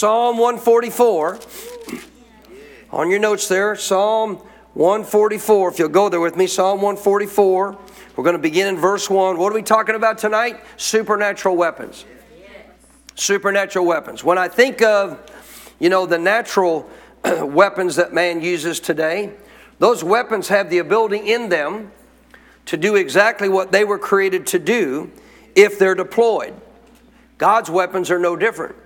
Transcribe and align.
Psalm 0.00 0.38
144. 0.38 1.38
On 2.90 3.10
your 3.10 3.18
notes 3.18 3.48
there, 3.48 3.76
Psalm 3.76 4.36
144. 4.72 5.72
If 5.72 5.78
you'll 5.78 5.90
go 5.90 6.08
there 6.08 6.20
with 6.20 6.36
me, 6.36 6.46
Psalm 6.46 6.80
144. 6.80 7.78
We're 8.16 8.24
going 8.24 8.34
to 8.34 8.38
begin 8.38 8.66
in 8.68 8.78
verse 8.78 9.10
1. 9.10 9.36
What 9.36 9.52
are 9.52 9.54
we 9.54 9.60
talking 9.62 9.94
about 9.94 10.16
tonight? 10.16 10.58
Supernatural 10.78 11.54
weapons. 11.54 12.06
Supernatural 13.14 13.84
weapons. 13.84 14.24
When 14.24 14.38
I 14.38 14.48
think 14.48 14.80
of, 14.80 15.20
you 15.78 15.90
know, 15.90 16.06
the 16.06 16.16
natural 16.16 16.88
weapons 17.42 17.96
that 17.96 18.14
man 18.14 18.40
uses 18.40 18.80
today, 18.80 19.34
those 19.80 20.02
weapons 20.02 20.48
have 20.48 20.70
the 20.70 20.78
ability 20.78 21.30
in 21.30 21.50
them 21.50 21.92
to 22.64 22.78
do 22.78 22.96
exactly 22.96 23.50
what 23.50 23.70
they 23.70 23.84
were 23.84 23.98
created 23.98 24.46
to 24.46 24.58
do 24.58 25.10
if 25.54 25.78
they're 25.78 25.94
deployed. 25.94 26.54
God's 27.36 27.68
weapons 27.68 28.10
are 28.10 28.18
no 28.18 28.34
different. 28.34 28.76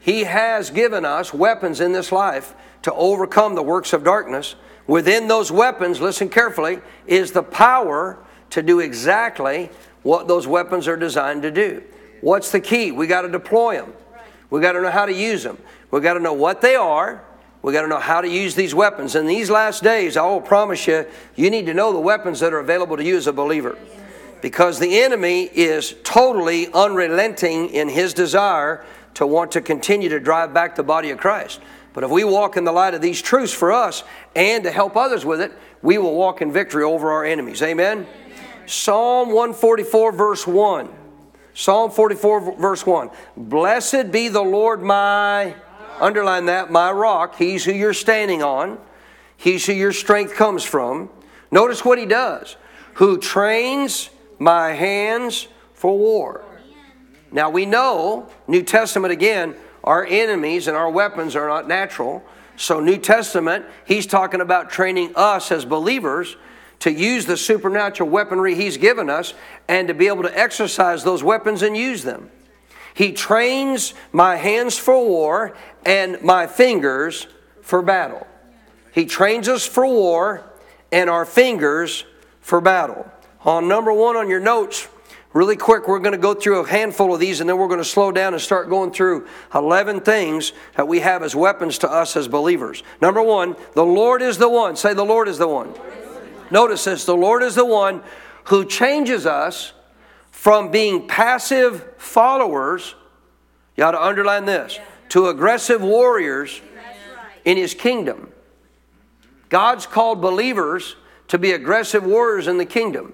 He 0.00 0.24
has 0.24 0.70
given 0.70 1.04
us 1.04 1.32
weapons 1.32 1.80
in 1.80 1.92
this 1.92 2.10
life 2.10 2.54
to 2.82 2.92
overcome 2.94 3.54
the 3.54 3.62
works 3.62 3.92
of 3.92 4.02
darkness. 4.02 4.56
Within 4.86 5.28
those 5.28 5.52
weapons, 5.52 6.00
listen 6.00 6.30
carefully, 6.30 6.80
is 7.06 7.32
the 7.32 7.42
power 7.42 8.18
to 8.48 8.62
do 8.62 8.80
exactly 8.80 9.70
what 10.02 10.26
those 10.26 10.46
weapons 10.46 10.88
are 10.88 10.96
designed 10.96 11.42
to 11.42 11.50
do. 11.50 11.82
What's 12.22 12.50
the 12.50 12.60
key? 12.60 12.90
We 12.90 13.06
got 13.06 13.22
to 13.22 13.28
deploy 13.28 13.76
them. 13.76 13.92
We 14.48 14.60
got 14.60 14.72
to 14.72 14.80
know 14.80 14.90
how 14.90 15.06
to 15.06 15.12
use 15.12 15.42
them. 15.42 15.58
We 15.90 16.00
got 16.00 16.14
to 16.14 16.20
know 16.20 16.32
what 16.32 16.62
they 16.62 16.74
are. 16.74 17.22
We 17.62 17.74
got 17.74 17.82
to 17.82 17.88
know 17.88 18.00
how 18.00 18.22
to 18.22 18.28
use 18.28 18.54
these 18.54 18.74
weapons. 18.74 19.14
In 19.14 19.26
these 19.26 19.50
last 19.50 19.82
days, 19.82 20.16
I 20.16 20.22
will 20.22 20.40
promise 20.40 20.86
you, 20.86 21.06
you 21.36 21.50
need 21.50 21.66
to 21.66 21.74
know 21.74 21.92
the 21.92 22.00
weapons 22.00 22.40
that 22.40 22.54
are 22.54 22.58
available 22.58 22.96
to 22.96 23.04
you 23.04 23.18
as 23.18 23.26
a 23.26 23.32
believer. 23.34 23.78
Because 24.40 24.78
the 24.78 25.02
enemy 25.02 25.42
is 25.42 25.94
totally 26.02 26.72
unrelenting 26.72 27.68
in 27.68 27.90
his 27.90 28.14
desire 28.14 28.84
to 29.14 29.26
want 29.26 29.52
to 29.52 29.60
continue 29.60 30.08
to 30.08 30.20
drive 30.20 30.54
back 30.54 30.74
the 30.74 30.82
body 30.82 31.10
of 31.10 31.18
Christ. 31.18 31.60
But 31.92 32.04
if 32.04 32.10
we 32.10 32.24
walk 32.24 32.56
in 32.56 32.64
the 32.64 32.72
light 32.72 32.94
of 32.94 33.00
these 33.00 33.20
truths 33.20 33.52
for 33.52 33.72
us 33.72 34.04
and 34.36 34.64
to 34.64 34.70
help 34.70 34.96
others 34.96 35.24
with 35.24 35.40
it, 35.40 35.52
we 35.82 35.98
will 35.98 36.14
walk 36.14 36.40
in 36.40 36.52
victory 36.52 36.84
over 36.84 37.10
our 37.10 37.24
enemies. 37.24 37.62
Amen? 37.62 37.98
Amen. 37.98 38.06
Psalm 38.66 39.28
144, 39.28 40.12
verse 40.12 40.46
1. 40.46 40.88
Psalm 41.54 41.90
44, 41.90 42.56
verse 42.56 42.86
1. 42.86 43.10
Blessed 43.36 44.12
be 44.12 44.28
the 44.28 44.42
Lord 44.42 44.82
my, 44.82 45.54
underline 46.00 46.46
that, 46.46 46.70
my 46.70 46.92
rock. 46.92 47.36
He's 47.36 47.64
who 47.64 47.72
you're 47.72 47.92
standing 47.92 48.42
on, 48.42 48.78
He's 49.36 49.66
who 49.66 49.72
your 49.72 49.92
strength 49.92 50.34
comes 50.34 50.64
from. 50.64 51.10
Notice 51.50 51.84
what 51.84 51.98
He 51.98 52.06
does. 52.06 52.56
Who 52.94 53.18
trains 53.18 54.10
my 54.38 54.72
hands 54.72 55.48
for 55.74 55.98
war. 55.98 56.44
Now 57.32 57.50
we 57.50 57.66
know, 57.66 58.28
New 58.48 58.62
Testament 58.62 59.12
again, 59.12 59.54
our 59.84 60.04
enemies 60.04 60.68
and 60.68 60.76
our 60.76 60.90
weapons 60.90 61.36
are 61.36 61.48
not 61.48 61.68
natural. 61.68 62.24
So, 62.56 62.80
New 62.80 62.98
Testament, 62.98 63.64
he's 63.86 64.06
talking 64.06 64.40
about 64.40 64.70
training 64.70 65.12
us 65.16 65.50
as 65.50 65.64
believers 65.64 66.36
to 66.80 66.92
use 66.92 67.26
the 67.26 67.36
supernatural 67.36 68.08
weaponry 68.08 68.54
he's 68.54 68.76
given 68.76 69.08
us 69.08 69.34
and 69.68 69.88
to 69.88 69.94
be 69.94 70.08
able 70.08 70.22
to 70.24 70.38
exercise 70.38 71.04
those 71.04 71.22
weapons 71.22 71.62
and 71.62 71.76
use 71.76 72.02
them. 72.02 72.30
He 72.94 73.12
trains 73.12 73.94
my 74.12 74.36
hands 74.36 74.76
for 74.76 75.06
war 75.06 75.56
and 75.86 76.20
my 76.22 76.46
fingers 76.46 77.26
for 77.62 77.82
battle. 77.82 78.26
He 78.92 79.06
trains 79.06 79.48
us 79.48 79.64
for 79.64 79.86
war 79.86 80.44
and 80.90 81.08
our 81.08 81.24
fingers 81.24 82.04
for 82.40 82.60
battle. 82.60 83.10
On 83.44 83.68
number 83.68 83.92
one 83.92 84.16
on 84.16 84.28
your 84.28 84.40
notes, 84.40 84.88
Really 85.32 85.56
quick, 85.56 85.86
we're 85.86 86.00
going 86.00 86.12
to 86.12 86.18
go 86.18 86.34
through 86.34 86.60
a 86.60 86.68
handful 86.68 87.14
of 87.14 87.20
these 87.20 87.40
and 87.40 87.48
then 87.48 87.56
we're 87.56 87.68
going 87.68 87.78
to 87.78 87.84
slow 87.84 88.10
down 88.10 88.32
and 88.34 88.42
start 88.42 88.68
going 88.68 88.90
through 88.90 89.28
11 89.54 90.00
things 90.00 90.52
that 90.74 90.88
we 90.88 91.00
have 91.00 91.22
as 91.22 91.36
weapons 91.36 91.78
to 91.78 91.90
us 91.90 92.16
as 92.16 92.26
believers. 92.26 92.82
Number 93.00 93.22
one, 93.22 93.54
the 93.74 93.84
Lord 93.84 94.22
is 94.22 94.38
the 94.38 94.48
one. 94.48 94.74
Say, 94.74 94.92
the 94.92 95.04
Lord 95.04 95.28
is 95.28 95.38
the 95.38 95.46
one. 95.46 95.72
Notice 96.50 96.84
this 96.84 97.04
the 97.04 97.16
Lord 97.16 97.44
is 97.44 97.54
the 97.54 97.64
one 97.64 98.02
who 98.44 98.64
changes 98.64 99.24
us 99.24 99.72
from 100.32 100.70
being 100.70 101.06
passive 101.06 101.86
followers, 101.96 102.96
you 103.76 103.84
ought 103.84 103.92
to 103.92 104.02
underline 104.02 104.46
this, 104.46 104.80
to 105.10 105.28
aggressive 105.28 105.80
warriors 105.80 106.60
in 107.44 107.56
his 107.56 107.74
kingdom. 107.74 108.32
God's 109.48 109.86
called 109.86 110.20
believers 110.20 110.96
to 111.28 111.38
be 111.38 111.52
aggressive 111.52 112.04
warriors 112.04 112.48
in 112.48 112.58
the 112.58 112.64
kingdom. 112.64 113.12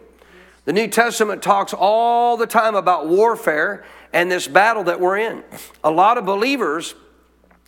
The 0.67 0.73
New 0.73 0.89
Testament 0.89 1.43
talks 1.43 1.73
all 1.73 2.37
the 2.37 2.47
time 2.47 2.75
about 2.75 3.09
warfare 3.09 3.85
and 4.13 4.31
this 4.31 4.49
battle 4.49 4.85
that 4.85 5.01
we're 5.01 5.17
in. 5.17 5.45
A 5.85 5.91
lot 5.91 6.19
of 6.19 6.27
believers, 6.27 6.97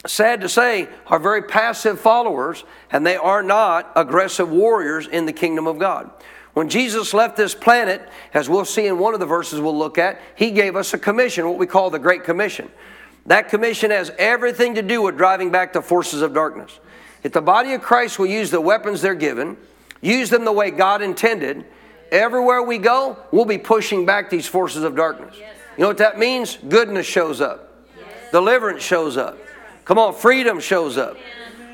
sad 0.04 0.40
to 0.40 0.48
say, 0.48 0.88
are 1.06 1.20
very 1.20 1.42
passive 1.42 2.00
followers 2.00 2.64
and 2.90 3.06
they 3.06 3.16
are 3.16 3.42
not 3.42 3.92
aggressive 3.94 4.50
warriors 4.50 5.06
in 5.06 5.26
the 5.26 5.32
kingdom 5.32 5.68
of 5.68 5.78
God. 5.78 6.10
When 6.54 6.68
Jesus 6.68 7.14
left 7.14 7.36
this 7.36 7.54
planet, 7.54 8.02
as 8.34 8.48
we'll 8.48 8.64
see 8.64 8.88
in 8.88 8.98
one 8.98 9.14
of 9.14 9.20
the 9.20 9.26
verses 9.26 9.60
we'll 9.60 9.78
look 9.78 9.96
at, 9.96 10.20
he 10.34 10.50
gave 10.50 10.74
us 10.74 10.92
a 10.92 10.98
commission, 10.98 11.46
what 11.48 11.56
we 11.56 11.68
call 11.68 11.90
the 11.90 12.00
Great 12.00 12.24
Commission. 12.24 12.68
That 13.26 13.48
commission 13.48 13.92
has 13.92 14.10
everything 14.18 14.74
to 14.74 14.82
do 14.82 15.02
with 15.02 15.16
driving 15.16 15.52
back 15.52 15.72
the 15.72 15.82
forces 15.82 16.20
of 16.20 16.34
darkness. 16.34 16.80
If 17.22 17.32
the 17.32 17.42
body 17.42 17.74
of 17.74 17.82
Christ 17.82 18.18
will 18.18 18.26
use 18.26 18.50
the 18.50 18.60
weapons 18.60 19.02
they're 19.02 19.14
given, 19.14 19.56
use 20.00 20.30
them 20.30 20.44
the 20.44 20.52
way 20.52 20.72
God 20.72 21.00
intended, 21.00 21.64
Everywhere 22.10 22.62
we 22.62 22.78
go, 22.78 23.18
we'll 23.30 23.44
be 23.44 23.58
pushing 23.58 24.06
back 24.06 24.30
these 24.30 24.46
forces 24.46 24.82
of 24.82 24.96
darkness. 24.96 25.36
You 25.36 25.82
know 25.82 25.88
what 25.88 25.98
that 25.98 26.18
means? 26.18 26.58
Goodness 26.68 27.06
shows 27.06 27.40
up, 27.40 27.72
deliverance 28.32 28.82
shows 28.82 29.16
up. 29.16 29.38
Come 29.84 29.98
on, 29.98 30.14
freedom 30.14 30.60
shows 30.60 30.98
up, 30.98 31.16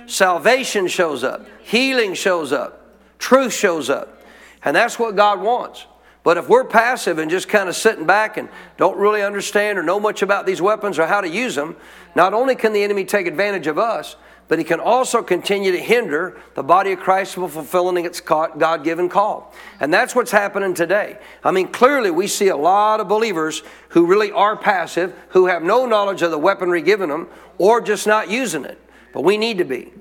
salvation 0.06 0.86
shows 0.88 1.24
up, 1.24 1.46
healing 1.62 2.14
shows 2.14 2.52
up, 2.52 2.94
truth 3.18 3.52
shows 3.52 3.90
up. 3.90 4.22
And 4.64 4.74
that's 4.74 4.98
what 4.98 5.16
God 5.16 5.40
wants. 5.40 5.86
But 6.22 6.38
if 6.38 6.48
we're 6.48 6.64
passive 6.64 7.18
and 7.18 7.30
just 7.30 7.48
kind 7.48 7.68
of 7.68 7.76
sitting 7.76 8.06
back 8.06 8.38
and 8.38 8.48
don't 8.78 8.96
really 8.96 9.22
understand 9.22 9.78
or 9.78 9.82
know 9.82 10.00
much 10.00 10.22
about 10.22 10.46
these 10.46 10.60
weapons 10.60 10.98
or 10.98 11.06
how 11.06 11.20
to 11.20 11.28
use 11.28 11.54
them, 11.54 11.76
not 12.14 12.32
only 12.32 12.56
can 12.56 12.72
the 12.72 12.82
enemy 12.82 13.04
take 13.04 13.26
advantage 13.26 13.66
of 13.66 13.78
us, 13.78 14.16
but 14.46 14.58
he 14.58 14.64
can 14.64 14.80
also 14.80 15.22
continue 15.22 15.72
to 15.72 15.80
hinder 15.80 16.38
the 16.54 16.62
body 16.62 16.92
of 16.92 17.00
Christ 17.00 17.34
from 17.34 17.48
fulfilling 17.48 18.04
its 18.04 18.20
God 18.20 18.84
given 18.84 19.08
call. 19.08 19.54
And 19.80 19.92
that's 19.92 20.14
what's 20.14 20.30
happening 20.30 20.74
today. 20.74 21.18
I 21.42 21.50
mean, 21.50 21.68
clearly 21.68 22.10
we 22.10 22.26
see 22.26 22.48
a 22.48 22.56
lot 22.56 23.00
of 23.00 23.08
believers 23.08 23.62
who 23.88 24.06
really 24.06 24.30
are 24.30 24.56
passive, 24.56 25.14
who 25.30 25.46
have 25.46 25.62
no 25.62 25.86
knowledge 25.86 26.22
of 26.22 26.30
the 26.30 26.38
weaponry 26.38 26.82
given 26.82 27.08
them, 27.08 27.28
or 27.58 27.80
just 27.80 28.06
not 28.06 28.30
using 28.30 28.64
it. 28.64 28.78
But 29.12 29.22
we 29.22 29.38
need 29.38 29.58
to 29.58 29.64
be. 29.64 29.92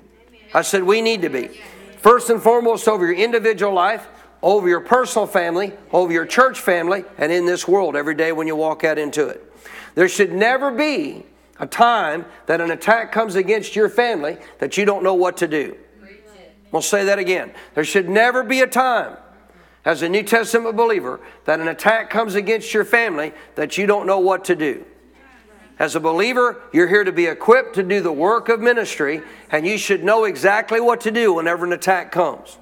I 0.52 0.62
said, 0.62 0.82
we 0.82 1.00
need 1.00 1.22
to 1.22 1.30
be. 1.30 1.60
First 1.98 2.28
and 2.28 2.42
foremost, 2.42 2.86
over 2.86 3.06
your 3.06 3.14
individual 3.14 3.72
life, 3.72 4.06
over 4.42 4.68
your 4.68 4.80
personal 4.80 5.26
family, 5.26 5.72
over 5.90 6.12
your 6.12 6.26
church 6.26 6.60
family, 6.60 7.04
and 7.16 7.32
in 7.32 7.46
this 7.46 7.66
world 7.66 7.96
every 7.96 8.14
day 8.14 8.30
when 8.30 8.46
you 8.46 8.54
walk 8.54 8.84
out 8.84 8.98
into 8.98 9.26
it. 9.26 9.42
There 9.94 10.08
should 10.08 10.32
never 10.32 10.70
be 10.70 11.24
a 11.58 11.66
time 11.66 12.24
that 12.46 12.60
an 12.60 12.70
attack 12.70 13.12
comes 13.12 13.34
against 13.36 13.76
your 13.76 13.88
family 13.88 14.38
that 14.58 14.76
you 14.76 14.84
don't 14.84 15.04
know 15.04 15.14
what 15.14 15.36
to 15.38 15.48
do. 15.48 15.76
We'll 16.72 16.82
say 16.82 17.04
that 17.04 17.18
again. 17.18 17.52
There 17.74 17.84
should 17.84 18.08
never 18.08 18.42
be 18.42 18.60
a 18.60 18.66
time 18.66 19.16
as 19.84 20.02
a 20.02 20.08
New 20.08 20.24
Testament 20.24 20.76
believer 20.76 21.20
that 21.44 21.60
an 21.60 21.68
attack 21.68 22.10
comes 22.10 22.34
against 22.34 22.74
your 22.74 22.84
family 22.84 23.32
that 23.54 23.78
you 23.78 23.86
don't 23.86 24.06
know 24.06 24.18
what 24.18 24.44
to 24.46 24.56
do. 24.56 24.84
As 25.78 25.94
a 25.94 26.00
believer, 26.00 26.62
you're 26.72 26.88
here 26.88 27.04
to 27.04 27.12
be 27.12 27.26
equipped 27.26 27.74
to 27.76 27.82
do 27.82 28.00
the 28.00 28.12
work 28.12 28.48
of 28.48 28.60
ministry, 28.60 29.22
and 29.50 29.66
you 29.66 29.76
should 29.76 30.04
know 30.04 30.24
exactly 30.24 30.80
what 30.80 31.00
to 31.02 31.10
do 31.10 31.34
whenever 31.34 31.64
an 31.64 31.72
attack 31.72 32.10
comes 32.10 32.58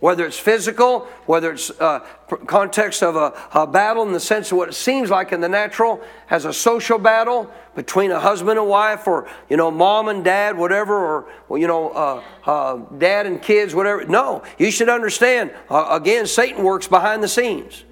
whether 0.00 0.24
it's 0.24 0.38
physical, 0.38 1.00
whether 1.26 1.52
it's 1.52 1.70
uh, 1.80 2.00
context 2.46 3.02
of 3.02 3.16
a, 3.16 3.32
a, 3.52 3.66
battle 3.66 4.04
in 4.04 4.12
the 4.12 4.20
sense 4.20 4.52
of 4.52 4.58
what 4.58 4.68
it 4.68 4.74
seems 4.74 5.10
like 5.10 5.32
in 5.32 5.40
the 5.40 5.48
natural, 5.48 6.00
as 6.30 6.44
a 6.44 6.52
social 6.52 6.98
battle 6.98 7.52
between 7.78 8.10
a 8.10 8.18
husband 8.18 8.58
and 8.58 8.68
wife, 8.68 9.06
or 9.06 9.28
you 9.48 9.56
know, 9.56 9.70
mom 9.70 10.08
and 10.08 10.24
dad, 10.24 10.58
whatever, 10.58 11.24
or 11.48 11.58
you 11.58 11.68
know, 11.68 11.90
uh, 11.90 12.22
uh, 12.44 12.76
dad 12.98 13.24
and 13.24 13.40
kids, 13.40 13.72
whatever. 13.72 14.04
No, 14.04 14.42
you 14.58 14.72
should 14.72 14.88
understand. 14.88 15.52
Uh, 15.70 15.86
again, 15.92 16.26
Satan 16.26 16.64
works 16.64 16.88
behind 16.88 17.22
the 17.22 17.28
scenes. 17.28 17.84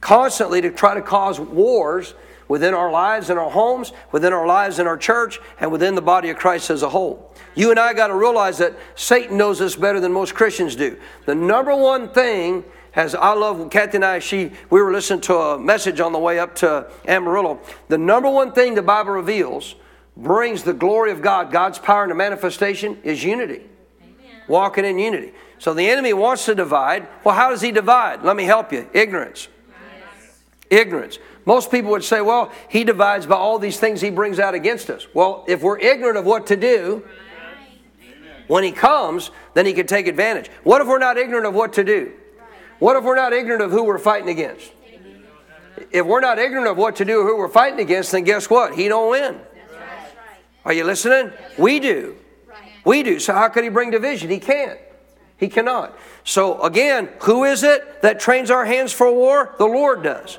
constantly 0.00 0.60
to 0.60 0.70
try 0.70 0.94
to 0.94 1.02
cause 1.02 1.38
wars 1.38 2.14
within 2.48 2.74
our 2.74 2.90
lives 2.90 3.30
and 3.30 3.38
our 3.38 3.50
homes, 3.50 3.92
within 4.10 4.32
our 4.32 4.44
lives 4.44 4.80
in 4.80 4.88
our 4.88 4.96
church, 4.96 5.38
and 5.60 5.70
within 5.70 5.94
the 5.94 6.02
body 6.02 6.30
of 6.30 6.36
Christ 6.36 6.68
as 6.70 6.82
a 6.82 6.88
whole. 6.88 7.32
You 7.54 7.70
and 7.70 7.78
I 7.78 7.94
got 7.94 8.08
to 8.08 8.16
realize 8.16 8.58
that 8.58 8.74
Satan 8.96 9.36
knows 9.36 9.60
this 9.60 9.76
better 9.76 10.00
than 10.00 10.12
most 10.12 10.34
Christians 10.34 10.74
do. 10.74 10.98
The 11.26 11.34
number 11.36 11.76
one 11.76 12.08
thing 12.08 12.64
as 12.98 13.14
I 13.14 13.32
love 13.32 13.70
Kathy 13.70 13.98
and 13.98 14.04
I, 14.04 14.18
she 14.18 14.50
we 14.70 14.82
were 14.82 14.90
listening 14.90 15.20
to 15.22 15.36
a 15.36 15.58
message 15.58 16.00
on 16.00 16.12
the 16.12 16.18
way 16.18 16.40
up 16.40 16.56
to 16.56 16.90
Amarillo. 17.06 17.60
The 17.86 17.96
number 17.96 18.28
one 18.28 18.50
thing 18.50 18.74
the 18.74 18.82
Bible 18.82 19.12
reveals 19.12 19.76
brings 20.16 20.64
the 20.64 20.72
glory 20.72 21.12
of 21.12 21.22
God, 21.22 21.52
God's 21.52 21.78
power 21.78 22.02
into 22.02 22.16
manifestation, 22.16 22.98
is 23.04 23.22
unity. 23.22 23.62
Amen. 24.02 24.42
Walking 24.48 24.84
in 24.84 24.98
unity. 24.98 25.32
So 25.60 25.74
the 25.74 25.88
enemy 25.88 26.12
wants 26.12 26.44
to 26.46 26.56
divide. 26.56 27.06
Well, 27.22 27.36
how 27.36 27.50
does 27.50 27.60
he 27.60 27.70
divide? 27.70 28.24
Let 28.24 28.34
me 28.34 28.42
help 28.42 28.72
you. 28.72 28.90
Ignorance. 28.92 29.46
Yes. 29.68 30.40
Ignorance. 30.68 31.20
Most 31.46 31.70
people 31.70 31.92
would 31.92 32.02
say, 32.02 32.20
well, 32.20 32.50
he 32.68 32.82
divides 32.82 33.26
by 33.26 33.36
all 33.36 33.60
these 33.60 33.78
things 33.78 34.00
he 34.00 34.10
brings 34.10 34.40
out 34.40 34.54
against 34.54 34.90
us. 34.90 35.06
Well, 35.14 35.44
if 35.46 35.62
we're 35.62 35.78
ignorant 35.78 36.18
of 36.18 36.24
what 36.24 36.48
to 36.48 36.56
do, 36.56 37.04
when 38.48 38.64
he 38.64 38.72
comes, 38.72 39.30
then 39.54 39.66
he 39.66 39.72
can 39.72 39.86
take 39.86 40.08
advantage. 40.08 40.50
What 40.64 40.80
if 40.80 40.88
we're 40.88 40.98
not 40.98 41.16
ignorant 41.16 41.46
of 41.46 41.54
what 41.54 41.74
to 41.74 41.84
do? 41.84 42.12
What 42.78 42.96
if 42.96 43.04
we're 43.04 43.16
not 43.16 43.32
ignorant 43.32 43.62
of 43.62 43.70
who 43.70 43.84
we're 43.84 43.98
fighting 43.98 44.28
against? 44.28 44.72
If 45.90 46.04
we're 46.06 46.20
not 46.20 46.38
ignorant 46.38 46.66
of 46.66 46.76
what 46.76 46.96
to 46.96 47.04
do, 47.04 47.22
who 47.22 47.36
we're 47.36 47.48
fighting 47.48 47.80
against, 47.80 48.12
then 48.12 48.24
guess 48.24 48.50
what? 48.50 48.74
He 48.74 48.88
don't 48.88 49.10
win. 49.10 49.40
Are 50.64 50.72
you 50.72 50.84
listening? 50.84 51.32
We 51.56 51.80
do. 51.80 52.16
We 52.84 53.02
do. 53.02 53.18
So 53.20 53.32
how 53.32 53.48
could 53.48 53.64
he 53.64 53.70
bring 53.70 53.90
division? 53.90 54.30
He 54.30 54.38
can't. 54.38 54.78
He 55.36 55.48
cannot. 55.48 55.96
So 56.24 56.60
again, 56.62 57.08
who 57.20 57.44
is 57.44 57.62
it 57.62 58.02
that 58.02 58.20
trains 58.20 58.50
our 58.50 58.64
hands 58.64 58.92
for 58.92 59.10
war? 59.12 59.54
The 59.58 59.66
Lord 59.66 60.02
does. 60.02 60.38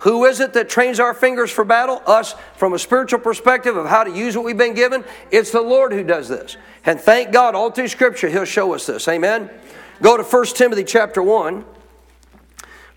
Who 0.00 0.24
is 0.24 0.40
it 0.40 0.54
that 0.54 0.68
trains 0.68 0.98
our 0.98 1.12
fingers 1.12 1.50
for 1.50 1.64
battle? 1.64 2.02
Us, 2.06 2.34
from 2.56 2.72
a 2.72 2.78
spiritual 2.78 3.20
perspective 3.20 3.76
of 3.76 3.86
how 3.86 4.02
to 4.02 4.10
use 4.10 4.34
what 4.34 4.46
we've 4.46 4.56
been 4.56 4.74
given. 4.74 5.04
It's 5.30 5.50
the 5.50 5.60
Lord 5.60 5.92
who 5.92 6.02
does 6.02 6.28
this. 6.28 6.56
And 6.86 6.98
thank 6.98 7.32
God, 7.32 7.54
all 7.54 7.70
through 7.70 7.88
Scripture, 7.88 8.28
He'll 8.28 8.46
show 8.46 8.74
us 8.74 8.86
this. 8.86 9.06
Amen. 9.08 9.50
Go 10.00 10.16
to 10.16 10.22
1 10.22 10.46
Timothy 10.46 10.84
chapter 10.84 11.22
1. 11.22 11.64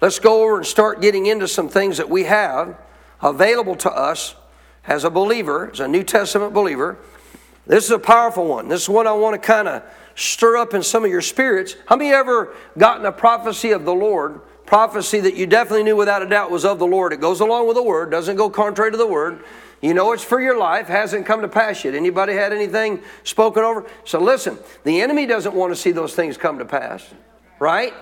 Let's 0.03 0.19
go 0.19 0.43
over 0.43 0.57
and 0.57 0.65
start 0.65 0.99
getting 0.99 1.27
into 1.27 1.47
some 1.47 1.69
things 1.69 1.95
that 1.95 2.09
we 2.09 2.25
have 2.25 2.77
available 3.21 3.77
to 3.77 3.89
us 3.89 4.35
as 4.85 5.05
a 5.05 5.09
believer, 5.09 5.71
as 5.71 5.79
a 5.79 5.87
New 5.87 6.03
Testament 6.03 6.53
believer. 6.53 6.97
This 7.65 7.85
is 7.85 7.91
a 7.91 7.99
powerful 7.99 8.45
one. 8.45 8.67
This 8.67 8.81
is 8.81 8.89
one 8.89 9.07
I 9.07 9.13
want 9.13 9.41
to 9.41 9.47
kind 9.47 9.69
of 9.69 9.81
stir 10.13 10.57
up 10.57 10.73
in 10.73 10.83
some 10.83 11.05
of 11.05 11.09
your 11.09 11.21
spirits. 11.21 11.77
How 11.85 11.95
many 11.95 12.11
ever 12.11 12.53
gotten 12.77 13.05
a 13.05 13.13
prophecy 13.13 13.71
of 13.71 13.85
the 13.85 13.93
Lord? 13.93 14.41
Prophecy 14.65 15.21
that 15.21 15.35
you 15.35 15.47
definitely 15.47 15.83
knew 15.83 15.95
without 15.95 16.21
a 16.21 16.27
doubt 16.27 16.51
was 16.51 16.65
of 16.65 16.79
the 16.79 16.85
Lord. 16.85 17.13
It 17.13 17.21
goes 17.21 17.39
along 17.39 17.67
with 17.67 17.77
the 17.77 17.83
word, 17.83 18.11
doesn't 18.11 18.35
go 18.35 18.49
contrary 18.49 18.91
to 18.91 18.97
the 18.97 19.07
word. 19.07 19.45
You 19.79 19.93
know 19.93 20.11
it's 20.11 20.21
for 20.21 20.41
your 20.41 20.57
life, 20.57 20.87
hasn't 20.87 21.25
come 21.25 21.39
to 21.43 21.47
pass 21.47 21.85
yet. 21.85 21.95
Anybody 21.95 22.33
had 22.33 22.51
anything 22.51 23.01
spoken 23.23 23.63
over? 23.63 23.89
So 24.03 24.19
listen, 24.19 24.59
the 24.83 24.99
enemy 24.99 25.27
doesn't 25.27 25.55
want 25.55 25.71
to 25.71 25.77
see 25.77 25.93
those 25.93 26.13
things 26.13 26.35
come 26.35 26.59
to 26.59 26.65
pass, 26.65 27.07
right? 27.57 27.93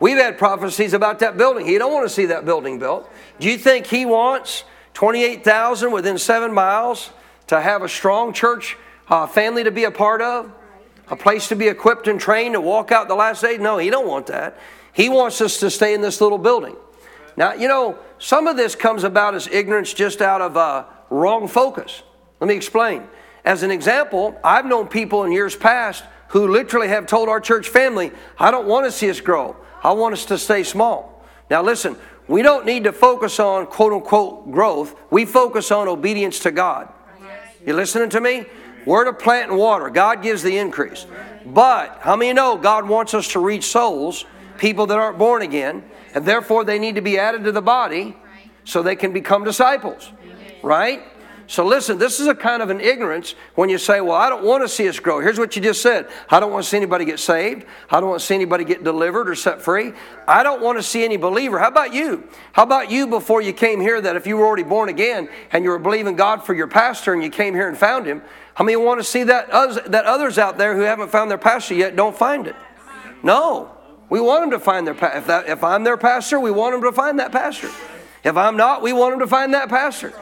We've 0.00 0.16
had 0.16 0.38
prophecies 0.38 0.94
about 0.94 1.18
that 1.18 1.36
building. 1.36 1.66
He 1.66 1.76
don't 1.76 1.92
want 1.92 2.08
to 2.08 2.14
see 2.14 2.26
that 2.26 2.46
building 2.46 2.78
built. 2.78 3.08
Do 3.38 3.48
you 3.48 3.58
think 3.58 3.86
he 3.86 4.06
wants 4.06 4.64
28,000 4.94 5.92
within 5.92 6.16
seven 6.16 6.52
miles 6.52 7.10
to 7.48 7.60
have 7.60 7.82
a 7.82 7.88
strong 7.88 8.32
church 8.32 8.78
uh, 9.08 9.26
family 9.26 9.62
to 9.62 9.70
be 9.70 9.84
a 9.84 9.90
part 9.90 10.22
of? 10.22 10.50
A 11.08 11.16
place 11.16 11.48
to 11.48 11.56
be 11.56 11.68
equipped 11.68 12.08
and 12.08 12.18
trained 12.18 12.54
to 12.54 12.60
walk 12.60 12.90
out 12.90 13.08
the 13.08 13.14
last 13.14 13.42
days? 13.42 13.60
No, 13.60 13.76
he 13.76 13.90
don't 13.90 14.06
want 14.06 14.26
that. 14.28 14.58
He 14.92 15.08
wants 15.08 15.40
us 15.40 15.60
to 15.60 15.70
stay 15.70 15.92
in 15.92 16.00
this 16.00 16.20
little 16.20 16.38
building. 16.38 16.76
Now, 17.36 17.52
you 17.52 17.68
know, 17.68 17.98
some 18.18 18.46
of 18.46 18.56
this 18.56 18.74
comes 18.74 19.04
about 19.04 19.34
as 19.34 19.48
ignorance 19.48 19.92
just 19.92 20.22
out 20.22 20.40
of 20.40 20.56
uh, 20.56 20.84
wrong 21.10 21.46
focus. 21.46 22.02
Let 22.40 22.48
me 22.48 22.54
explain. 22.54 23.06
As 23.44 23.62
an 23.62 23.70
example, 23.70 24.38
I've 24.42 24.66
known 24.66 24.88
people 24.88 25.24
in 25.24 25.32
years 25.32 25.54
past 25.54 26.04
who 26.28 26.48
literally 26.48 26.88
have 26.88 27.06
told 27.06 27.28
our 27.28 27.40
church 27.40 27.68
family, 27.68 28.12
I 28.38 28.50
don't 28.50 28.66
want 28.66 28.86
to 28.86 28.92
see 28.92 29.10
us 29.10 29.20
grow. 29.20 29.56
I 29.82 29.92
want 29.92 30.12
us 30.12 30.24
to 30.26 30.38
stay 30.38 30.62
small. 30.62 31.24
Now, 31.48 31.62
listen, 31.62 31.96
we 32.28 32.42
don't 32.42 32.64
need 32.64 32.84
to 32.84 32.92
focus 32.92 33.40
on 33.40 33.66
quote 33.66 33.92
unquote 33.92 34.50
growth. 34.52 34.94
We 35.10 35.24
focus 35.24 35.70
on 35.70 35.88
obedience 35.88 36.38
to 36.40 36.50
God. 36.50 36.88
You 37.66 37.74
listening 37.74 38.10
to 38.10 38.20
me? 38.20 38.46
We're 38.86 39.04
to 39.04 39.12
plant 39.12 39.50
and 39.50 39.58
water. 39.58 39.90
God 39.90 40.22
gives 40.22 40.42
the 40.42 40.56
increase. 40.56 41.06
But 41.44 41.98
how 42.00 42.16
many 42.16 42.32
know 42.32 42.56
God 42.56 42.88
wants 42.88 43.14
us 43.14 43.28
to 43.32 43.40
reach 43.40 43.64
souls, 43.64 44.24
people 44.58 44.86
that 44.86 44.98
aren't 44.98 45.18
born 45.18 45.42
again, 45.42 45.84
and 46.14 46.24
therefore 46.24 46.64
they 46.64 46.78
need 46.78 46.94
to 46.94 47.02
be 47.02 47.18
added 47.18 47.44
to 47.44 47.52
the 47.52 47.62
body 47.62 48.16
so 48.64 48.82
they 48.82 48.96
can 48.96 49.12
become 49.12 49.44
disciples. 49.44 50.10
Right? 50.62 51.02
So 51.50 51.66
listen, 51.66 51.98
this 51.98 52.20
is 52.20 52.28
a 52.28 52.34
kind 52.36 52.62
of 52.62 52.70
an 52.70 52.80
ignorance 52.80 53.34
when 53.56 53.68
you 53.68 53.76
say, 53.76 54.00
Well, 54.00 54.16
I 54.16 54.28
don't 54.28 54.44
want 54.44 54.62
to 54.62 54.68
see 54.68 54.88
us 54.88 55.00
grow. 55.00 55.18
Here's 55.18 55.36
what 55.36 55.56
you 55.56 55.62
just 55.62 55.82
said 55.82 56.08
I 56.28 56.38
don't 56.38 56.52
want 56.52 56.62
to 56.62 56.70
see 56.70 56.76
anybody 56.76 57.04
get 57.04 57.18
saved. 57.18 57.66
I 57.90 57.98
don't 57.98 58.08
want 58.08 58.20
to 58.20 58.26
see 58.26 58.36
anybody 58.36 58.62
get 58.62 58.84
delivered 58.84 59.28
or 59.28 59.34
set 59.34 59.60
free. 59.60 59.92
I 60.28 60.44
don't 60.44 60.62
want 60.62 60.78
to 60.78 60.82
see 60.84 61.02
any 61.02 61.16
believer. 61.16 61.58
How 61.58 61.66
about 61.66 61.92
you? 61.92 62.28
How 62.52 62.62
about 62.62 62.92
you 62.92 63.08
before 63.08 63.42
you 63.42 63.52
came 63.52 63.80
here 63.80 64.00
that 64.00 64.14
if 64.14 64.28
you 64.28 64.36
were 64.36 64.46
already 64.46 64.62
born 64.62 64.90
again 64.90 65.28
and 65.50 65.64
you 65.64 65.70
were 65.70 65.80
believing 65.80 66.14
God 66.14 66.44
for 66.46 66.54
your 66.54 66.68
pastor 66.68 67.14
and 67.14 67.20
you 67.20 67.30
came 67.30 67.54
here 67.54 67.68
and 67.68 67.76
found 67.76 68.06
him, 68.06 68.22
how 68.54 68.62
many 68.62 68.76
want 68.76 69.00
to 69.00 69.04
see 69.04 69.24
that, 69.24 69.50
that 69.90 70.04
others 70.04 70.38
out 70.38 70.56
there 70.56 70.76
who 70.76 70.82
haven't 70.82 71.10
found 71.10 71.32
their 71.32 71.38
pastor 71.38 71.74
yet 71.74 71.96
don't 71.96 72.16
find 72.16 72.46
it? 72.46 72.54
No. 73.24 73.76
We 74.08 74.20
want 74.20 74.42
them 74.42 74.50
to 74.52 74.60
find 74.60 74.86
their 74.86 74.94
pastor. 74.94 75.18
If, 75.18 75.48
if 75.48 75.64
I'm 75.64 75.82
their 75.82 75.96
pastor, 75.96 76.38
we 76.38 76.52
want 76.52 76.74
them 76.74 76.82
to 76.82 76.92
find 76.92 77.18
that 77.18 77.32
pastor. 77.32 77.70
If 78.22 78.36
I'm 78.36 78.56
not, 78.56 78.82
we 78.82 78.92
want 78.92 79.14
them 79.14 79.20
to 79.20 79.26
find 79.26 79.52
that 79.54 79.68
pastor. 79.68 80.14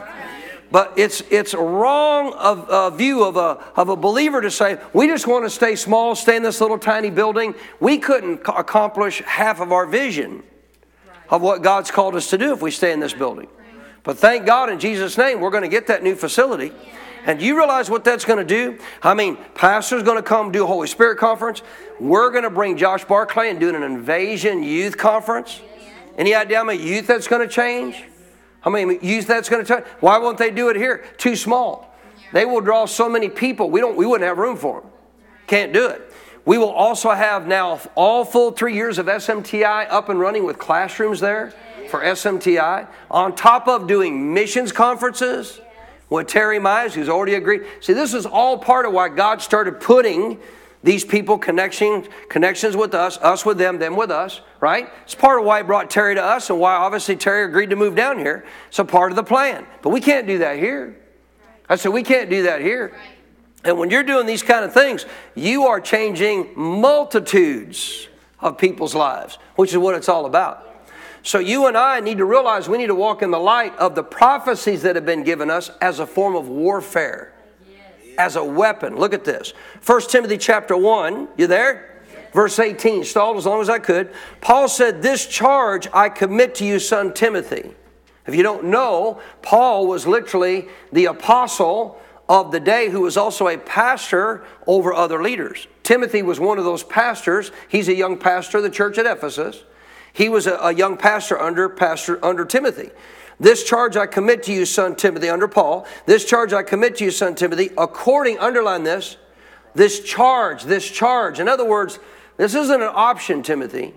But 0.71 0.93
it's, 0.97 1.23
it's 1.31 1.55
a 1.55 1.61
wrong 1.61 2.35
of, 2.35 2.69
uh, 2.69 2.91
view 2.91 3.25
of 3.25 3.37
a, 3.37 3.65
of 3.75 3.89
a 3.89 3.97
believer 3.97 4.41
to 4.43 4.51
say, 4.51 4.79
we 4.93 5.07
just 5.07 5.27
want 5.27 5.47
to 5.47 5.51
stay 5.51 5.77
small, 5.77 6.15
stay 6.15 6.37
in 6.37 6.43
this 6.43 6.61
little 6.61 6.79
tiny 6.79 7.11
building. 7.11 7.55
We 7.81 7.99
couldn't 7.99 8.43
accomplish 8.47 9.23
half 9.23 9.61
of 9.61 9.73
our 9.73 9.87
vision 9.87 10.43
of 11.31 11.41
what 11.41 11.63
God's 11.63 11.91
called 11.91 12.15
us 12.17 12.31
to 12.31 12.39
do 12.39 12.53
if 12.53 12.61
we 12.61 12.71
stay 12.71 12.93
in 12.93 13.01
this 13.01 13.15
building. 13.15 13.49
But 14.03 14.19
thank 14.19 14.47
God 14.47 14.71
in 14.71 14.79
Jesus' 14.79 15.17
name, 15.17 15.41
we're 15.41 15.51
going 15.51 15.63
to 15.63 15.69
get 15.69 15.87
that 15.87 16.03
new 16.03 16.15
facility. 16.15 16.73
And 17.25 17.43
you 17.43 17.57
realize 17.57 17.91
what 17.91 18.05
that's 18.05 18.25
going 18.25 18.39
to 18.39 18.45
do? 18.45 18.79
I 19.03 19.15
mean, 19.15 19.37
pastor's 19.55 20.03
going 20.03 20.17
to 20.17 20.23
come 20.23 20.53
do 20.53 20.65
a 20.65 20.67
Holy 20.67 20.87
Spirit 20.87 21.19
conference. 21.19 21.63
We're 21.99 22.31
going 22.31 22.45
to 22.45 22.51
bring 22.51 22.77
Josh 22.77 23.05
Barclay 23.05 23.51
and 23.51 23.59
do 23.59 23.75
an 23.75 23.83
invasion 23.83 24.63
youth 24.63 24.97
conference. 24.97 25.61
Any 26.17 26.35
idea 26.35 26.59
how 26.59 26.65
many 26.65 26.83
youth 26.83 27.07
that's 27.07 27.29
going 27.29 27.47
to 27.47 27.53
change? 27.53 28.05
How 28.69 28.75
mean, 28.85 28.99
youth 29.01 29.27
that's 29.27 29.49
going 29.49 29.65
to 29.65 29.67
touch? 29.67 29.87
Why 30.01 30.19
won't 30.19 30.37
they 30.37 30.51
do 30.51 30.69
it 30.69 30.77
here? 30.77 31.03
Too 31.17 31.37
small. 31.37 31.97
They 32.35 32.45
will 32.45 32.61
draw 32.61 32.85
so 32.85 33.09
many 33.09 33.31
people. 33.31 33.71
We 33.71 33.81
don't. 33.81 33.97
We 33.97 34.05
wouldn't 34.05 34.29
have 34.29 34.37
room 34.37 34.59
for 34.59 34.83
them. 34.83 34.91
Can't 35.47 35.73
do 35.73 35.87
it. 35.87 36.13
We 36.45 36.59
will 36.59 36.69
also 36.69 37.11
have 37.11 37.47
now 37.47 37.81
all 37.95 38.27
full 38.27 38.51
three 38.51 38.75
years 38.75 38.99
of 38.99 39.07
SMTI 39.07 39.87
up 39.89 40.11
and 40.11 40.21
running 40.21 40.45
with 40.45 40.59
classrooms 40.59 41.19
there 41.19 41.55
for 41.89 42.01
SMTI, 42.01 42.87
on 43.11 43.35
top 43.35 43.69
of 43.69 43.87
doing 43.87 44.35
missions 44.35 44.71
conferences 44.71 45.63
with 46.11 46.27
Terry 46.27 46.59
Mize, 46.59 46.93
who's 46.93 47.09
already 47.09 47.37
agreed. 47.37 47.63
See, 47.81 47.95
this 47.95 48.13
is 48.13 48.27
all 48.27 48.59
part 48.59 48.85
of 48.85 48.93
why 48.93 49.09
God 49.09 49.41
started 49.41 49.81
putting 49.81 50.39
these 50.83 51.05
people 51.05 51.39
connection, 51.39 52.07
connections 52.29 52.77
with 52.77 52.95
us, 52.95 53.19
us 53.19 53.45
with 53.45 53.59
them, 53.59 53.79
them 53.79 53.97
with 53.97 54.11
us, 54.11 54.41
right? 54.61 54.89
It's 55.03 55.15
part 55.15 55.41
of 55.41 55.45
why 55.45 55.59
he 55.59 55.65
brought 55.65 55.91
Terry 55.91 56.15
to 56.15 56.23
us 56.23 56.51
and 56.51 56.61
why 56.61 56.75
obviously 56.75 57.17
Terry 57.17 57.45
agreed 57.45 57.71
to 57.71 57.77
move 57.77 57.97
down 57.97 58.19
here. 58.19 58.45
It's 58.69 58.79
a 58.79 58.85
part 58.85 59.11
of 59.11 59.17
the 59.17 59.25
plan. 59.25 59.67
But 59.83 59.91
we 59.91 60.01
can't 60.01 60.27
do 60.27 60.39
that 60.39 60.59
here. 60.59 60.97
I 61.69 61.77
said, 61.77 61.93
we 61.93 62.03
can't 62.03 62.31
do 62.31 62.45
that 62.45 62.61
here. 62.61 62.97
And 63.65 63.77
when 63.77 63.91
you're 63.91 64.05
doing 64.05 64.27
these 64.27 64.43
kind 64.43 64.65
of 64.65 64.73
things, 64.73 65.05
you 65.35 65.65
are 65.65 65.81
changing 65.81 66.53
multitudes 66.55 68.09
of 68.41 68.57
people's 68.57 68.95
lives, 68.95 69.39
which 69.57 69.73
is 69.73 69.79
what 69.79 69.97
it's 69.97 70.09
all 70.09 70.27
about. 70.27 70.65
So 71.25 71.41
you 71.41 71.67
and 71.67 71.77
I 71.77 71.99
need 71.99 72.19
to 72.19 72.25
realize 72.25 72.69
we 72.69 72.79
need 72.79 72.87
to 72.87 72.95
walk 72.95 73.23
in 73.23 73.33
the 73.33 73.41
light 73.41 73.77
of 73.77 73.97
the 73.97 74.05
prophecies 74.05 74.83
that 74.83 74.95
have 74.95 75.05
been 75.05 75.25
given 75.25 75.51
us 75.51 75.71
as 75.81 75.99
a 75.99 76.07
form 76.07 76.37
of 76.37 76.49
warfare 76.49 77.35
as 78.19 78.37
a 78.37 78.45
weapon. 78.45 78.97
Look 78.97 79.15
at 79.15 79.25
this. 79.25 79.55
1 79.87 80.01
Timothy 80.09 80.37
chapter 80.37 80.77
1, 80.77 81.29
you 81.37 81.47
there? 81.47 82.03
Verse 82.33 82.59
18, 82.59 83.05
stalled 83.05 83.39
as 83.39 83.47
long 83.47 83.63
as 83.63 83.71
I 83.71 83.79
could. 83.79 84.13
Paul 84.41 84.69
said, 84.69 85.01
This 85.01 85.27
charge 85.27 85.89
I 85.95 86.11
commit 86.11 86.57
to 86.57 86.65
you, 86.65 86.79
son 86.79 87.15
Timothy. 87.15 87.75
If 88.27 88.35
you 88.35 88.43
don't 88.43 88.65
know, 88.65 89.23
Paul 89.41 89.87
was 89.87 90.07
literally 90.07 90.69
the 90.93 91.07
apostle 91.07 91.99
of 92.29 92.53
the 92.53 92.61
day 92.61 92.91
who 92.91 93.01
was 93.01 93.17
also 93.17 93.49
a 93.49 93.57
pastor 93.57 94.45
over 94.67 94.93
other 94.93 95.23
leaders. 95.23 95.67
Timothy 95.83 96.21
was 96.21 96.39
one 96.39 96.59
of 96.59 96.65
those 96.65 96.83
pastors. 96.83 97.51
He's 97.69 97.89
a 97.89 97.95
young 97.95 98.19
pastor 98.19 98.59
of 98.59 98.65
the 98.65 98.71
church 98.71 98.99
at 98.99 99.07
Ephesus. 99.07 99.65
He 100.13 100.29
was 100.29 100.47
a, 100.47 100.57
a 100.57 100.75
young 100.75 100.99
pastor 100.99 101.41
under 101.41 101.71
pastor 101.71 102.23
under 102.23 102.45
Timothy. 102.45 102.91
This 103.41 103.63
charge 103.65 103.97
I 103.97 104.07
commit 104.07 104.43
to 104.45 104.53
you, 104.53 104.65
son 104.65 104.97
Timothy, 104.97 105.29
under 105.29 105.47
Paul. 105.47 105.87
This 106.07 106.25
charge 106.25 106.53
I 106.53 106.63
commit 106.63 106.97
to 106.97 107.05
you, 107.05 107.11
son 107.11 107.35
Timothy, 107.35 107.71
according, 107.79 108.39
underline 108.39 108.83
this, 108.83 109.17
this 109.75 110.03
charge, 110.03 110.65
this 110.65 110.91
charge. 110.91 111.39
In 111.39 111.49
other 111.49 111.65
words, 111.65 111.99
this 112.37 112.55
isn't 112.55 112.83
an 112.83 112.91
option, 112.93 113.43
Timothy. 113.43 113.95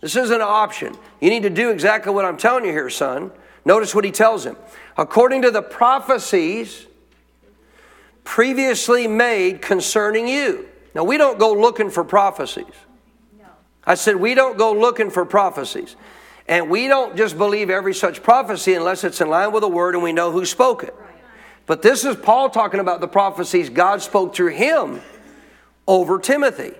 This 0.00 0.16
isn't 0.16 0.34
an 0.34 0.40
option. 0.40 0.96
You 1.20 1.30
need 1.30 1.42
to 1.42 1.50
do 1.50 1.70
exactly 1.70 2.12
what 2.12 2.24
I'm 2.24 2.36
telling 2.36 2.64
you 2.64 2.72
here, 2.72 2.90
son. 2.90 3.32
Notice 3.64 3.94
what 3.94 4.04
he 4.04 4.10
tells 4.10 4.46
him. 4.46 4.56
According 4.96 5.42
to 5.42 5.50
the 5.50 5.62
prophecies 5.62 6.86
previously 8.24 9.06
made 9.08 9.60
concerning 9.60 10.28
you. 10.28 10.68
Now, 10.94 11.04
we 11.04 11.16
don't 11.16 11.38
go 11.38 11.52
looking 11.52 11.90
for 11.90 12.04
prophecies. 12.04 12.64
I 13.84 13.94
said, 13.94 14.16
we 14.16 14.34
don't 14.34 14.56
go 14.56 14.72
looking 14.72 15.10
for 15.10 15.24
prophecies. 15.24 15.96
And 16.50 16.68
we 16.68 16.88
don't 16.88 17.16
just 17.16 17.38
believe 17.38 17.70
every 17.70 17.94
such 17.94 18.24
prophecy 18.24 18.74
unless 18.74 19.04
it's 19.04 19.20
in 19.20 19.30
line 19.30 19.52
with 19.52 19.60
the 19.60 19.68
word 19.68 19.94
and 19.94 20.02
we 20.02 20.12
know 20.12 20.32
who 20.32 20.44
spoke 20.44 20.82
it. 20.82 20.92
But 21.64 21.80
this 21.80 22.04
is 22.04 22.16
Paul 22.16 22.50
talking 22.50 22.80
about 22.80 23.00
the 23.00 23.06
prophecies 23.06 23.70
God 23.70 24.02
spoke 24.02 24.34
through 24.34 24.48
him 24.48 25.00
over 25.86 26.18
Timothy. 26.18 26.72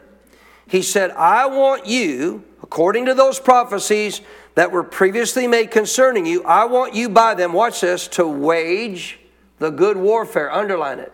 He 0.66 0.82
said, 0.82 1.12
I 1.12 1.46
want 1.46 1.86
you, 1.86 2.42
according 2.64 3.06
to 3.06 3.14
those 3.14 3.38
prophecies 3.38 4.22
that 4.56 4.72
were 4.72 4.82
previously 4.82 5.46
made 5.46 5.70
concerning 5.70 6.26
you, 6.26 6.42
I 6.42 6.64
want 6.64 6.96
you 6.96 7.08
by 7.08 7.34
them, 7.34 7.52
watch 7.52 7.82
this, 7.82 8.08
to 8.08 8.26
wage 8.26 9.20
the 9.60 9.70
good 9.70 9.96
warfare. 9.96 10.52
Underline 10.52 10.98
it. 10.98 11.12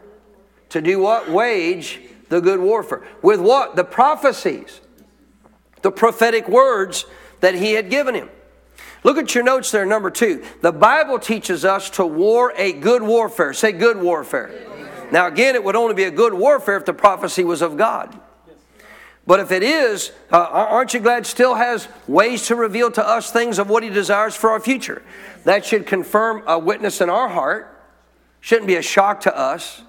To 0.71 0.81
do 0.81 0.99
what? 1.01 1.29
Wage 1.29 2.01
the 2.31 2.41
good 2.41 2.61
warfare. 2.61 3.07
With 3.21 3.39
what? 3.39 3.77
The 3.77 3.85
prophecies, 3.85 4.81
the 5.83 5.93
prophetic 5.93 6.49
words 6.49 7.05
that 7.41 7.55
he 7.55 7.73
had 7.73 7.91
given 7.91 8.15
him. 8.15 8.31
Look 9.05 9.19
at 9.19 9.35
your 9.35 9.45
notes 9.45 9.71
there, 9.71 9.87
number 9.87 10.11
two. 10.11 10.45
The 10.63 10.73
Bible 10.73 11.19
teaches 11.19 11.65
us 11.65 11.91
to 11.91 12.07
war 12.07 12.53
a 12.57 12.73
good 12.73 13.03
warfare. 13.03 13.53
Say 13.53 13.73
good 13.73 14.01
warfare. 14.01 14.51
Now, 15.13 15.27
again, 15.27 15.55
it 15.55 15.63
would 15.63 15.77
only 15.77 15.95
be 15.95 16.05
a 16.05 16.11
good 16.11 16.35
warfare 16.35 16.77
if 16.77 16.85
the 16.85 16.95
prophecy 16.95 17.45
was 17.45 17.63
of 17.63 17.77
God. 17.77 18.19
But 19.27 19.41
if 19.41 19.51
it 19.51 19.65
is, 19.65 20.13
uh, 20.33 20.39
aren't 20.39 20.95
you 20.95 21.01
glad 21.01 21.27
still 21.27 21.57
has 21.57 21.89
ways 22.07 22.47
to 22.47 22.55
reveal 22.55 22.93
to 22.93 23.07
us 23.07 23.33
things 23.33 23.59
of 23.59 23.69
what 23.69 23.83
he 23.83 23.91
desires 23.91 24.37
for 24.37 24.51
our 24.51 24.61
future? 24.61 25.03
That 25.45 25.65
should 25.65 25.87
confirm 25.87 26.45
a 26.47 26.59
witness 26.59 27.01
in 27.01 27.11
our 27.11 27.29
heart. 27.29 27.73
Shouldn't 28.41 28.69
be 28.69 28.77
a 28.77 28.83
shock 28.83 29.23
to 29.23 29.37
us, 29.37 29.83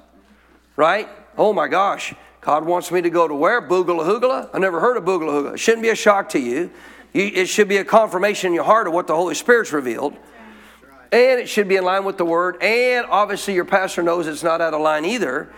right? 0.75 1.07
Oh 1.37 1.53
my 1.53 1.67
gosh, 1.67 2.15
God 2.41 2.65
wants 2.65 2.91
me 2.91 3.01
to 3.03 3.11
go 3.11 3.27
to 3.27 3.35
where? 3.35 3.61
Boogala 3.61 4.05
Hoogala? 4.05 4.49
I 4.53 4.57
never 4.57 4.79
heard 4.79 4.97
of 4.97 5.03
Boogala 5.03 5.29
Hoogala. 5.29 5.53
It 5.53 5.59
shouldn't 5.59 5.83
be 5.83 5.89
a 5.89 5.95
shock 5.95 6.29
to 6.29 6.39
you. 6.39 6.71
It 7.13 7.47
should 7.47 7.67
be 7.67 7.77
a 7.77 7.85
confirmation 7.85 8.49
in 8.49 8.53
your 8.53 8.63
heart 8.63 8.87
of 8.87 8.93
what 8.93 9.07
the 9.07 9.15
Holy 9.15 9.33
Spirit's 9.33 9.73
revealed. 9.73 10.15
And 11.11 11.39
it 11.39 11.47
should 11.47 11.67
be 11.67 11.77
in 11.77 11.83
line 11.83 12.03
with 12.03 12.17
the 12.17 12.25
Word. 12.25 12.61
And 12.61 13.05
obviously, 13.07 13.53
your 13.53 13.65
pastor 13.65 14.03
knows 14.03 14.27
it's 14.27 14.43
not 14.43 14.61
out 14.61 14.73
of 14.73 14.81
line 14.81 15.05
either 15.05 15.49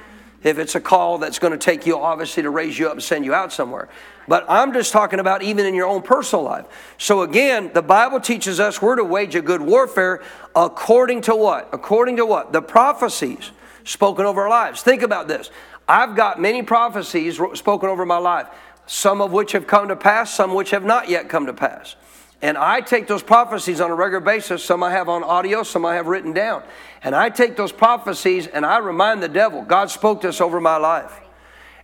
if 0.43 0.57
it's 0.57 0.75
a 0.75 0.79
call 0.79 1.17
that's 1.17 1.39
going 1.39 1.51
to 1.51 1.57
take 1.57 1.85
you, 1.85 1.97
obviously, 1.97 2.43
to 2.43 2.49
raise 2.49 2.79
you 2.79 2.87
up 2.87 2.93
and 2.93 3.03
send 3.03 3.25
you 3.25 3.33
out 3.33 3.51
somewhere. 3.51 3.89
But 4.27 4.45
I'm 4.47 4.73
just 4.73 4.93
talking 4.93 5.19
about 5.19 5.41
even 5.41 5.65
in 5.65 5.73
your 5.73 5.87
own 5.87 6.01
personal 6.01 6.45
life. 6.45 6.65
So 6.97 7.23
again, 7.23 7.71
the 7.73 7.81
Bible 7.81 8.19
teaches 8.19 8.59
us 8.59 8.81
we're 8.81 8.95
to 8.95 9.03
wage 9.03 9.35
a 9.35 9.41
good 9.41 9.61
warfare 9.61 10.21
according 10.55 11.21
to 11.21 11.35
what? 11.35 11.67
According 11.73 12.17
to 12.17 12.25
what? 12.25 12.53
The 12.53 12.61
prophecies 12.61 13.51
spoken 13.83 14.25
over 14.25 14.43
our 14.43 14.49
lives. 14.49 14.81
Think 14.81 15.01
about 15.01 15.27
this. 15.27 15.49
I've 15.87 16.15
got 16.15 16.39
many 16.39 16.61
prophecies 16.61 17.41
spoken 17.55 17.89
over 17.89 18.05
my 18.05 18.19
life, 18.19 18.47
some 18.89 19.21
of 19.21 19.31
which 19.31 19.51
have 19.51 19.67
come 19.67 19.87
to 19.87 19.95
pass, 19.95 20.33
some 20.33 20.55
which 20.55 20.71
have 20.71 20.83
not 20.83 21.07
yet 21.09 21.29
come 21.29 21.45
to 21.45 21.53
pass. 21.53 21.95
And 22.41 22.57
I 22.57 22.81
take 22.81 23.05
those 23.05 23.21
prophecies 23.21 23.79
on 23.79 23.91
a 23.91 23.93
regular 23.93 24.19
basis. 24.19 24.63
Some 24.63 24.81
I 24.81 24.89
have 24.89 25.07
on 25.07 25.23
audio, 25.23 25.61
some 25.61 25.85
I 25.85 25.93
have 25.93 26.07
written 26.07 26.33
down. 26.33 26.63
And 27.03 27.15
I 27.15 27.29
take 27.29 27.55
those 27.55 27.71
prophecies 27.71 28.47
and 28.47 28.65
I 28.65 28.79
remind 28.79 29.21
the 29.21 29.29
devil, 29.29 29.61
God 29.61 29.91
spoke 29.91 30.21
this 30.21 30.41
over 30.41 30.59
my 30.59 30.77
life. 30.77 31.13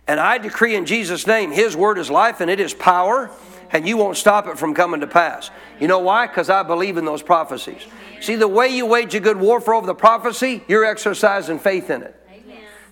And 0.08 0.18
I 0.18 0.38
decree 0.38 0.74
in 0.74 0.84
Jesus' 0.84 1.28
name, 1.28 1.52
His 1.52 1.76
word 1.76 1.96
is 1.98 2.10
life 2.10 2.40
and 2.40 2.50
it 2.50 2.58
is 2.58 2.74
power, 2.74 3.30
and 3.70 3.86
you 3.86 3.96
won't 3.96 4.16
stop 4.16 4.48
it 4.48 4.58
from 4.58 4.74
coming 4.74 5.00
to 5.00 5.06
pass. 5.06 5.50
You 5.78 5.86
know 5.86 6.00
why? 6.00 6.26
Because 6.26 6.50
I 6.50 6.64
believe 6.64 6.96
in 6.96 7.04
those 7.04 7.22
prophecies. 7.22 7.82
See, 8.20 8.34
the 8.34 8.48
way 8.48 8.66
you 8.66 8.84
wage 8.84 9.14
a 9.14 9.20
good 9.20 9.36
warfare 9.36 9.74
over 9.74 9.86
the 9.86 9.94
prophecy, 9.94 10.64
you're 10.66 10.84
exercising 10.84 11.60
faith 11.60 11.88
in 11.88 12.02
it. 12.02 12.20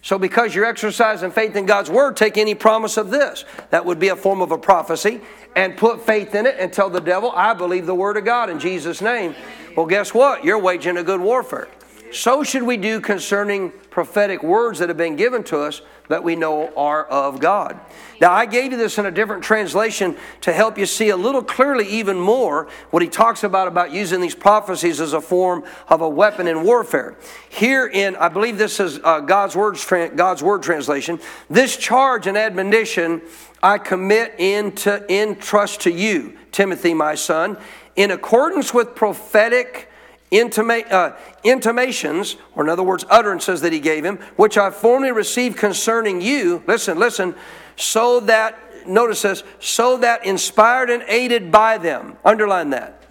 So, 0.05 0.19
because 0.19 0.55
you're 0.55 0.67
exercising 0.67 1.31
faith 1.31 1.57
in 1.57 1.65
God's 1.65 1.89
word, 1.89 2.15
take 2.15 2.37
any 2.37 2.55
promise 2.55 2.99
of 2.99 3.09
this. 3.09 3.47
That 3.71 3.87
would 3.87 3.99
be 3.99 4.09
a 4.09 4.17
form 4.17 4.43
of 4.43 4.53
a 4.53 4.59
prophecy, 4.59 5.23
and 5.57 5.79
put 5.79 6.05
faith 6.05 6.35
in 6.35 6.45
it 6.45 6.57
and 6.59 6.71
tell 6.71 6.91
the 6.91 7.01
devil, 7.01 7.33
I 7.35 7.55
believe 7.55 7.87
the 7.87 7.95
word 7.95 8.19
of 8.19 8.25
God 8.27 8.51
in 8.51 8.59
Jesus' 8.59 9.01
name. 9.01 9.35
Well, 9.75 9.87
guess 9.87 10.13
what? 10.13 10.45
You're 10.45 10.59
waging 10.59 10.99
a 10.99 11.03
good 11.03 11.23
warfare. 11.23 11.69
So 12.15 12.45
should 12.45 12.63
we 12.63 12.77
do 12.77 13.01
concerning 13.01 13.73
prophetic 13.91 14.45
words 14.45 14.79
that 14.79 14.89
have 14.89 14.97
been 14.97 15.17
given 15.17 15.43
to 15.45 15.59
us 15.59 15.83
that 16.07 16.23
we 16.23 16.37
know 16.37 16.73
are 16.77 17.05
of 17.07 17.41
God. 17.41 17.81
Now, 18.21 18.33
I 18.33 18.47
gave 18.47 18.71
you 18.71 18.79
this 18.79 18.99
in 18.99 19.07
a 19.07 19.11
different 19.11 19.43
translation 19.43 20.17
to 20.43 20.53
help 20.53 20.79
you 20.79 20.87
see 20.87 21.09
a 21.09 21.17
little 21.17 21.43
clearly 21.43 21.89
even 21.89 22.17
more 22.17 22.69
what 22.91 23.03
he 23.03 23.09
talks 23.09 23.43
about 23.43 23.67
about 23.67 23.91
using 23.91 24.21
these 24.21 24.35
prophecies 24.35 25.01
as 25.01 25.13
a 25.13 25.21
form 25.21 25.65
of 25.89 26.03
a 26.03 26.09
weapon 26.09 26.47
in 26.47 26.63
warfare. 26.63 27.17
Here 27.49 27.89
in, 27.89 28.15
I 28.15 28.29
believe 28.29 28.59
this 28.59 28.79
is 28.79 29.01
uh, 29.03 29.19
God's, 29.19 29.57
words, 29.57 29.85
God's 29.85 30.43
Word 30.43 30.63
translation, 30.63 31.19
this 31.51 31.77
charge 31.77 32.29
and 32.29 32.39
admonition 32.39 33.23
I 33.61 33.79
commit 33.79 34.39
into 34.39 35.05
in 35.09 35.35
trust 35.35 35.81
to 35.81 35.91
you, 35.91 36.39
Timothy, 36.53 36.95
my 36.95 37.17
son, 37.17 37.57
in 37.97 38.13
accordance 38.13 38.73
with 38.73 38.95
prophetic 38.95 39.91
intima- 40.35 40.91
uh, 40.91 41.17
intimations, 41.45 42.37
or 42.55 42.65
in 42.65 42.71
other 42.71 42.83
words, 42.83 43.05
utterances 43.09 43.61
that 43.61 43.73
he 43.73 43.81
gave 43.81 44.05
him, 44.05 44.19
which 44.37 44.59
I 44.59 44.71
formerly 44.71 45.13
received 45.13 45.57
concerning 45.57 46.21
you. 46.21 46.63
Listen, 46.67 46.99
listen, 46.99 47.35
so 47.77 48.21
that, 48.21 48.59
notice 48.87 49.23
this, 49.23 49.45
so 49.61 49.97
that 49.99 50.27
inspired 50.27 50.91
and 50.91 51.05
aided 51.07 51.53
by 51.53 51.79
them, 51.79 52.17
underline 52.25 52.71
that, 52.71 53.03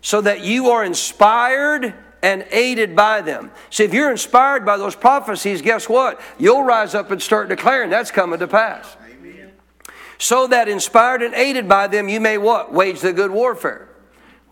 so 0.00 0.20
that 0.22 0.40
you 0.40 0.70
are 0.70 0.84
inspired 0.84 1.94
and 2.22 2.46
aided 2.50 2.96
by 2.96 3.20
them. 3.20 3.50
See, 3.70 3.84
if 3.84 3.94
you're 3.94 4.10
inspired 4.10 4.64
by 4.64 4.76
those 4.76 4.94
prophecies, 4.94 5.62
guess 5.62 5.88
what? 5.88 6.20
You'll 6.38 6.64
rise 6.64 6.94
up 6.94 7.10
and 7.10 7.20
start 7.20 7.48
declaring 7.48 7.90
that's 7.90 8.10
coming 8.10 8.38
to 8.38 8.48
pass. 8.48 8.96
Amen. 9.10 9.52
So 10.18 10.46
that 10.48 10.68
inspired 10.68 11.22
and 11.22 11.34
aided 11.34 11.68
by 11.68 11.86
them, 11.86 12.08
you 12.08 12.20
may 12.20 12.38
what? 12.38 12.72
Wage 12.72 13.00
the 13.00 13.12
good 13.12 13.30
warfare. 13.30 13.89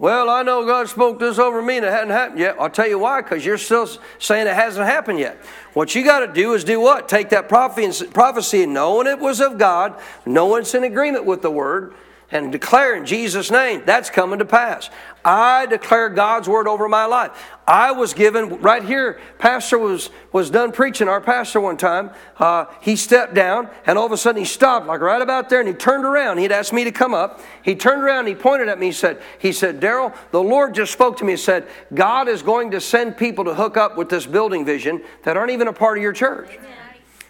Well, 0.00 0.30
I 0.30 0.44
know 0.44 0.64
God 0.64 0.88
spoke 0.88 1.18
this 1.18 1.40
over 1.40 1.60
me 1.60 1.78
and 1.78 1.84
it 1.84 1.90
hadn't 1.90 2.10
happened 2.10 2.38
yet. 2.38 2.54
I'll 2.60 2.70
tell 2.70 2.88
you 2.88 3.00
why, 3.00 3.20
because 3.20 3.44
you're 3.44 3.58
still 3.58 3.88
saying 4.20 4.46
it 4.46 4.54
hasn't 4.54 4.86
happened 4.86 5.18
yet. 5.18 5.44
What 5.72 5.94
you 5.96 6.04
got 6.04 6.20
to 6.20 6.32
do 6.32 6.54
is 6.54 6.62
do 6.62 6.78
what? 6.78 7.08
Take 7.08 7.30
that 7.30 7.48
prophecy, 7.48 8.62
and 8.62 8.74
knowing 8.74 9.08
it 9.08 9.18
was 9.18 9.40
of 9.40 9.58
God, 9.58 10.00
knowing 10.24 10.60
it's 10.60 10.74
in 10.74 10.84
agreement 10.84 11.24
with 11.24 11.42
the 11.42 11.50
word, 11.50 11.94
and 12.30 12.52
declare 12.52 12.94
in 12.94 13.06
Jesus' 13.06 13.50
name 13.50 13.82
that's 13.86 14.10
coming 14.10 14.38
to 14.38 14.44
pass. 14.44 14.90
I 15.24 15.66
declare 15.66 16.08
God's 16.08 16.48
word 16.48 16.68
over 16.68 16.88
my 16.88 17.06
life. 17.06 17.30
I 17.66 17.92
was 17.92 18.14
given 18.14 18.60
right 18.60 18.82
here. 18.82 19.18
Pastor 19.38 19.78
was 19.78 20.10
was 20.32 20.50
done 20.50 20.72
preaching. 20.72 21.08
Our 21.08 21.20
pastor 21.20 21.60
one 21.60 21.76
time, 21.76 22.10
uh, 22.38 22.66
he 22.80 22.96
stepped 22.96 23.34
down, 23.34 23.68
and 23.86 23.98
all 23.98 24.06
of 24.06 24.12
a 24.12 24.16
sudden 24.16 24.40
he 24.40 24.46
stopped, 24.46 24.86
like 24.86 25.00
right 25.00 25.20
about 25.20 25.48
there, 25.48 25.60
and 25.60 25.68
he 25.68 25.74
turned 25.74 26.04
around. 26.04 26.38
He'd 26.38 26.52
asked 26.52 26.72
me 26.72 26.84
to 26.84 26.92
come 26.92 27.14
up. 27.14 27.40
He 27.62 27.74
turned 27.74 28.02
around, 28.02 28.20
and 28.20 28.28
he 28.28 28.34
pointed 28.34 28.68
at 28.68 28.78
me. 28.78 28.86
He 28.86 28.92
said, 28.92 29.20
"He 29.38 29.52
said, 29.52 29.80
Daryl, 29.80 30.14
the 30.30 30.42
Lord 30.42 30.74
just 30.74 30.92
spoke 30.92 31.16
to 31.18 31.24
me. 31.24 31.32
and 31.32 31.40
said, 31.40 31.68
God 31.94 32.28
is 32.28 32.42
going 32.42 32.70
to 32.70 32.80
send 32.80 33.16
people 33.16 33.44
to 33.44 33.54
hook 33.54 33.76
up 33.76 33.96
with 33.96 34.08
this 34.08 34.26
building 34.26 34.64
vision 34.64 35.02
that 35.24 35.36
aren't 35.36 35.50
even 35.50 35.68
a 35.68 35.72
part 35.72 35.98
of 35.98 36.02
your 36.02 36.12
church." 36.12 36.56
Amen. 36.58 36.77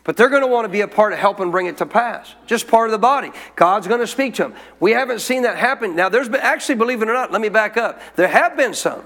But 0.08 0.16
they're 0.16 0.30
going 0.30 0.40
to 0.40 0.48
want 0.48 0.64
to 0.64 0.70
be 0.70 0.80
a 0.80 0.88
part 0.88 1.12
of 1.12 1.18
helping 1.18 1.50
bring 1.50 1.66
it 1.66 1.76
to 1.76 1.84
pass. 1.84 2.34
Just 2.46 2.66
part 2.66 2.88
of 2.88 2.92
the 2.92 2.98
body. 2.98 3.30
God's 3.56 3.86
going 3.86 4.00
to 4.00 4.06
speak 4.06 4.36
to 4.36 4.44
them. 4.44 4.54
We 4.80 4.92
haven't 4.92 5.18
seen 5.18 5.42
that 5.42 5.58
happen. 5.58 5.94
Now, 5.94 6.08
there's 6.08 6.30
been, 6.30 6.40
actually, 6.40 6.76
believe 6.76 7.02
it 7.02 7.10
or 7.10 7.12
not, 7.12 7.30
let 7.30 7.42
me 7.42 7.50
back 7.50 7.76
up. 7.76 8.00
There 8.16 8.26
have 8.26 8.56
been 8.56 8.72
some. 8.72 9.04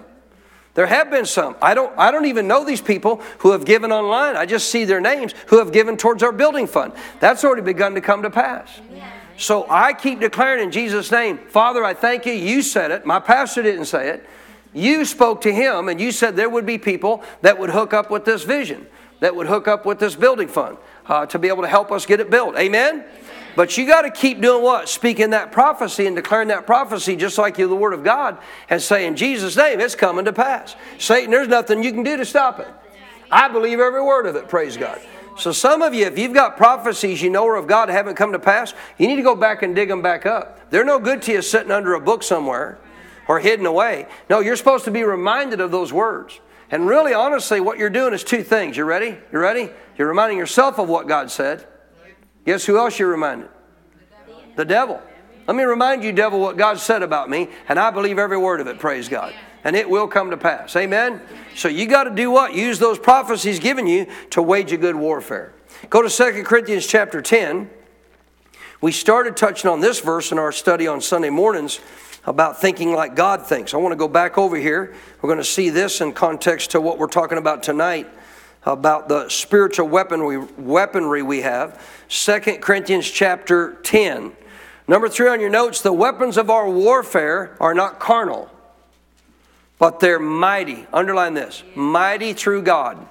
There 0.75 0.87
have 0.87 1.11
been 1.11 1.27
some. 1.27 1.57
I 1.61 1.75
don't, 1.75 1.93
I 1.99 2.13
don't 2.13 2.27
even 2.27 2.47
know 2.47 2.65
these 2.65 2.81
people 2.81 3.21
who 3.39 3.51
have 3.51 3.65
given 3.65 3.91
online. 3.91 4.37
I 4.37 4.47
just 4.47 4.69
see 4.69 4.85
their 4.85 5.01
names 5.01 5.35
who 5.49 5.59
have 5.59 5.73
given 5.73 5.97
towards 5.97 6.23
our 6.23 6.31
building 6.31 6.69
fund. 6.69 6.93
That's 7.19 7.43
already 7.43 7.63
begun 7.63 7.97
to 7.97 8.01
come 8.01 8.23
to 8.23 8.31
pass. 8.31 8.71
So 9.37 9.67
I 9.69 9.95
keep 9.95 10.21
declaring 10.21 10.63
in 10.63 10.71
Jesus' 10.71 11.11
name, 11.11 11.39
Father, 11.49 11.83
I 11.83 11.95
thank 11.95 12.27
you. 12.27 12.33
You 12.33 12.63
said 12.63 12.93
it. 12.93 13.05
My 13.05 13.19
pastor 13.19 13.65
didn't 13.65 13.87
say 13.87 14.11
it. 14.11 14.25
You 14.73 15.05
spoke 15.05 15.41
to 15.41 15.53
him 15.53 15.89
and 15.89 16.01
you 16.01 16.13
said 16.13 16.37
there 16.37 16.49
would 16.49 16.65
be 16.65 16.79
people 16.79 17.25
that 17.41 17.59
would 17.59 17.71
hook 17.71 17.93
up 17.93 18.09
with 18.09 18.25
this 18.25 18.45
vision, 18.45 18.87
that 19.19 19.35
would 19.35 19.49
hook 19.49 19.67
up 19.67 19.85
with 19.85 19.99
this 19.99 20.15
building 20.15 20.47
fund 20.47 20.79
uh, 21.07 21.27
to 21.27 21.39
be 21.39 21.49
able 21.49 21.63
to 21.63 21.69
help 21.69 21.91
us 21.93 22.07
get 22.07 22.21
it 22.21 22.31
built. 22.31 22.57
Amen? 22.57 23.05
But 23.55 23.77
you 23.77 23.87
got 23.87 24.03
to 24.03 24.11
keep 24.11 24.41
doing 24.41 24.63
what? 24.63 24.89
Speaking 24.89 25.31
that 25.31 25.53
prophecy 25.53 26.07
and 26.07 26.17
declaring 26.17 26.49
that 26.49 26.67
prophecy 26.67 27.17
just 27.17 27.37
like 27.37 27.59
you 27.59 27.69
the 27.69 27.77
Word 27.77 27.93
of 27.93 28.03
God 28.03 28.39
and 28.71 28.81
saying, 28.81 29.09
in 29.09 29.17
Jesus' 29.17 29.57
name, 29.57 29.81
it's 29.81 29.95
coming 29.95 30.25
to 30.25 30.33
pass. 30.33 30.75
Satan, 30.99 31.31
there's 31.31 31.49
nothing 31.49 31.83
you 31.83 31.93
can 31.93 32.03
do 32.03 32.17
to 32.17 32.25
stop 32.25 32.61
it. 32.61 32.69
I 33.31 33.49
believe 33.49 33.81
every 33.81 34.03
word 34.03 34.27
of 34.27 34.37
it, 34.37 34.49
praise 34.49 34.77
God. 34.77 35.01
So 35.39 35.53
some 35.53 35.81
of 35.81 35.95
you, 35.95 36.05
if 36.05 36.19
you've 36.19 36.35
got 36.35 36.59
prophecies 36.59 37.23
you 37.23 37.31
know 37.31 37.47
are 37.49 37.57
of 37.57 37.67
God 37.67 37.89
haven't 37.89 38.17
come 38.17 38.33
to 38.33 38.39
pass, 38.39 38.75
you 38.99 39.09
need 39.09 39.17
to 39.17 39.23
go 39.23 39.35
back 39.35 39.63
and 39.63 39.75
dig 39.75 39.89
them 39.89 40.03
back 40.03 40.27
up. 40.27 40.71
They're 40.71 40.85
no 40.85 40.99
good 40.99 41.23
to 41.23 41.33
you 41.33 41.43
sitting 41.43 41.71
under 41.71 41.95
a 41.95 42.01
book 42.01 42.23
somewhere 42.23 42.79
or 43.27 43.41
hidden 43.41 43.65
away. 43.65 44.07
No, 44.29 44.41
you're 44.41 44.57
supposed 44.57 44.85
to 44.85 44.91
be 44.91 45.05
reminded 45.05 45.61
of 45.61 45.71
those 45.71 45.93
words. 45.93 46.41
And 46.71 46.87
really, 46.87 47.15
honestly, 47.15 47.61
what 47.61 47.79
you're 47.79 47.91
doing 47.91 48.13
is 48.13 48.23
two 48.23 48.43
things. 48.43 48.77
You 48.77 48.85
ready? 48.85 49.17
You 49.33 49.39
ready? 49.39 49.71
You're 49.99 50.09
reminding 50.09 50.39
yourself 50.39 50.79
of 50.79 50.89
what 50.89 51.07
God 51.07 51.31
said. 51.31 51.67
Guess 52.45 52.65
who 52.65 52.79
else 52.79 52.99
you're 52.99 53.11
reminding? 53.11 53.49
The 54.57 54.65
devil. 54.65 55.01
Let 55.47 55.57
me 55.57 55.65
remind 55.65 56.05
you, 56.05 56.13
devil, 56.13 56.41
what 56.41 56.57
God 56.57 56.79
said 56.79 57.03
about 57.03 57.29
me, 57.29 57.49
and 57.69 57.79
I 57.79 57.91
believe 57.91 58.19
every 58.19 58.39
word 58.39 58.61
of 58.61 58.67
it, 58.67 58.79
praise 58.79 59.09
God. 59.09 59.35
And 59.65 59.77
it 59.77 59.89
will 59.89 60.09
come 60.09 60.31
to 60.31 60.37
pass. 60.37 60.75
Amen? 60.77 61.21
So 61.55 61.69
you 61.69 61.87
got 61.87 62.05
to 62.05 62.11
do 62.11 62.31
what? 62.31 62.55
Use 62.55 62.79
those 62.79 62.99
prophecies 62.99 63.61
given 63.61 63.87
you 63.87 64.07
to 64.31 64.43
wage 64.43 64.73
a 64.73 64.77
good 64.77 64.97
warfare. 64.97 65.53
Go 65.89 66.03
to 66.03 66.09
2 66.09 66.43
Corinthians 66.45 66.87
chapter 66.87 67.21
10. 67.21 67.71
We 68.81 68.93
started 68.93 69.37
touching 69.37 69.71
on 69.71 69.81
this 69.81 70.01
verse 70.01 70.33
in 70.33 70.39
our 70.39 70.53
study 70.53 70.89
on 70.89 71.01
Sunday 71.01 71.31
mornings 71.31 71.81
about 72.25 72.61
thinking 72.61 72.93
like 72.93 73.15
God 73.15 73.47
thinks. 73.47 73.75
I 73.75 73.77
want 73.77 73.93
to 73.93 73.97
go 73.97 74.09
back 74.09 74.39
over 74.39 74.57
here. 74.57 74.95
We're 75.21 75.29
going 75.29 75.39
to 75.39 75.45
see 75.45 75.71
this 75.71 76.01
in 76.01 76.13
context 76.13 76.73
to 76.73 76.81
what 76.81 76.99
we're 76.99 77.07
talking 77.07 77.39
about 77.39 77.63
tonight 77.63 78.09
about 78.65 79.09
the 79.09 79.29
spiritual 79.29 79.89
weaponry, 79.89 80.39
weaponry 80.39 81.23
we 81.23 81.43
have. 81.43 81.81
2 82.09 82.41
Corinthians 82.61 83.11
chapter 83.11 83.75
10. 83.83 84.33
Number 84.89 85.09
three 85.09 85.29
on 85.29 85.41
your 85.41 85.51
notes 85.51 85.81
the 85.81 85.93
weapons 85.93 86.37
of 86.37 86.51
our 86.51 86.69
warfare 86.69 87.57
are 87.61 87.75
not 87.75 87.99
carnal, 87.99 88.51
but 89.79 90.01
they're 90.01 90.19
mighty. 90.19 90.87
Underline 90.93 91.35
this 91.35 91.63
mighty 91.75 92.33
through 92.33 92.63
God. 92.63 93.09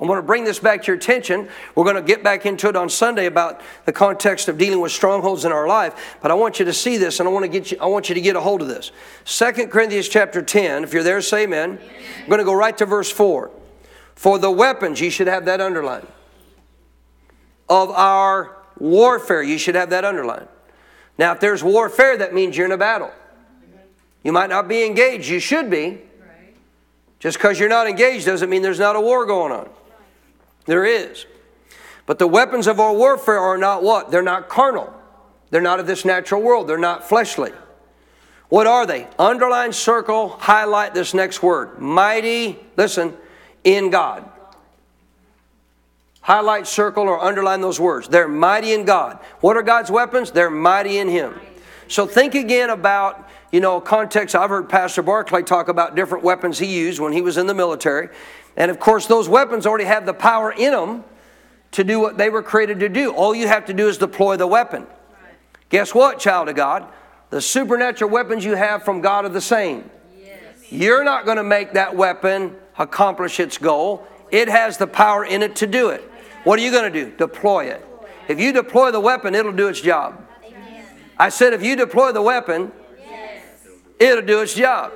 I 0.00 0.06
want 0.06 0.18
to 0.18 0.26
bring 0.26 0.44
this 0.44 0.58
back 0.58 0.82
to 0.82 0.86
your 0.88 0.96
attention. 0.96 1.48
We're 1.74 1.84
going 1.84 1.96
to 1.96 2.02
get 2.02 2.24
back 2.24 2.44
into 2.44 2.68
it 2.68 2.74
on 2.74 2.90
Sunday 2.90 3.26
about 3.26 3.60
the 3.84 3.92
context 3.92 4.48
of 4.48 4.58
dealing 4.58 4.80
with 4.80 4.90
strongholds 4.90 5.44
in 5.44 5.52
our 5.52 5.68
life, 5.68 6.18
but 6.20 6.32
I 6.32 6.34
want 6.34 6.58
you 6.58 6.64
to 6.64 6.72
see 6.72 6.96
this 6.96 7.20
and 7.20 7.28
I 7.28 7.32
want 7.32 7.44
to 7.44 7.48
get 7.48 7.70
you 7.70 7.78
I 7.80 7.86
want 7.86 8.08
you 8.08 8.14
to 8.14 8.20
get 8.20 8.36
a 8.36 8.40
hold 8.40 8.60
of 8.60 8.68
this. 8.68 8.90
2 9.24 9.68
Corinthians 9.68 10.08
chapter 10.08 10.42
10, 10.42 10.84
if 10.84 10.92
you're 10.92 11.02
there 11.02 11.20
say 11.20 11.44
amen. 11.44 11.78
amen. 11.78 11.94
I'm 12.22 12.28
going 12.28 12.38
to 12.38 12.44
go 12.44 12.54
right 12.54 12.76
to 12.78 12.86
verse 12.86 13.10
4. 13.10 13.50
For 14.14 14.38
the 14.38 14.50
weapons, 14.50 15.00
you 15.00 15.10
should 15.10 15.26
have 15.26 15.44
that 15.46 15.60
underlined. 15.60 16.06
Of 17.68 17.90
our 17.90 18.56
warfare, 18.78 19.42
you 19.42 19.58
should 19.58 19.74
have 19.74 19.90
that 19.90 20.04
underlined. 20.04 20.48
Now, 21.18 21.32
if 21.32 21.40
there's 21.40 21.62
warfare, 21.62 22.16
that 22.16 22.34
means 22.34 22.56
you're 22.56 22.66
in 22.66 22.72
a 22.72 22.78
battle. 22.78 23.12
You 24.22 24.32
might 24.32 24.50
not 24.50 24.68
be 24.68 24.84
engaged, 24.84 25.28
you 25.28 25.38
should 25.38 25.70
be. 25.70 26.00
Just 27.20 27.38
because 27.38 27.58
you're 27.58 27.68
not 27.68 27.86
engaged 27.86 28.26
doesn't 28.26 28.50
mean 28.50 28.62
there's 28.62 28.78
not 28.78 28.96
a 28.96 29.00
war 29.00 29.24
going 29.26 29.52
on. 29.52 29.68
There 30.66 30.84
is. 30.84 31.26
But 32.06 32.18
the 32.18 32.26
weapons 32.26 32.66
of 32.66 32.80
our 32.80 32.92
warfare 32.92 33.38
are 33.38 33.56
not 33.56 33.82
what? 33.82 34.10
They're 34.10 34.22
not 34.22 34.48
carnal. 34.48 34.92
They're 35.50 35.62
not 35.62 35.80
of 35.80 35.86
this 35.86 36.04
natural 36.04 36.42
world. 36.42 36.68
They're 36.68 36.78
not 36.78 37.08
fleshly. 37.08 37.52
What 38.48 38.66
are 38.66 38.86
they? 38.86 39.08
Underline, 39.18 39.72
circle, 39.72 40.28
highlight 40.28 40.94
this 40.94 41.14
next 41.14 41.42
word. 41.42 41.78
Mighty, 41.78 42.58
listen, 42.76 43.16
in 43.64 43.90
God. 43.90 44.30
Highlight, 46.20 46.66
circle, 46.66 47.04
or 47.04 47.20
underline 47.20 47.60
those 47.60 47.80
words. 47.80 48.08
They're 48.08 48.28
mighty 48.28 48.72
in 48.72 48.84
God. 48.84 49.18
What 49.40 49.56
are 49.56 49.62
God's 49.62 49.90
weapons? 49.90 50.30
They're 50.30 50.50
mighty 50.50 50.98
in 50.98 51.08
Him. 51.08 51.38
So 51.88 52.06
think 52.06 52.34
again 52.34 52.70
about, 52.70 53.28
you 53.52 53.60
know, 53.60 53.80
context. 53.80 54.34
I've 54.34 54.48
heard 54.48 54.68
Pastor 54.68 55.02
Barclay 55.02 55.42
talk 55.42 55.68
about 55.68 55.94
different 55.94 56.24
weapons 56.24 56.58
he 56.58 56.66
used 56.66 56.98
when 56.98 57.12
he 57.12 57.20
was 57.20 57.36
in 57.36 57.46
the 57.46 57.52
military. 57.52 58.08
And 58.56 58.70
of 58.70 58.80
course, 58.80 59.06
those 59.06 59.28
weapons 59.28 59.66
already 59.66 59.84
have 59.84 60.06
the 60.06 60.14
power 60.14 60.50
in 60.50 60.72
them 60.72 61.04
to 61.72 61.84
do 61.84 62.00
what 62.00 62.16
they 62.16 62.30
were 62.30 62.42
created 62.42 62.80
to 62.80 62.88
do. 62.88 63.12
All 63.12 63.34
you 63.34 63.48
have 63.48 63.66
to 63.66 63.74
do 63.74 63.88
is 63.88 63.98
deploy 63.98 64.36
the 64.36 64.46
weapon. 64.46 64.86
Guess 65.68 65.94
what, 65.94 66.18
child 66.18 66.48
of 66.48 66.54
God? 66.54 66.86
The 67.30 67.40
supernatural 67.40 68.10
weapons 68.10 68.44
you 68.44 68.54
have 68.54 68.84
from 68.84 69.00
God 69.00 69.24
are 69.24 69.30
the 69.30 69.40
same. 69.40 69.90
Yes. 70.18 70.40
You're 70.70 71.04
not 71.04 71.24
going 71.24 71.36
to 71.36 71.44
make 71.44 71.72
that 71.72 71.96
weapon 71.96 72.56
accomplish 72.78 73.40
its 73.40 73.58
goal. 73.58 74.06
It 74.30 74.48
has 74.48 74.78
the 74.78 74.86
power 74.86 75.24
in 75.24 75.42
it 75.42 75.56
to 75.56 75.66
do 75.66 75.90
it. 75.90 76.02
What 76.44 76.58
are 76.58 76.62
you 76.62 76.70
going 76.70 76.92
to 76.92 77.04
do? 77.04 77.16
Deploy 77.16 77.66
it. 77.66 77.86
If 78.28 78.40
you 78.40 78.52
deploy 78.52 78.90
the 78.90 79.00
weapon, 79.00 79.34
it'll 79.34 79.52
do 79.52 79.68
its 79.68 79.80
job. 79.80 80.20
I 81.18 81.28
said, 81.28 81.52
if 81.52 81.62
you 81.62 81.76
deploy 81.76 82.12
the 82.12 82.22
weapon, 82.22 82.72
it'll 84.00 84.24
do 84.24 84.40
its 84.40 84.54
job. 84.54 84.92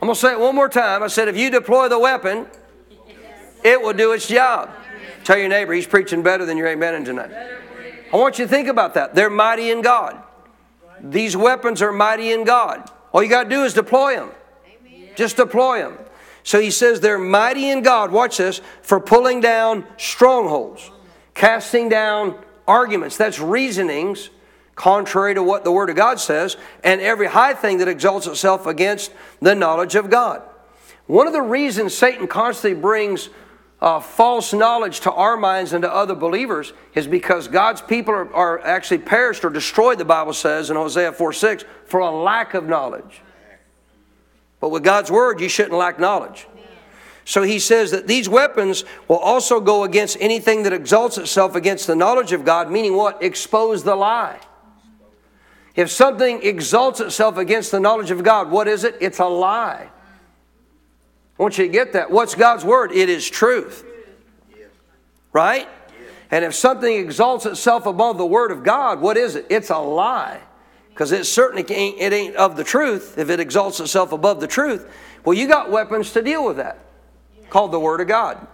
I'm 0.00 0.06
going 0.06 0.14
to 0.14 0.20
say 0.20 0.32
it 0.32 0.40
one 0.40 0.54
more 0.54 0.68
time. 0.68 1.02
I 1.02 1.08
said, 1.08 1.28
if 1.28 1.36
you 1.36 1.50
deploy 1.50 1.88
the 1.88 1.98
weapon, 1.98 2.46
it 3.64 3.80
will 3.80 3.92
do 3.92 4.12
its 4.12 4.26
job. 4.26 4.70
Tell 5.24 5.36
your 5.36 5.48
neighbor, 5.48 5.72
he's 5.74 5.86
preaching 5.86 6.22
better 6.22 6.46
than 6.46 6.56
your 6.56 6.68
amen 6.68 7.04
tonight. 7.04 7.30
I 8.12 8.16
want 8.16 8.38
you 8.38 8.46
to 8.46 8.50
think 8.50 8.68
about 8.68 8.94
that. 8.94 9.14
They're 9.14 9.30
mighty 9.30 9.70
in 9.70 9.82
God. 9.82 10.22
These 11.02 11.36
weapons 11.36 11.82
are 11.82 11.92
mighty 11.92 12.32
in 12.32 12.44
God. 12.44 12.90
All 13.12 13.22
you 13.22 13.28
got 13.28 13.44
to 13.44 13.50
do 13.50 13.64
is 13.64 13.74
deploy 13.74 14.16
them. 14.16 14.30
Just 15.16 15.36
deploy 15.36 15.80
them. 15.80 15.98
So 16.42 16.60
he 16.60 16.70
says 16.70 17.00
they're 17.00 17.18
mighty 17.18 17.70
in 17.70 17.82
God, 17.82 18.12
watch 18.12 18.38
this, 18.38 18.60
for 18.82 19.00
pulling 19.00 19.40
down 19.40 19.84
strongholds, 19.96 20.90
casting 21.34 21.88
down 21.88 22.38
arguments. 22.66 23.16
That's 23.16 23.38
reasonings 23.38 24.30
contrary 24.74 25.34
to 25.34 25.42
what 25.42 25.62
the 25.62 25.70
Word 25.70 25.90
of 25.90 25.96
God 25.96 26.18
says, 26.18 26.56
and 26.82 27.02
every 27.02 27.26
high 27.26 27.52
thing 27.52 27.78
that 27.78 27.88
exalts 27.88 28.26
itself 28.26 28.64
against 28.64 29.12
the 29.40 29.54
knowledge 29.54 29.94
of 29.94 30.08
God. 30.08 30.42
One 31.06 31.26
of 31.26 31.34
the 31.34 31.42
reasons 31.42 31.94
Satan 31.94 32.26
constantly 32.26 32.80
brings 32.80 33.28
uh, 33.82 34.00
false 34.00 34.52
knowledge 34.52 35.00
to 35.00 35.12
our 35.12 35.36
minds 35.36 35.72
and 35.72 35.82
to 35.82 35.92
other 35.92 36.14
believers 36.14 36.72
is 36.94 37.06
because 37.06 37.48
God's 37.48 37.80
people 37.80 38.14
are, 38.14 38.32
are 38.34 38.60
actually 38.60 38.98
perished 38.98 39.44
or 39.44 39.50
destroyed, 39.50 39.98
the 39.98 40.04
Bible 40.04 40.32
says 40.32 40.70
in 40.70 40.76
Hosea 40.76 41.12
4 41.12 41.32
6, 41.32 41.64
for 41.84 42.00
a 42.00 42.10
lack 42.10 42.54
of 42.54 42.66
knowledge. 42.66 43.22
But 44.60 44.68
with 44.68 44.84
God's 44.84 45.10
word, 45.10 45.40
you 45.40 45.48
shouldn't 45.48 45.74
lack 45.74 45.98
knowledge. 45.98 46.46
So 47.24 47.42
he 47.42 47.58
says 47.58 47.90
that 47.92 48.06
these 48.06 48.28
weapons 48.28 48.84
will 49.08 49.18
also 49.18 49.60
go 49.60 49.84
against 49.84 50.16
anything 50.20 50.64
that 50.64 50.72
exalts 50.72 51.16
itself 51.16 51.54
against 51.54 51.86
the 51.86 51.96
knowledge 51.96 52.32
of 52.32 52.44
God, 52.44 52.70
meaning 52.70 52.94
what? 52.94 53.22
Expose 53.22 53.84
the 53.84 53.94
lie. 53.94 54.38
If 55.76 55.90
something 55.90 56.42
exalts 56.42 57.00
itself 57.00 57.36
against 57.36 57.70
the 57.70 57.80
knowledge 57.80 58.10
of 58.10 58.22
God, 58.22 58.50
what 58.50 58.68
is 58.68 58.84
it? 58.84 58.96
It's 59.00 59.18
a 59.18 59.26
lie. 59.26 59.88
I 61.38 61.42
want 61.42 61.56
you 61.56 61.66
to 61.66 61.72
get 61.72 61.92
that. 61.94 62.10
What's 62.10 62.34
God's 62.34 62.64
word? 62.64 62.92
It 62.92 63.08
is 63.08 63.28
truth. 63.28 63.84
Right? 65.32 65.68
And 66.30 66.44
if 66.44 66.54
something 66.54 66.92
exalts 66.92 67.46
itself 67.46 67.86
above 67.86 68.18
the 68.18 68.26
word 68.26 68.50
of 68.50 68.62
God, 68.62 69.00
what 69.00 69.16
is 69.16 69.36
it? 69.36 69.46
It's 69.48 69.70
a 69.70 69.78
lie 69.78 70.40
because 71.00 71.12
it 71.12 71.24
certainly 71.24 71.64
ain't, 71.74 71.98
it 71.98 72.12
ain't 72.12 72.36
of 72.36 72.56
the 72.58 72.62
truth 72.62 73.16
if 73.16 73.30
it 73.30 73.40
exalts 73.40 73.80
itself 73.80 74.12
above 74.12 74.38
the 74.38 74.46
truth. 74.46 74.86
Well, 75.24 75.32
you 75.32 75.48
got 75.48 75.70
weapons 75.70 76.12
to 76.12 76.20
deal 76.20 76.44
with 76.44 76.58
that, 76.58 76.78
called 77.48 77.72
the 77.72 77.80
Word 77.80 78.02
of 78.02 78.06
God. 78.06 78.46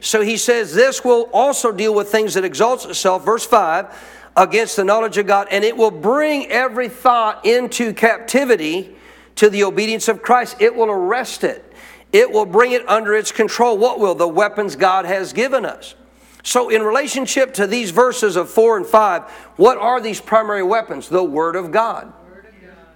So 0.00 0.22
he 0.22 0.38
says 0.38 0.74
this 0.74 1.04
will 1.04 1.28
also 1.34 1.70
deal 1.70 1.94
with 1.94 2.08
things 2.08 2.32
that 2.32 2.46
exalts 2.46 2.86
itself, 2.86 3.26
verse 3.26 3.44
5, 3.44 4.30
against 4.38 4.76
the 4.76 4.84
knowledge 4.84 5.18
of 5.18 5.26
God, 5.26 5.48
and 5.50 5.64
it 5.64 5.76
will 5.76 5.90
bring 5.90 6.46
every 6.46 6.88
thought 6.88 7.44
into 7.44 7.92
captivity 7.92 8.96
to 9.34 9.50
the 9.50 9.64
obedience 9.64 10.08
of 10.08 10.22
Christ. 10.22 10.56
It 10.60 10.74
will 10.74 10.90
arrest 10.90 11.44
it. 11.44 11.74
It 12.10 12.30
will 12.32 12.46
bring 12.46 12.72
it 12.72 12.88
under 12.88 13.14
its 13.14 13.32
control. 13.32 13.76
What 13.76 14.00
will? 14.00 14.14
The 14.14 14.26
weapons 14.26 14.76
God 14.76 15.04
has 15.04 15.34
given 15.34 15.66
us. 15.66 15.94
So, 16.42 16.68
in 16.70 16.82
relationship 16.82 17.54
to 17.54 17.66
these 17.66 17.90
verses 17.90 18.36
of 18.36 18.50
4 18.50 18.78
and 18.78 18.86
5, 18.86 19.22
what 19.56 19.78
are 19.78 20.00
these 20.00 20.20
primary 20.20 20.62
weapons? 20.62 21.08
The 21.08 21.22
Word 21.22 21.54
of 21.54 21.70
God. 21.70 22.12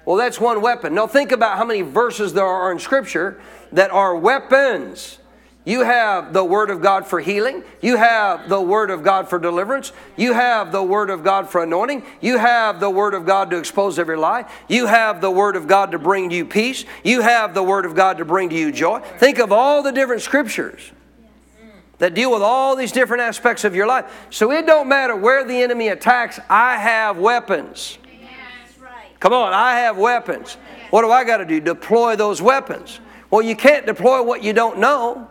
Well, 0.05 0.17
that's 0.17 0.41
one 0.41 0.61
weapon. 0.61 0.95
Now, 0.95 1.07
think 1.07 1.33
about 1.33 1.57
how 1.57 1.65
many 1.65 1.83
verses 1.83 2.33
there 2.33 2.47
are 2.47 2.71
in 2.71 2.79
Scripture 2.79 3.41
that 3.73 3.91
are 3.91 4.17
weapons. 4.17 5.19
You 5.65 5.83
have 5.83 6.33
the 6.33 6.45
Word 6.45 6.71
of 6.71 6.81
God 6.81 7.07
for 7.07 7.19
healing. 7.19 7.65
You 7.83 7.97
have 7.97 8.49
the 8.49 8.61
Word 8.61 8.91
of 8.91 9.03
God 9.03 9.29
for 9.29 9.41
deliverance. 9.41 9.93
You 10.17 10.33
have 10.33 10.71
the 10.71 10.83
Word 10.83 11.11
of 11.11 11.25
God 11.25 11.51
for 11.51 11.63
anointing. 11.63 12.05
You 12.21 12.39
have 12.39 12.79
the 12.79 12.89
Word 12.89 13.15
of 13.15 13.27
God 13.27 13.51
to 13.51 13.59
expose 13.59 13.99
every 13.99 14.17
lie. 14.17 14.49
You 14.69 14.87
have 14.87 15.21
the 15.21 15.31
Word 15.31 15.57
of 15.57 15.67
God 15.67 15.91
to 15.91 15.99
bring 15.99 16.31
you 16.31 16.45
peace. 16.45 16.85
You 17.03 17.21
have 17.21 17.53
the 17.53 17.65
Word 17.65 17.85
of 17.85 17.97
God 17.97 18.19
to 18.19 18.25
bring 18.25 18.49
to 18.51 18.57
you 18.57 18.71
joy. 18.71 19.01
Think 19.19 19.41
of 19.41 19.51
all 19.51 19.83
the 19.83 19.91
different 19.91 20.23
Scriptures 20.23 20.93
that 21.99 22.15
deal 22.15 22.31
with 22.31 22.43
all 22.43 22.77
these 22.77 22.93
different 22.93 23.23
aspects 23.23 23.65
of 23.65 23.75
your 23.75 23.87
life. 23.87 24.27
So 24.31 24.53
it 24.53 24.67
don't 24.67 24.89
matter 24.89 25.17
where 25.17 25.45
the 25.45 25.63
enemy 25.63 25.89
attacks, 25.89 26.39
I 26.49 26.77
have 26.77 27.19
weapons. 27.19 27.99
Come 29.19 29.33
on, 29.33 29.53
I 29.53 29.81
have 29.81 29.97
weapons. 29.97 30.59
What 30.91 31.03
do 31.03 31.11
I 31.11 31.25
got 31.25 31.39
to 31.39 31.45
do? 31.45 31.59
Deploy 31.61 32.17
those 32.17 32.43
weapons. 32.43 33.01
Well, 33.31 33.43
you 33.43 33.57
can't 33.57 33.87
deploy 33.87 34.23
what 34.23 34.45
you 34.45 34.53
don't 34.53 34.79
know. 34.79 35.29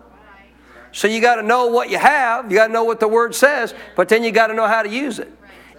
So 0.92 1.08
you 1.08 1.22
got 1.22 1.36
to 1.36 1.44
know 1.44 1.68
what 1.68 1.90
you 1.90 1.98
have, 1.98 2.50
you 2.50 2.58
got 2.58 2.68
to 2.68 2.74
know 2.74 2.86
what 2.86 3.02
the 3.02 3.08
word 3.08 3.36
says, 3.36 3.74
but 3.96 4.08
then 4.08 4.24
you 4.24 4.32
got 4.32 4.48
to 4.48 4.54
know 4.54 4.66
how 4.66 4.82
to 4.82 4.90
use 4.90 5.20
it. 5.20 5.32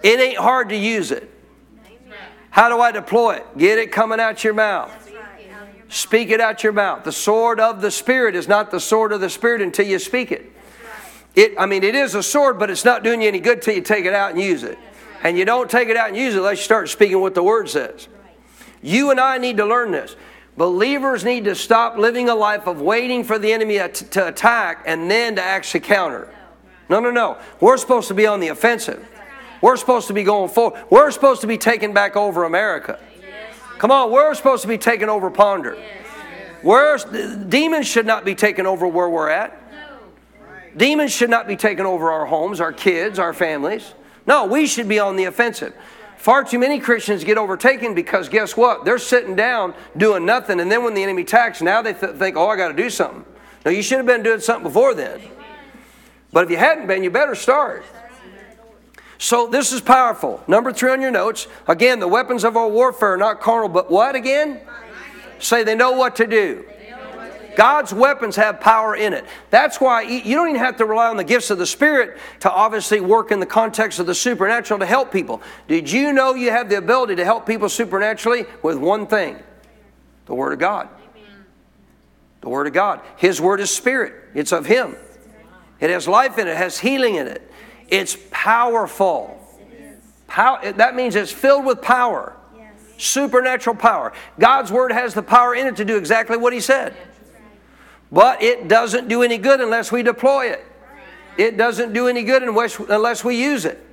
It 0.03 0.19
ain't 0.19 0.37
hard 0.37 0.69
to 0.69 0.75
use 0.75 1.11
it. 1.11 1.29
How 2.51 2.69
do 2.69 2.79
I 2.79 2.91
deploy 2.91 3.37
it? 3.37 3.57
Get 3.57 3.77
it 3.79 3.91
coming 3.91 4.19
out 4.19 4.43
your 4.43 4.53
mouth. 4.53 4.91
Speak 5.89 6.29
it 6.29 6.41
out 6.41 6.63
your 6.63 6.73
mouth. 6.73 7.03
The 7.03 7.11
sword 7.11 7.59
of 7.59 7.81
the 7.81 7.91
Spirit 7.91 8.35
is 8.35 8.47
not 8.47 8.71
the 8.71 8.79
sword 8.79 9.11
of 9.11 9.21
the 9.21 9.29
Spirit 9.29 9.61
until 9.61 9.87
you 9.87 9.99
speak 9.99 10.31
it. 10.31 10.51
It, 11.37 11.53
I 11.55 11.67
mean, 11.67 11.83
it 11.83 11.93
is 11.93 12.15
a 12.15 12.23
sword, 12.23 12.57
but 12.57 12.71
it's 12.71 12.83
not 12.83 13.03
doing 13.03 13.21
you 13.21 13.27
any 13.27 13.39
good 13.39 13.61
till 13.61 13.75
you 13.75 13.81
take 13.81 14.05
it 14.05 14.13
out 14.13 14.31
and 14.31 14.41
use 14.41 14.63
it. 14.63 14.79
And 15.21 15.37
you 15.37 15.45
don't 15.45 15.69
take 15.69 15.87
it 15.87 15.95
out 15.95 16.07
and 16.07 16.17
use 16.17 16.33
it 16.33 16.39
unless 16.39 16.57
you 16.57 16.63
start 16.63 16.89
speaking 16.89 17.21
what 17.21 17.35
the 17.35 17.43
Word 17.43 17.69
says. 17.69 18.07
You 18.81 19.11
and 19.11 19.19
I 19.19 19.37
need 19.37 19.57
to 19.57 19.65
learn 19.65 19.91
this. 19.91 20.15
Believers 20.57 21.23
need 21.23 21.43
to 21.43 21.53
stop 21.53 21.95
living 21.95 22.27
a 22.27 22.33
life 22.33 22.65
of 22.65 22.81
waiting 22.81 23.23
for 23.23 23.37
the 23.37 23.53
enemy 23.53 23.75
to 23.75 24.27
attack 24.27 24.81
and 24.87 25.11
then 25.11 25.35
to 25.35 25.43
actually 25.43 25.81
counter. 25.81 26.27
No, 26.89 26.99
no, 26.99 27.11
no. 27.11 27.37
We're 27.61 27.77
supposed 27.77 28.07
to 28.07 28.15
be 28.15 28.25
on 28.25 28.39
the 28.39 28.47
offensive. 28.47 29.07
We're 29.61 29.77
supposed 29.77 30.07
to 30.07 30.13
be 30.13 30.23
going 30.23 30.49
forward. 30.49 30.83
We're 30.89 31.11
supposed 31.11 31.41
to 31.41 31.47
be 31.47 31.59
taking 31.59 31.93
back 31.93 32.15
over 32.15 32.45
America. 32.45 32.99
Come 33.77 33.91
on, 33.91 34.11
we're 34.11 34.33
supposed 34.33 34.63
to 34.63 34.67
be 34.67 34.79
taking 34.79 35.07
over 35.07 35.29
Ponder. 35.29 35.77
We're, 36.63 36.97
demons 37.47 37.85
should 37.85 38.07
not 38.07 38.25
be 38.25 38.33
taking 38.33 38.65
over 38.65 38.87
where 38.87 39.07
we're 39.07 39.29
at. 39.29 39.66
Demons 40.77 41.11
should 41.11 41.29
not 41.29 41.47
be 41.47 41.55
taking 41.55 41.85
over 41.85 42.11
our 42.11 42.25
homes, 42.25 42.61
our 42.61 42.71
kids, 42.71 43.19
our 43.19 43.33
families. 43.33 43.93
No, 44.27 44.45
we 44.45 44.67
should 44.67 44.87
be 44.87 44.99
on 44.99 45.15
the 45.15 45.25
offensive. 45.25 45.73
Far 46.17 46.43
too 46.43 46.59
many 46.59 46.79
Christians 46.79 47.23
get 47.23 47.37
overtaken 47.37 47.95
because 47.95 48.29
guess 48.29 48.55
what? 48.55 48.85
They're 48.85 48.97
sitting 48.97 49.35
down 49.35 49.73
doing 49.95 50.25
nothing, 50.25 50.59
and 50.59 50.71
then 50.71 50.83
when 50.83 50.93
the 50.93 51.03
enemy 51.03 51.23
attacks, 51.23 51.61
now 51.61 51.81
they 51.81 51.93
th- 51.93 52.15
think, 52.15 52.35
oh, 52.35 52.47
I 52.47 52.57
got 52.57 52.69
to 52.69 52.73
do 52.73 52.89
something. 52.89 53.25
No, 53.65 53.71
you 53.71 53.81
should 53.81 53.97
have 53.97 54.05
been 54.05 54.23
doing 54.23 54.39
something 54.39 54.63
before 54.63 54.93
then. 54.93 55.21
But 56.31 56.45
if 56.45 56.51
you 56.51 56.57
hadn't 56.57 56.87
been, 56.87 57.03
you 57.03 57.09
better 57.09 57.35
start. 57.35 57.85
So 59.17 59.47
this 59.47 59.71
is 59.71 59.81
powerful. 59.81 60.43
Number 60.47 60.71
three 60.71 60.91
on 60.91 61.01
your 61.01 61.11
notes. 61.11 61.47
Again, 61.67 61.99
the 61.99 62.07
weapons 62.07 62.43
of 62.43 62.55
our 62.55 62.67
warfare 62.67 63.13
are 63.13 63.17
not 63.17 63.41
carnal, 63.41 63.69
but 63.69 63.89
what 63.89 64.15
again? 64.15 64.61
Say 65.39 65.63
they 65.63 65.75
know 65.75 65.91
what 65.91 66.15
to 66.17 66.27
do. 66.27 66.65
God's 67.57 67.91
weapons 67.91 68.35
have 68.35 68.61
power 68.61 68.95
in 68.95 69.13
it. 69.13 69.25
That's 69.49 69.81
why 69.81 70.03
you 70.03 70.35
don't 70.35 70.49
even 70.49 70.61
have 70.61 70.77
to 70.77 70.85
rely 70.85 71.07
on 71.07 71.17
the 71.17 71.23
gifts 71.23 71.49
of 71.49 71.57
the 71.57 71.65
Spirit 71.65 72.19
to 72.41 72.51
obviously 72.51 73.01
work 73.01 73.31
in 73.31 73.39
the 73.39 73.47
context 73.47 73.97
of 73.97 74.05
the 74.05 74.13
supernatural 74.13 74.79
to 74.79 74.85
help 74.85 75.11
people. 75.11 75.41
Did 75.67 75.91
you 75.91 76.13
know 76.13 76.35
you 76.35 76.51
have 76.51 76.69
the 76.69 76.77
ability 76.77 77.15
to 77.15 77.25
help 77.25 77.47
people 77.47 77.67
supernaturally 77.67 78.45
with 78.61 78.77
one 78.77 79.07
thing? 79.07 79.41
The 80.27 80.35
Word 80.35 80.53
of 80.53 80.59
God. 80.59 80.87
The 82.41 82.49
Word 82.49 82.67
of 82.67 82.73
God. 82.73 83.01
His 83.15 83.41
Word 83.41 83.59
is 83.59 83.71
Spirit, 83.71 84.13
it's 84.35 84.51
of 84.51 84.67
Him. 84.67 84.95
It 85.79 85.89
has 85.89 86.07
life 86.07 86.37
in 86.37 86.47
it, 86.47 86.51
it 86.51 86.57
has 86.57 86.77
healing 86.77 87.15
in 87.15 87.25
it. 87.25 87.51
It's 87.87 88.15
powerful. 88.29 89.33
Pow- 90.27 90.61
that 90.73 90.95
means 90.95 91.15
it's 91.15 91.31
filled 91.31 91.65
with 91.65 91.81
power. 91.81 92.37
Supernatural 92.99 93.77
power. 93.77 94.13
God's 94.37 94.71
Word 94.71 94.91
has 94.91 95.15
the 95.15 95.23
power 95.23 95.55
in 95.55 95.65
it 95.65 95.75
to 95.77 95.85
do 95.85 95.97
exactly 95.97 96.37
what 96.37 96.53
He 96.53 96.59
said. 96.59 96.95
But 98.11 98.41
it 98.41 98.67
doesn't 98.67 99.07
do 99.07 99.23
any 99.23 99.37
good 99.37 99.59
unless 99.59 99.91
we 99.91 100.03
deploy 100.03 100.47
it. 100.47 100.65
It 101.37 101.57
doesn't 101.57 101.93
do 101.93 102.07
any 102.07 102.23
good 102.23 102.43
unless 102.43 103.23
we 103.23 103.41
use 103.41 103.65
it. 103.65 103.83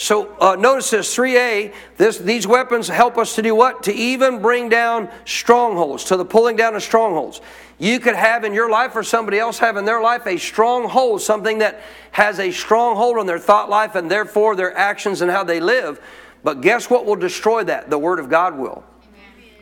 So 0.00 0.34
uh, 0.40 0.56
notice 0.56 0.90
this 0.90 1.14
3a. 1.14 1.74
This, 1.98 2.16
these 2.16 2.46
weapons 2.46 2.88
help 2.88 3.18
us 3.18 3.34
to 3.34 3.42
do 3.42 3.54
what? 3.54 3.82
To 3.82 3.92
even 3.92 4.40
bring 4.40 4.70
down 4.70 5.10
strongholds, 5.26 6.04
to 6.04 6.16
the 6.16 6.24
pulling 6.24 6.56
down 6.56 6.74
of 6.74 6.82
strongholds. 6.82 7.42
You 7.78 8.00
could 8.00 8.14
have 8.14 8.44
in 8.44 8.54
your 8.54 8.70
life 8.70 8.96
or 8.96 9.02
somebody 9.02 9.38
else 9.38 9.58
have 9.58 9.76
in 9.76 9.84
their 9.84 10.00
life 10.00 10.26
a 10.26 10.38
stronghold, 10.38 11.20
something 11.20 11.58
that 11.58 11.82
has 12.12 12.38
a 12.38 12.50
stronghold 12.50 13.18
on 13.18 13.26
their 13.26 13.38
thought 13.38 13.68
life 13.68 13.94
and 13.94 14.10
therefore 14.10 14.56
their 14.56 14.74
actions 14.74 15.20
and 15.20 15.30
how 15.30 15.44
they 15.44 15.60
live. 15.60 16.00
But 16.42 16.62
guess 16.62 16.88
what 16.88 17.04
will 17.04 17.16
destroy 17.16 17.64
that? 17.64 17.90
The 17.90 17.98
Word 17.98 18.20
of 18.20 18.30
God 18.30 18.56
will. 18.56 18.82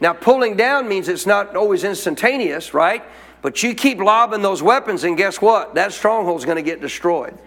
Now, 0.01 0.12
pulling 0.12 0.57
down 0.57 0.88
means 0.88 1.09
it's 1.09 1.27
not 1.27 1.57
always 1.57 1.83
instantaneous, 1.83 2.72
right? 2.72 3.03
But 3.40 3.62
you 3.62 3.74
keep 3.74 3.98
lobbing 3.98 4.42
those 4.42 4.62
weapons, 4.62 5.05
and 5.05 5.16
guess 5.16 5.40
what? 5.40 5.74
That 5.74 5.92
stronghold's 5.92 6.44
going 6.44 6.57
to 6.57 6.62
get 6.62 6.81
destroyed. 6.81 7.38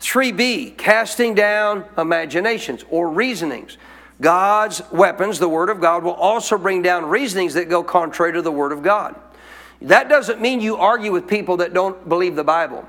3b, 0.00 0.78
casting 0.78 1.34
down 1.34 1.84
imaginations 1.96 2.84
or 2.88 3.10
reasonings. 3.10 3.76
God's 4.20 4.82
weapons, 4.90 5.38
the 5.38 5.48
Word 5.48 5.70
of 5.70 5.80
God, 5.80 6.02
will 6.02 6.12
also 6.12 6.58
bring 6.58 6.82
down 6.82 7.06
reasonings 7.06 7.54
that 7.54 7.68
go 7.68 7.82
contrary 7.82 8.32
to 8.32 8.42
the 8.42 8.52
Word 8.52 8.72
of 8.72 8.82
God. 8.82 9.16
That 9.82 10.08
doesn't 10.08 10.40
mean 10.40 10.60
you 10.60 10.76
argue 10.76 11.12
with 11.12 11.28
people 11.28 11.58
that 11.58 11.72
don't 11.72 12.08
believe 12.08 12.34
the 12.34 12.44
Bible. 12.44 12.88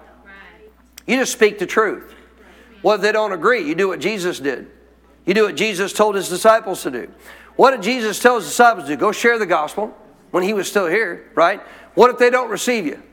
You 1.05 1.17
just 1.17 1.31
speak 1.31 1.59
the 1.59 1.65
truth. 1.65 2.15
Well, 2.81 2.95
if 2.95 3.01
they 3.01 3.11
don't 3.11 3.31
agree, 3.31 3.67
you 3.67 3.75
do 3.75 3.87
what 3.89 3.99
Jesus 3.99 4.39
did. 4.39 4.69
You 5.25 5.33
do 5.33 5.43
what 5.43 5.55
Jesus 5.55 5.93
told 5.93 6.15
his 6.15 6.29
disciples 6.29 6.81
to 6.83 6.91
do. 6.91 7.11
What 7.55 7.71
did 7.71 7.83
Jesus 7.83 8.19
tell 8.19 8.37
his 8.37 8.45
disciples 8.45 8.85
to 8.85 8.95
do? 8.95 8.99
Go 8.99 9.11
share 9.11 9.37
the 9.37 9.45
gospel 9.45 9.95
when 10.31 10.43
he 10.43 10.53
was 10.53 10.69
still 10.69 10.87
here, 10.87 11.29
right? 11.35 11.61
What 11.99 12.11
if 12.11 12.17
they 12.17 12.29
don't 12.29 12.49
receive 12.49 12.85
you? 12.85 13.03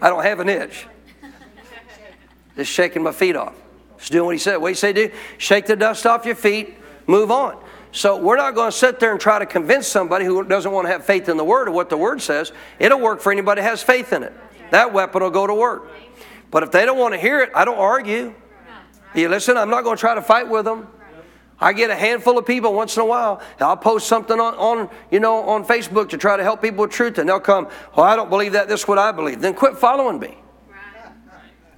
I 0.00 0.08
don't 0.08 0.22
have 0.22 0.38
an 0.38 0.48
itch. 0.48 0.86
Just 2.54 2.70
shaking 2.70 3.02
my 3.02 3.10
feet 3.10 3.34
off. 3.34 3.54
Just 3.98 4.12
doing 4.12 4.26
what 4.26 4.36
he 4.36 4.38
said. 4.38 4.58
What 4.58 4.68
he 4.68 4.76
said 4.76 4.94
do? 4.94 5.10
Shake 5.36 5.66
the 5.66 5.74
dust 5.74 6.06
off 6.06 6.24
your 6.24 6.36
feet, 6.36 6.76
move 7.08 7.32
on. 7.32 7.60
So 7.90 8.16
we're 8.18 8.36
not 8.36 8.54
going 8.54 8.70
to 8.70 8.76
sit 8.76 9.00
there 9.00 9.10
and 9.10 9.20
try 9.20 9.40
to 9.40 9.46
convince 9.46 9.88
somebody 9.88 10.24
who 10.24 10.44
doesn't 10.44 10.70
want 10.70 10.86
to 10.86 10.92
have 10.92 11.04
faith 11.04 11.28
in 11.28 11.36
the 11.36 11.44
Word 11.44 11.66
or 11.66 11.72
what 11.72 11.90
the 11.90 11.96
Word 11.96 12.22
says. 12.22 12.52
It'll 12.78 13.00
work 13.00 13.20
for 13.20 13.32
anybody 13.32 13.62
has 13.62 13.82
faith 13.82 14.12
in 14.12 14.22
it. 14.22 14.32
That 14.70 14.92
weapon 14.92 15.24
will 15.24 15.30
go 15.30 15.48
to 15.48 15.54
work. 15.54 15.88
But 16.52 16.62
if 16.62 16.70
they 16.70 16.86
don't 16.86 16.98
want 16.98 17.14
to 17.14 17.20
hear 17.20 17.40
it, 17.40 17.50
I 17.52 17.64
don't 17.64 17.80
argue. 17.80 18.32
You 19.16 19.28
listen, 19.28 19.56
I'm 19.56 19.70
not 19.70 19.82
going 19.82 19.96
to 19.96 20.00
try 20.00 20.14
to 20.14 20.22
fight 20.22 20.48
with 20.48 20.66
them. 20.66 20.86
I 21.60 21.72
get 21.72 21.90
a 21.90 21.94
handful 21.94 22.38
of 22.38 22.46
people 22.46 22.72
once 22.72 22.96
in 22.96 23.02
a 23.02 23.06
while. 23.06 23.42
I'll 23.60 23.76
post 23.76 24.08
something 24.08 24.40
on, 24.40 24.54
on, 24.54 24.90
you 25.10 25.20
know 25.20 25.48
on 25.48 25.64
Facebook 25.64 26.08
to 26.10 26.18
try 26.18 26.36
to 26.36 26.42
help 26.42 26.62
people 26.62 26.82
with 26.82 26.90
truth, 26.90 27.18
and 27.18 27.28
they'll 27.28 27.40
come. 27.40 27.68
Oh, 27.96 28.02
I 28.02 28.16
don't 28.16 28.30
believe 28.30 28.52
that. 28.52 28.68
This 28.68 28.80
is 28.80 28.88
what 28.88 28.98
I 28.98 29.12
believe. 29.12 29.40
Then 29.40 29.54
quit 29.54 29.76
following 29.76 30.18
me. 30.18 30.38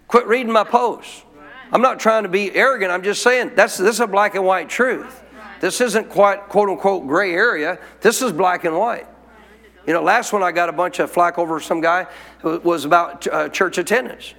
Quit 0.06 0.26
reading 0.26 0.52
my 0.52 0.64
posts. 0.64 1.24
I'm 1.72 1.80
not 1.80 1.98
trying 1.98 2.22
to 2.24 2.28
be 2.28 2.54
arrogant. 2.54 2.92
I'm 2.92 3.02
just 3.02 3.22
saying 3.22 3.52
that's 3.54 3.78
this 3.78 3.94
is 3.94 4.00
a 4.00 4.06
black 4.06 4.34
and 4.34 4.44
white 4.44 4.68
truth. 4.68 5.22
This 5.60 5.80
isn't 5.80 6.10
quite 6.10 6.48
quote 6.48 6.68
unquote 6.68 7.06
gray 7.06 7.32
area. 7.32 7.78
This 8.00 8.20
is 8.20 8.30
black 8.30 8.64
and 8.64 8.76
white. 8.76 9.06
You 9.86 9.92
know, 9.92 10.02
last 10.02 10.32
one 10.32 10.42
I 10.42 10.52
got 10.52 10.68
a 10.68 10.72
bunch 10.72 11.00
of 11.00 11.10
flack 11.10 11.38
over 11.38 11.58
some 11.58 11.80
guy 11.80 12.06
was 12.42 12.84
about 12.84 13.26
uh, 13.26 13.48
church 13.48 13.78
attendance. 13.78 14.34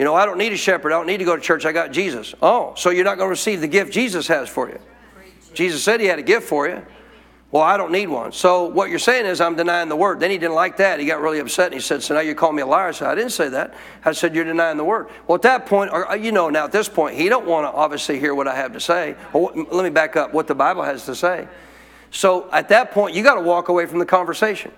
You 0.00 0.06
know, 0.06 0.14
I 0.14 0.24
don't 0.24 0.38
need 0.38 0.54
a 0.54 0.56
shepherd. 0.56 0.94
I 0.94 0.96
don't 0.96 1.06
need 1.06 1.18
to 1.18 1.26
go 1.26 1.36
to 1.36 1.42
church. 1.42 1.66
I 1.66 1.72
got 1.72 1.92
Jesus. 1.92 2.34
Oh, 2.40 2.72
so 2.74 2.88
you're 2.88 3.04
not 3.04 3.18
going 3.18 3.26
to 3.26 3.30
receive 3.32 3.60
the 3.60 3.68
gift 3.68 3.92
Jesus 3.92 4.26
has 4.28 4.48
for 4.48 4.66
you. 4.70 4.78
Jesus 5.52 5.84
said 5.84 6.00
he 6.00 6.06
had 6.06 6.18
a 6.18 6.22
gift 6.22 6.48
for 6.48 6.66
you. 6.66 6.82
Well, 7.52 7.62
I 7.62 7.76
don't 7.76 7.92
need 7.92 8.06
one. 8.06 8.32
So 8.32 8.64
what 8.64 8.88
you're 8.88 8.98
saying 8.98 9.26
is 9.26 9.42
I'm 9.42 9.56
denying 9.56 9.90
the 9.90 9.96
word. 9.96 10.18
Then 10.18 10.30
he 10.30 10.38
didn't 10.38 10.54
like 10.54 10.78
that. 10.78 11.00
He 11.00 11.04
got 11.04 11.20
really 11.20 11.38
upset 11.38 11.66
and 11.66 11.74
he 11.74 11.80
said, 11.80 12.02
So 12.02 12.14
now 12.14 12.20
you 12.20 12.34
call 12.34 12.50
me 12.50 12.62
a 12.62 12.66
liar. 12.66 12.88
I 12.88 12.90
said, 12.92 13.08
I 13.08 13.14
didn't 13.14 13.32
say 13.32 13.50
that. 13.50 13.74
I 14.02 14.12
said, 14.12 14.34
You're 14.34 14.44
denying 14.44 14.78
the 14.78 14.84
word. 14.84 15.08
Well, 15.26 15.36
at 15.36 15.42
that 15.42 15.66
point, 15.66 15.90
or 15.92 16.10
uh, 16.10 16.14
you 16.14 16.32
know, 16.32 16.48
now 16.48 16.64
at 16.64 16.72
this 16.72 16.88
point, 16.88 17.14
he 17.14 17.28
don't 17.28 17.44
want 17.44 17.66
to 17.66 17.70
obviously 17.70 18.18
hear 18.18 18.34
what 18.34 18.48
I 18.48 18.56
have 18.56 18.72
to 18.72 18.80
say. 18.80 19.16
Let 19.34 19.84
me 19.84 19.90
back 19.90 20.16
up 20.16 20.32
what 20.32 20.46
the 20.46 20.54
Bible 20.54 20.82
has 20.82 21.04
to 21.04 21.14
say. 21.14 21.46
So 22.10 22.50
at 22.52 22.70
that 22.70 22.92
point, 22.92 23.14
you 23.14 23.22
got 23.22 23.34
to 23.34 23.42
walk 23.42 23.68
away 23.68 23.84
from 23.84 23.98
the 23.98 24.06
conversation. 24.06 24.72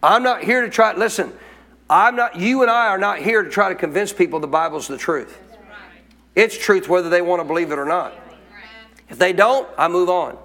I'm 0.00 0.22
not 0.22 0.44
here 0.44 0.60
to 0.60 0.70
try, 0.70 0.94
listen, 0.94 1.32
I'm 1.90 2.16
not, 2.16 2.36
you 2.36 2.62
and 2.62 2.70
I 2.70 2.88
are 2.88 2.98
not 2.98 3.18
here 3.18 3.42
to 3.42 3.48
try 3.48 3.68
to 3.70 3.74
convince 3.74 4.12
people 4.12 4.40
the 4.40 4.46
Bible's 4.46 4.88
the 4.88 4.98
truth. 4.98 5.38
It's 6.34 6.56
truth 6.56 6.88
whether 6.88 7.08
they 7.08 7.22
want 7.22 7.40
to 7.40 7.44
believe 7.44 7.72
it 7.72 7.78
or 7.78 7.84
not. 7.84 8.12
If 9.08 9.18
they 9.18 9.32
don't, 9.32 9.68
I 9.78 9.88
move 9.88 10.10
on. 10.10 10.36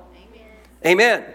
Amen. 0.85 1.25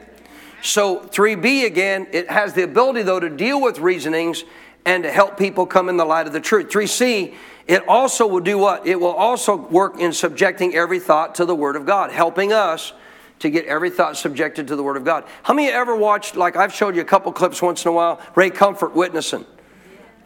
So 0.62 1.00
3b 1.00 1.64
again, 1.64 2.06
it 2.10 2.30
has 2.30 2.54
the 2.54 2.62
ability 2.62 3.02
though 3.02 3.20
to 3.20 3.28
deal 3.28 3.60
with 3.60 3.78
reasonings 3.78 4.44
and 4.84 5.04
to 5.04 5.12
help 5.12 5.38
people 5.38 5.66
come 5.66 5.88
in 5.88 5.96
the 5.96 6.04
light 6.04 6.26
of 6.26 6.32
the 6.32 6.40
truth. 6.40 6.68
3c, 6.70 7.34
it 7.66 7.86
also 7.86 8.26
will 8.26 8.40
do 8.40 8.58
what? 8.58 8.86
It 8.86 8.98
will 8.98 9.12
also 9.12 9.54
work 9.54 10.00
in 10.00 10.12
subjecting 10.12 10.74
every 10.74 10.98
thought 10.98 11.34
to 11.36 11.44
the 11.44 11.54
Word 11.54 11.76
of 11.76 11.84
God, 11.84 12.10
helping 12.10 12.52
us 12.52 12.94
to 13.40 13.50
get 13.50 13.66
every 13.66 13.90
thought 13.90 14.16
subjected 14.16 14.66
to 14.68 14.76
the 14.76 14.82
Word 14.82 14.96
of 14.96 15.04
God. 15.04 15.24
How 15.42 15.54
many 15.54 15.68
ever 15.68 15.94
watched, 15.94 16.34
like 16.34 16.56
I've 16.56 16.74
showed 16.74 16.96
you 16.96 17.02
a 17.02 17.04
couple 17.04 17.30
clips 17.32 17.60
once 17.60 17.84
in 17.84 17.90
a 17.90 17.92
while, 17.92 18.20
Ray 18.34 18.50
Comfort 18.50 18.94
witnessing? 18.94 19.44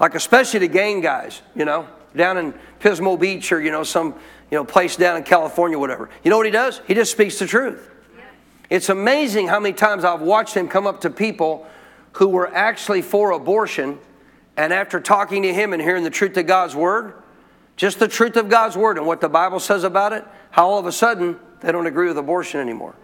Like 0.03 0.17
especially 0.17 0.59
the 0.59 0.69
gang 0.69 1.01
guys, 1.01 1.43
you 1.55 1.65
know, 1.65 1.87
down 2.17 2.37
in 2.37 2.55
Pismo 2.81 3.19
Beach 3.19 3.53
or, 3.53 3.63
you 3.63 3.71
know, 3.71 3.85
some, 3.85 4.15
you 4.51 4.59
know, 4.59 4.65
place 4.65 4.97
down 4.97 5.17
in 5.17 5.23
California, 5.23 5.79
whatever. 5.79 6.11
You 6.25 6.31
know 6.31 6.37
what 6.37 6.45
he 6.45 6.51
does? 6.51 6.83
He 6.89 6.95
just 6.95 7.13
speaks 7.13 7.39
the 7.39 7.47
truth. 7.47 7.89
It's 8.69 8.89
amazing 8.89 9.47
how 9.47 9.61
many 9.61 9.75
times 9.75 10.05
I've 10.05 10.21
watched 10.21 10.55
him 10.55 10.67
come 10.67 10.89
up 10.89 11.03
to 11.03 11.11
people 11.11 11.69
who 12.15 12.29
were 12.29 12.53
actually 12.53 13.01
for 13.01 13.31
abortion, 13.31 13.99
and 14.57 14.73
after 14.73 14.99
talking 14.99 15.43
to 15.45 15.55
him 15.55 15.73
and 15.73 15.81
hearing 15.81 16.03
the 16.03 16.11
truth 16.11 16.37
of 16.37 16.47
God's 16.47 16.75
word, 16.75 17.15
just 17.77 18.01
the 18.01 18.09
truth 18.09 18.37
of 18.37 18.49
God's 18.49 18.77
word 18.77 18.99
and 18.99 19.07
what 19.07 19.21
the 19.21 19.29
Bible 19.29 19.61
says 19.61 19.85
about 19.85 20.13
it, 20.13 20.25
how 20.51 20.69
all 20.69 20.81
of 20.81 20.87
a 20.87 20.93
sudden 20.93 21.39
they 21.61 21.71
don't 21.71 21.87
agree 21.87 22.09
with 22.09 22.19
abortion 22.19 22.61
anymore. 22.61 22.97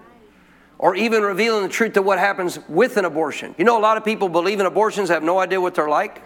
Or 0.78 0.96
even 0.96 1.22
revealing 1.22 1.62
the 1.62 1.68
truth 1.68 1.96
of 1.96 2.04
what 2.04 2.18
happens 2.18 2.58
with 2.68 2.96
an 2.96 3.04
abortion. 3.04 3.54
You 3.56 3.64
know, 3.64 3.78
a 3.78 3.80
lot 3.80 3.96
of 3.96 4.04
people 4.04 4.28
believe 4.28 4.58
in 4.58 4.66
abortions, 4.66 5.10
have 5.10 5.22
no 5.22 5.38
idea 5.38 5.60
what 5.60 5.76
they're 5.76 5.88
like 5.88 6.22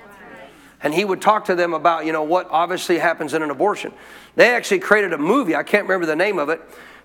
and 0.82 0.92
he 0.92 1.04
would 1.04 1.20
talk 1.20 1.44
to 1.46 1.54
them 1.54 1.74
about, 1.74 2.04
you 2.04 2.12
know, 2.12 2.22
what 2.22 2.48
obviously 2.50 2.98
happens 2.98 3.34
in 3.34 3.42
an 3.42 3.50
abortion. 3.50 3.92
They 4.34 4.50
actually 4.50 4.80
created 4.80 5.12
a 5.12 5.18
movie, 5.18 5.54
I 5.54 5.62
can't 5.62 5.84
remember 5.84 6.06
the 6.06 6.16
name 6.16 6.38
of 6.38 6.48
it, 6.48 6.60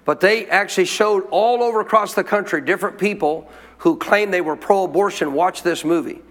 but 0.06 0.20
they 0.20 0.48
actually 0.48 0.86
showed 0.86 1.28
all 1.32 1.62
over 1.62 1.82
across 1.82 2.14
the 2.14 2.24
country 2.24 2.62
different 2.62 2.98
people 2.98 3.50
who 3.80 3.98
claimed 3.98 4.34
they 4.34 4.42
were 4.42 4.56
pro 4.56 4.86
abortion 4.86 5.34
watch 5.34 5.64
this 5.64 5.84
movie. 5.84 6.22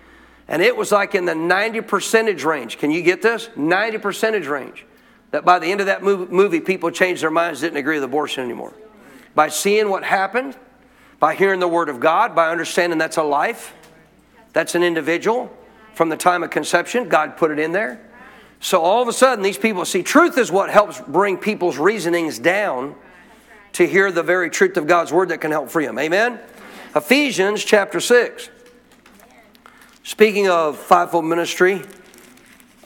And 0.48 0.62
it 0.62 0.76
was 0.76 0.92
like 0.92 1.14
in 1.14 1.24
the 1.24 1.34
90 1.34 1.82
percentage 1.82 2.44
range. 2.44 2.78
Can 2.78 2.90
you 2.90 3.02
get 3.02 3.22
this? 3.22 3.48
90 3.56 3.98
percentage 3.98 4.46
range. 4.46 4.86
That 5.32 5.44
by 5.44 5.58
the 5.58 5.66
end 5.66 5.80
of 5.80 5.86
that 5.86 6.02
movie, 6.02 6.60
people 6.60 6.90
changed 6.90 7.22
their 7.22 7.30
minds, 7.30 7.60
didn't 7.60 7.76
agree 7.76 7.96
with 7.96 8.04
abortion 8.04 8.44
anymore. 8.44 8.72
By 9.34 9.48
seeing 9.48 9.90
what 9.90 10.04
happened, 10.04 10.56
by 11.18 11.34
hearing 11.34 11.60
the 11.60 11.68
Word 11.68 11.88
of 11.88 11.98
God, 12.00 12.34
by 12.34 12.50
understanding 12.50 12.98
that's 12.98 13.16
a 13.16 13.22
life, 13.22 13.74
that's 14.52 14.74
an 14.74 14.82
individual, 14.82 15.50
from 15.96 16.10
the 16.10 16.16
time 16.16 16.42
of 16.42 16.50
conception. 16.50 17.08
God 17.08 17.38
put 17.38 17.50
it 17.50 17.58
in 17.58 17.72
there. 17.72 17.98
So 18.60 18.82
all 18.82 19.00
of 19.00 19.08
a 19.08 19.14
sudden, 19.14 19.42
these 19.42 19.56
people 19.56 19.84
see 19.86 20.02
truth 20.02 20.36
is 20.36 20.52
what 20.52 20.68
helps 20.68 21.00
bring 21.00 21.38
people's 21.38 21.78
reasonings 21.78 22.38
down 22.38 22.94
to 23.72 23.86
hear 23.86 24.12
the 24.12 24.22
very 24.22 24.50
truth 24.50 24.76
of 24.76 24.86
God's 24.86 25.10
word 25.10 25.30
that 25.30 25.40
can 25.40 25.50
help 25.50 25.70
free 25.70 25.86
them. 25.86 25.98
Amen? 25.98 26.38
Ephesians 26.94 27.64
chapter 27.64 27.98
6. 27.98 28.50
Speaking 30.02 30.50
of 30.50 30.76
fivefold 30.76 31.24
ministry, 31.24 31.82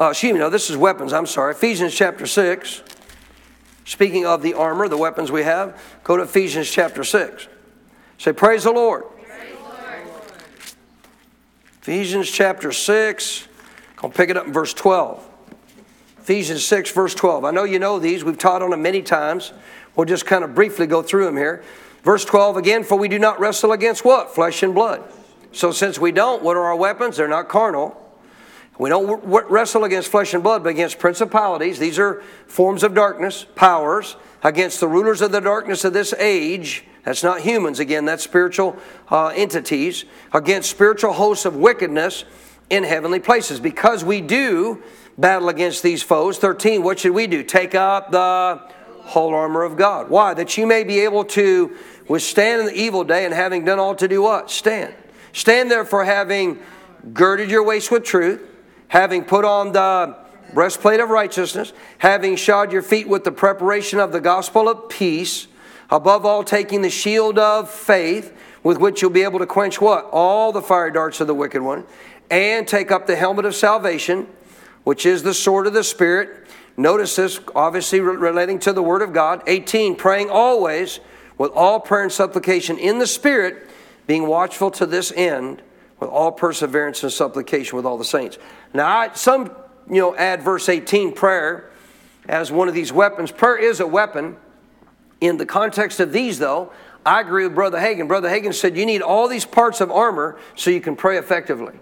uh, 0.00 0.10
excuse 0.10 0.32
me, 0.32 0.38
no, 0.38 0.48
this 0.48 0.70
is 0.70 0.76
weapons. 0.76 1.12
I'm 1.12 1.26
sorry. 1.26 1.52
Ephesians 1.52 1.92
chapter 1.92 2.26
6. 2.26 2.82
Speaking 3.86 4.24
of 4.24 4.40
the 4.40 4.54
armor, 4.54 4.86
the 4.86 4.96
weapons 4.96 5.32
we 5.32 5.42
have, 5.42 5.82
go 6.04 6.16
to 6.16 6.22
Ephesians 6.22 6.70
chapter 6.70 7.02
6. 7.02 7.48
Say, 8.18 8.32
Praise 8.32 8.62
the 8.62 8.70
Lord. 8.70 9.02
Ephesians 11.82 12.30
chapter 12.30 12.72
6. 12.72 13.48
I'll 14.02 14.10
pick 14.10 14.28
it 14.28 14.36
up 14.36 14.46
in 14.46 14.52
verse 14.52 14.74
12. 14.74 15.26
Ephesians 16.18 16.62
6, 16.62 16.90
verse 16.90 17.14
12. 17.14 17.46
I 17.46 17.52
know 17.52 17.64
you 17.64 17.78
know 17.78 17.98
these. 17.98 18.22
We've 18.22 18.36
taught 18.36 18.60
on 18.60 18.68
them 18.68 18.82
many 18.82 19.00
times. 19.00 19.54
We'll 19.96 20.04
just 20.04 20.26
kind 20.26 20.44
of 20.44 20.54
briefly 20.54 20.86
go 20.86 21.00
through 21.00 21.24
them 21.24 21.38
here. 21.38 21.64
Verse 22.02 22.22
12 22.26 22.58
again, 22.58 22.84
for 22.84 22.98
we 22.98 23.08
do 23.08 23.18
not 23.18 23.40
wrestle 23.40 23.72
against 23.72 24.04
what? 24.04 24.34
Flesh 24.34 24.62
and 24.62 24.74
blood. 24.74 25.02
So 25.52 25.72
since 25.72 25.98
we 25.98 26.12
don't, 26.12 26.42
what 26.42 26.54
are 26.58 26.64
our 26.64 26.76
weapons? 26.76 27.16
They're 27.16 27.28
not 27.28 27.48
carnal. 27.48 27.96
We 28.78 28.90
don't 28.90 29.22
wrestle 29.24 29.84
against 29.84 30.10
flesh 30.10 30.34
and 30.34 30.42
blood, 30.42 30.62
but 30.62 30.70
against 30.70 30.98
principalities. 30.98 31.78
These 31.78 31.98
are 31.98 32.22
forms 32.46 32.82
of 32.82 32.94
darkness, 32.94 33.46
powers, 33.54 34.16
against 34.42 34.80
the 34.80 34.88
rulers 34.88 35.22
of 35.22 35.32
the 35.32 35.40
darkness 35.40 35.84
of 35.84 35.94
this 35.94 36.12
age. 36.18 36.84
That's 37.04 37.22
not 37.22 37.40
humans, 37.40 37.80
again, 37.80 38.04
that's 38.04 38.22
spiritual 38.22 38.76
uh, 39.10 39.28
entities. 39.28 40.04
Against 40.32 40.70
spiritual 40.70 41.12
hosts 41.12 41.44
of 41.44 41.56
wickedness 41.56 42.24
in 42.68 42.84
heavenly 42.84 43.20
places. 43.20 43.58
Because 43.60 44.04
we 44.04 44.20
do 44.20 44.82
battle 45.18 45.48
against 45.48 45.82
these 45.82 46.02
foes. 46.02 46.38
13, 46.38 46.82
what 46.82 47.00
should 47.00 47.12
we 47.12 47.26
do? 47.26 47.42
Take 47.42 47.74
up 47.74 48.10
the 48.10 48.60
whole 49.02 49.34
armor 49.34 49.62
of 49.62 49.76
God. 49.76 50.08
Why? 50.08 50.34
That 50.34 50.56
you 50.56 50.66
may 50.66 50.84
be 50.84 51.00
able 51.00 51.24
to 51.24 51.76
withstand 52.08 52.60
in 52.60 52.66
the 52.66 52.74
evil 52.74 53.04
day 53.04 53.24
and 53.24 53.34
having 53.34 53.64
done 53.64 53.78
all 53.78 53.94
to 53.96 54.08
do 54.08 54.22
what? 54.22 54.50
Stand. 54.50 54.94
Stand 55.32 55.70
therefore 55.70 56.04
having 56.04 56.58
girded 57.12 57.50
your 57.50 57.62
waist 57.62 57.90
with 57.90 58.04
truth, 58.04 58.40
having 58.88 59.24
put 59.24 59.44
on 59.44 59.72
the 59.72 60.16
breastplate 60.52 61.00
of 61.00 61.10
righteousness, 61.10 61.72
having 61.98 62.36
shod 62.36 62.72
your 62.72 62.82
feet 62.82 63.08
with 63.08 63.24
the 63.24 63.32
preparation 63.32 64.00
of 64.00 64.12
the 64.12 64.20
gospel 64.20 64.68
of 64.68 64.88
peace, 64.88 65.46
above 65.90 66.24
all 66.24 66.44
taking 66.44 66.82
the 66.82 66.90
shield 66.90 67.38
of 67.38 67.70
faith, 67.70 68.36
with 68.62 68.78
which 68.78 69.00
you'll 69.00 69.10
be 69.10 69.22
able 69.22 69.38
to 69.38 69.46
quench 69.46 69.80
what? 69.80 70.08
All 70.12 70.52
the 70.52 70.62
fire 70.62 70.90
darts 70.90 71.20
of 71.20 71.26
the 71.26 71.34
wicked 71.34 71.62
one, 71.62 71.84
and 72.30 72.66
take 72.68 72.90
up 72.90 73.06
the 73.06 73.16
helmet 73.16 73.44
of 73.44 73.54
salvation, 73.54 74.26
which 74.84 75.04
is 75.06 75.22
the 75.22 75.34
sword 75.34 75.66
of 75.66 75.72
the 75.72 75.84
Spirit. 75.84 76.46
Notice 76.76 77.16
this, 77.16 77.40
obviously 77.54 78.00
relating 78.00 78.58
to 78.60 78.72
the 78.72 78.82
Word 78.82 79.02
of 79.02 79.12
God. 79.12 79.42
18, 79.46 79.96
praying 79.96 80.30
always 80.30 81.00
with 81.36 81.50
all 81.52 81.80
prayer 81.80 82.02
and 82.02 82.12
supplication 82.12 82.78
in 82.78 82.98
the 82.98 83.06
Spirit, 83.06 83.68
being 84.06 84.26
watchful 84.26 84.70
to 84.72 84.86
this 84.86 85.12
end 85.12 85.62
with 85.98 86.08
all 86.08 86.32
perseverance 86.32 87.02
and 87.02 87.12
supplication 87.12 87.76
with 87.76 87.84
all 87.84 87.98
the 87.98 88.04
saints. 88.04 88.38
Now, 88.72 88.86
I, 88.86 89.12
some 89.12 89.50
you 89.88 90.00
know 90.00 90.16
add 90.16 90.42
verse 90.42 90.68
18, 90.68 91.12
prayer, 91.12 91.70
as 92.28 92.50
one 92.50 92.68
of 92.68 92.74
these 92.74 92.92
weapons. 92.92 93.30
Prayer 93.30 93.56
is 93.56 93.80
a 93.80 93.86
weapon. 93.86 94.36
In 95.20 95.36
the 95.36 95.46
context 95.46 96.00
of 96.00 96.12
these, 96.12 96.38
though, 96.38 96.72
I 97.04 97.20
agree 97.20 97.44
with 97.44 97.54
Brother 97.54 97.78
Hagin. 97.78 98.08
Brother 98.08 98.28
Hagin 98.28 98.54
said 98.54 98.76
you 98.76 98.86
need 98.86 99.02
all 99.02 99.28
these 99.28 99.44
parts 99.44 99.80
of 99.80 99.90
armor 99.90 100.38
so 100.54 100.70
you 100.70 100.80
can 100.80 100.96
pray 100.96 101.18
effectively. 101.18 101.74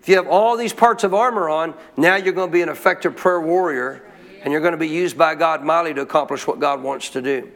If 0.00 0.08
you 0.08 0.16
have 0.16 0.26
all 0.26 0.56
these 0.56 0.72
parts 0.72 1.02
of 1.02 1.14
armor 1.14 1.48
on, 1.48 1.74
now 1.96 2.16
you're 2.16 2.34
going 2.34 2.50
to 2.50 2.52
be 2.52 2.62
an 2.62 2.68
effective 2.68 3.16
prayer 3.16 3.40
warrior 3.40 4.02
and 4.42 4.52
you're 4.52 4.60
going 4.60 4.72
to 4.72 4.78
be 4.78 4.88
used 4.88 5.16
by 5.16 5.34
God 5.34 5.64
mightily 5.64 5.94
to 5.94 6.02
accomplish 6.02 6.46
what 6.46 6.60
God 6.60 6.82
wants 6.82 7.10
to 7.10 7.22
do. 7.22 7.50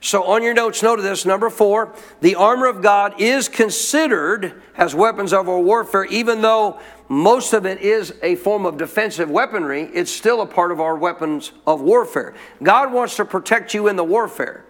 So, 0.00 0.22
on 0.24 0.44
your 0.44 0.54
notes, 0.54 0.82
note 0.82 1.00
this 1.00 1.26
number 1.26 1.50
four, 1.50 1.92
the 2.20 2.36
armor 2.36 2.66
of 2.66 2.82
God 2.82 3.20
is 3.20 3.48
considered 3.48 4.62
as 4.76 4.94
weapons 4.94 5.32
of 5.32 5.48
our 5.48 5.58
warfare, 5.58 6.04
even 6.04 6.40
though 6.40 6.78
most 7.08 7.54
of 7.54 7.64
it 7.64 7.80
is 7.80 8.14
a 8.22 8.34
form 8.36 8.66
of 8.66 8.76
defensive 8.76 9.30
weaponry, 9.30 9.84
it's 9.94 10.10
still 10.10 10.42
a 10.42 10.46
part 10.46 10.70
of 10.70 10.80
our 10.80 10.96
weapons 10.96 11.52
of 11.66 11.80
warfare. 11.80 12.34
God 12.62 12.92
wants 12.92 13.16
to 13.16 13.24
protect 13.24 13.72
you 13.72 13.88
in 13.88 13.96
the 13.96 14.04
warfare. 14.04 14.64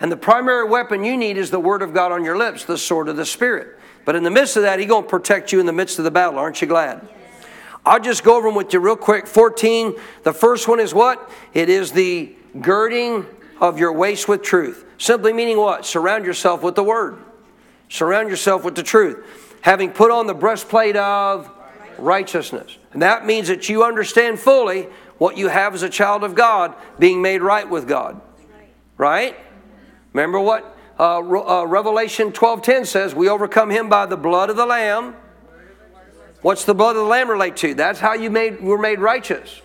And 0.00 0.10
the 0.10 0.16
primary 0.16 0.68
weapon 0.68 1.04
you 1.04 1.16
need 1.16 1.36
is 1.36 1.50
the 1.50 1.60
Word 1.60 1.82
of 1.82 1.94
God 1.94 2.10
on 2.10 2.24
your 2.24 2.36
lips, 2.36 2.64
the 2.64 2.78
sword 2.78 3.08
of 3.08 3.16
the 3.16 3.26
Spirit. 3.26 3.78
But 4.04 4.16
in 4.16 4.24
the 4.24 4.30
midst 4.30 4.56
of 4.56 4.62
that, 4.62 4.78
He's 4.78 4.88
going 4.88 5.04
to 5.04 5.08
protect 5.08 5.52
you 5.52 5.60
in 5.60 5.66
the 5.66 5.72
midst 5.72 5.98
of 5.98 6.04
the 6.04 6.10
battle. 6.10 6.38
Aren't 6.38 6.60
you 6.60 6.66
glad? 6.66 7.06
I'll 7.84 8.00
just 8.00 8.24
go 8.24 8.36
over 8.36 8.48
them 8.48 8.54
with 8.54 8.72
you 8.72 8.80
real 8.80 8.96
quick. 8.96 9.26
14, 9.26 9.94
the 10.22 10.32
first 10.32 10.68
one 10.68 10.80
is 10.80 10.94
what? 10.94 11.30
It 11.52 11.68
is 11.68 11.92
the 11.92 12.34
girding 12.60 13.26
of 13.60 13.78
your 13.78 13.92
waist 13.92 14.28
with 14.28 14.42
truth. 14.42 14.84
Simply 14.98 15.32
meaning 15.32 15.58
what? 15.58 15.84
Surround 15.84 16.24
yourself 16.24 16.62
with 16.62 16.74
the 16.74 16.84
word. 16.84 17.18
Surround 17.88 18.28
yourself 18.28 18.64
with 18.64 18.74
the 18.74 18.82
truth. 18.82 19.41
Having 19.62 19.92
put 19.92 20.10
on 20.10 20.26
the 20.26 20.34
breastplate 20.34 20.96
of 20.96 21.50
righteousness. 21.98 22.76
And 22.92 23.02
that 23.02 23.26
means 23.26 23.48
that 23.48 23.68
you 23.68 23.84
understand 23.84 24.38
fully 24.38 24.88
what 25.18 25.36
you 25.36 25.48
have 25.48 25.74
as 25.74 25.82
a 25.82 25.88
child 25.88 26.24
of 26.24 26.34
God, 26.34 26.74
being 26.98 27.22
made 27.22 27.42
right 27.42 27.68
with 27.68 27.88
God. 27.88 28.20
Right? 28.96 29.36
Remember 30.12 30.38
what 30.40 30.76
uh, 30.98 31.18
uh, 31.18 31.64
Revelation 31.64 32.32
12:10 32.32 32.86
says, 32.86 33.14
"We 33.14 33.28
overcome 33.28 33.70
him 33.70 33.88
by 33.88 34.06
the 34.06 34.16
blood 34.16 34.50
of 34.50 34.56
the 34.56 34.66
lamb." 34.66 35.16
What's 36.42 36.64
the 36.64 36.74
blood 36.74 36.96
of 36.96 37.02
the 37.02 37.08
lamb 37.08 37.30
relate 37.30 37.56
to? 37.58 37.72
That's 37.74 38.00
how 38.00 38.14
you 38.14 38.28
made 38.28 38.60
were 38.60 38.78
made 38.78 38.98
righteous. 38.98 39.62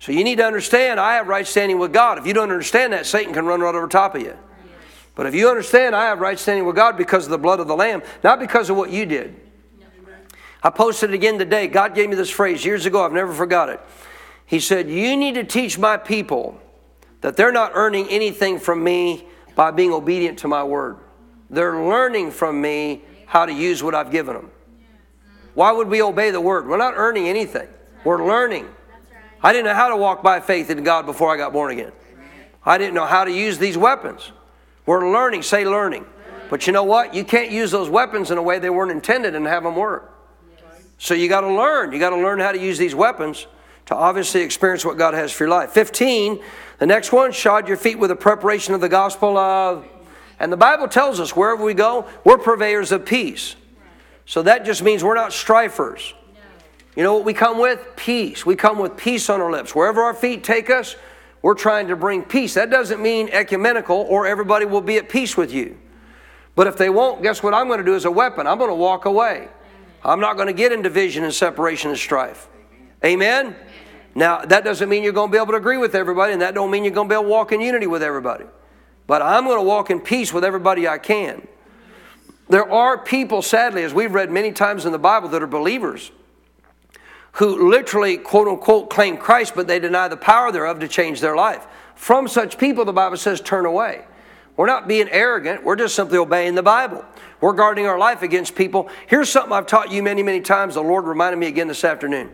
So 0.00 0.12
you 0.12 0.24
need 0.24 0.36
to 0.38 0.46
understand 0.46 1.00
I 1.00 1.14
have 1.14 1.28
right 1.28 1.46
standing 1.46 1.78
with 1.78 1.92
God. 1.92 2.18
If 2.18 2.26
you 2.26 2.34
don't 2.34 2.50
understand 2.50 2.92
that, 2.92 3.06
Satan 3.06 3.32
can 3.32 3.46
run 3.46 3.60
right 3.60 3.74
over 3.74 3.86
top 3.88 4.14
of 4.14 4.22
you. 4.22 4.36
But 5.18 5.26
if 5.26 5.34
you 5.34 5.48
understand 5.48 5.96
I 5.96 6.04
have 6.04 6.20
right 6.20 6.38
standing 6.38 6.64
with 6.64 6.76
God 6.76 6.96
because 6.96 7.24
of 7.24 7.30
the 7.30 7.38
blood 7.38 7.58
of 7.58 7.66
the 7.66 7.74
Lamb, 7.74 8.02
not 8.22 8.38
because 8.38 8.70
of 8.70 8.76
what 8.76 8.90
you 8.90 9.04
did. 9.04 9.34
I 10.62 10.70
posted 10.70 11.10
it 11.10 11.14
again 11.14 11.40
today. 11.40 11.66
God 11.66 11.96
gave 11.96 12.08
me 12.08 12.14
this 12.14 12.30
phrase 12.30 12.64
years 12.64 12.86
ago. 12.86 13.04
I've 13.04 13.12
never 13.12 13.34
forgot 13.34 13.68
it. 13.68 13.80
He 14.46 14.60
said, 14.60 14.88
You 14.88 15.16
need 15.16 15.34
to 15.34 15.42
teach 15.42 15.76
my 15.76 15.96
people 15.96 16.60
that 17.20 17.36
they're 17.36 17.50
not 17.50 17.72
earning 17.74 18.06
anything 18.10 18.60
from 18.60 18.84
me 18.84 19.26
by 19.56 19.72
being 19.72 19.92
obedient 19.92 20.38
to 20.40 20.48
my 20.48 20.62
word. 20.62 20.98
They're 21.50 21.82
learning 21.84 22.30
from 22.30 22.60
me 22.60 23.02
how 23.26 23.44
to 23.44 23.52
use 23.52 23.82
what 23.82 23.96
I've 23.96 24.12
given 24.12 24.36
them. 24.36 24.52
Why 25.54 25.72
would 25.72 25.88
we 25.88 26.00
obey 26.00 26.30
the 26.30 26.40
word? 26.40 26.68
We're 26.68 26.76
not 26.76 26.94
earning 26.96 27.26
anything, 27.26 27.66
we're 28.04 28.24
learning. 28.24 28.68
I 29.42 29.52
didn't 29.52 29.64
know 29.64 29.74
how 29.74 29.88
to 29.88 29.96
walk 29.96 30.22
by 30.22 30.38
faith 30.38 30.70
in 30.70 30.84
God 30.84 31.06
before 31.06 31.34
I 31.34 31.36
got 31.36 31.52
born 31.52 31.72
again. 31.72 31.90
I 32.64 32.78
didn't 32.78 32.94
know 32.94 33.06
how 33.06 33.24
to 33.24 33.32
use 33.32 33.58
these 33.58 33.76
weapons. 33.76 34.30
We're 34.88 35.12
learning, 35.12 35.42
say 35.42 35.66
learning. 35.66 36.06
But 36.48 36.66
you 36.66 36.72
know 36.72 36.82
what? 36.82 37.12
You 37.12 37.22
can't 37.22 37.50
use 37.50 37.70
those 37.70 37.90
weapons 37.90 38.30
in 38.30 38.38
a 38.38 38.42
way 38.42 38.58
they 38.58 38.70
weren't 38.70 38.90
intended 38.90 39.34
and 39.34 39.46
have 39.46 39.62
them 39.62 39.76
work. 39.76 40.14
So 40.96 41.12
you 41.12 41.28
got 41.28 41.42
to 41.42 41.52
learn. 41.52 41.92
You 41.92 41.98
got 41.98 42.08
to 42.08 42.16
learn 42.16 42.40
how 42.40 42.52
to 42.52 42.58
use 42.58 42.78
these 42.78 42.94
weapons 42.94 43.46
to 43.84 43.94
obviously 43.94 44.40
experience 44.40 44.86
what 44.86 44.96
God 44.96 45.12
has 45.12 45.30
for 45.30 45.44
your 45.44 45.50
life. 45.50 45.72
15, 45.72 46.42
the 46.78 46.86
next 46.86 47.12
one, 47.12 47.32
shod 47.32 47.68
your 47.68 47.76
feet 47.76 47.98
with 47.98 48.08
the 48.08 48.16
preparation 48.16 48.72
of 48.72 48.80
the 48.80 48.88
gospel 48.88 49.36
of. 49.36 49.86
And 50.40 50.50
the 50.50 50.56
Bible 50.56 50.88
tells 50.88 51.20
us 51.20 51.36
wherever 51.36 51.62
we 51.62 51.74
go, 51.74 52.08
we're 52.24 52.38
purveyors 52.38 52.90
of 52.90 53.04
peace. 53.04 53.56
So 54.24 54.40
that 54.44 54.64
just 54.64 54.82
means 54.82 55.04
we're 55.04 55.14
not 55.14 55.34
strifers. 55.34 56.14
You 56.96 57.02
know 57.02 57.12
what 57.12 57.26
we 57.26 57.34
come 57.34 57.58
with? 57.58 57.86
Peace. 57.96 58.46
We 58.46 58.56
come 58.56 58.78
with 58.78 58.96
peace 58.96 59.28
on 59.28 59.42
our 59.42 59.52
lips. 59.52 59.74
Wherever 59.74 60.00
our 60.00 60.14
feet 60.14 60.44
take 60.44 60.70
us, 60.70 60.96
we're 61.42 61.54
trying 61.54 61.88
to 61.88 61.96
bring 61.96 62.22
peace. 62.22 62.54
That 62.54 62.70
doesn't 62.70 63.00
mean 63.00 63.28
ecumenical 63.30 63.96
or 64.08 64.26
everybody 64.26 64.64
will 64.64 64.80
be 64.80 64.96
at 64.96 65.08
peace 65.08 65.36
with 65.36 65.52
you. 65.52 65.78
But 66.54 66.66
if 66.66 66.76
they 66.76 66.90
won't, 66.90 67.22
guess 67.22 67.42
what 67.42 67.54
I'm 67.54 67.68
going 67.68 67.78
to 67.78 67.84
do 67.84 67.94
as 67.94 68.04
a 68.04 68.10
weapon? 68.10 68.46
I'm 68.46 68.58
going 68.58 68.70
to 68.70 68.74
walk 68.74 69.04
away. 69.04 69.48
I'm 70.04 70.20
not 70.20 70.36
going 70.36 70.48
to 70.48 70.52
get 70.52 70.72
in 70.72 70.82
division 70.82 71.24
and 71.24 71.32
separation 71.32 71.90
and 71.90 71.98
strife. 71.98 72.48
Amen? 73.04 73.54
Now, 74.14 74.44
that 74.44 74.64
doesn't 74.64 74.88
mean 74.88 75.04
you're 75.04 75.12
going 75.12 75.28
to 75.28 75.32
be 75.32 75.38
able 75.38 75.52
to 75.52 75.58
agree 75.58 75.76
with 75.76 75.94
everybody, 75.94 76.32
and 76.32 76.42
that 76.42 76.54
don't 76.54 76.70
mean 76.70 76.82
you're 76.82 76.92
going 76.92 77.08
to 77.08 77.12
be 77.12 77.14
able 77.14 77.24
to 77.24 77.30
walk 77.30 77.52
in 77.52 77.60
unity 77.60 77.86
with 77.86 78.02
everybody. 78.02 78.44
But 79.06 79.22
I'm 79.22 79.44
going 79.44 79.58
to 79.58 79.62
walk 79.62 79.90
in 79.90 80.00
peace 80.00 80.32
with 80.32 80.44
everybody 80.44 80.88
I 80.88 80.98
can. 80.98 81.46
There 82.48 82.68
are 82.68 82.98
people, 82.98 83.42
sadly, 83.42 83.84
as 83.84 83.94
we've 83.94 84.12
read 84.12 84.30
many 84.30 84.50
times 84.50 84.86
in 84.86 84.92
the 84.92 84.98
Bible, 84.98 85.28
that 85.28 85.42
are 85.42 85.46
believers 85.46 86.10
who 87.38 87.70
literally, 87.70 88.16
quote 88.16 88.48
unquote, 88.48 88.90
claim 88.90 89.16
Christ, 89.16 89.52
but 89.54 89.68
they 89.68 89.78
deny 89.78 90.08
the 90.08 90.16
power 90.16 90.50
thereof 90.50 90.80
to 90.80 90.88
change 90.88 91.20
their 91.20 91.36
life. 91.36 91.66
From 91.94 92.26
such 92.26 92.58
people, 92.58 92.84
the 92.84 92.92
Bible 92.92 93.16
says, 93.16 93.40
turn 93.40 93.64
away. 93.64 94.04
We're 94.56 94.66
not 94.66 94.88
being 94.88 95.08
arrogant, 95.08 95.62
we're 95.62 95.76
just 95.76 95.94
simply 95.94 96.18
obeying 96.18 96.56
the 96.56 96.64
Bible. 96.64 97.04
We're 97.40 97.52
guarding 97.52 97.86
our 97.86 97.96
life 97.96 98.22
against 98.22 98.56
people. 98.56 98.90
Here's 99.06 99.30
something 99.30 99.52
I've 99.52 99.68
taught 99.68 99.92
you 99.92 100.02
many, 100.02 100.24
many 100.24 100.40
times. 100.40 100.74
The 100.74 100.82
Lord 100.82 101.04
reminded 101.04 101.36
me 101.36 101.46
again 101.46 101.68
this 101.68 101.84
afternoon. 101.84 102.32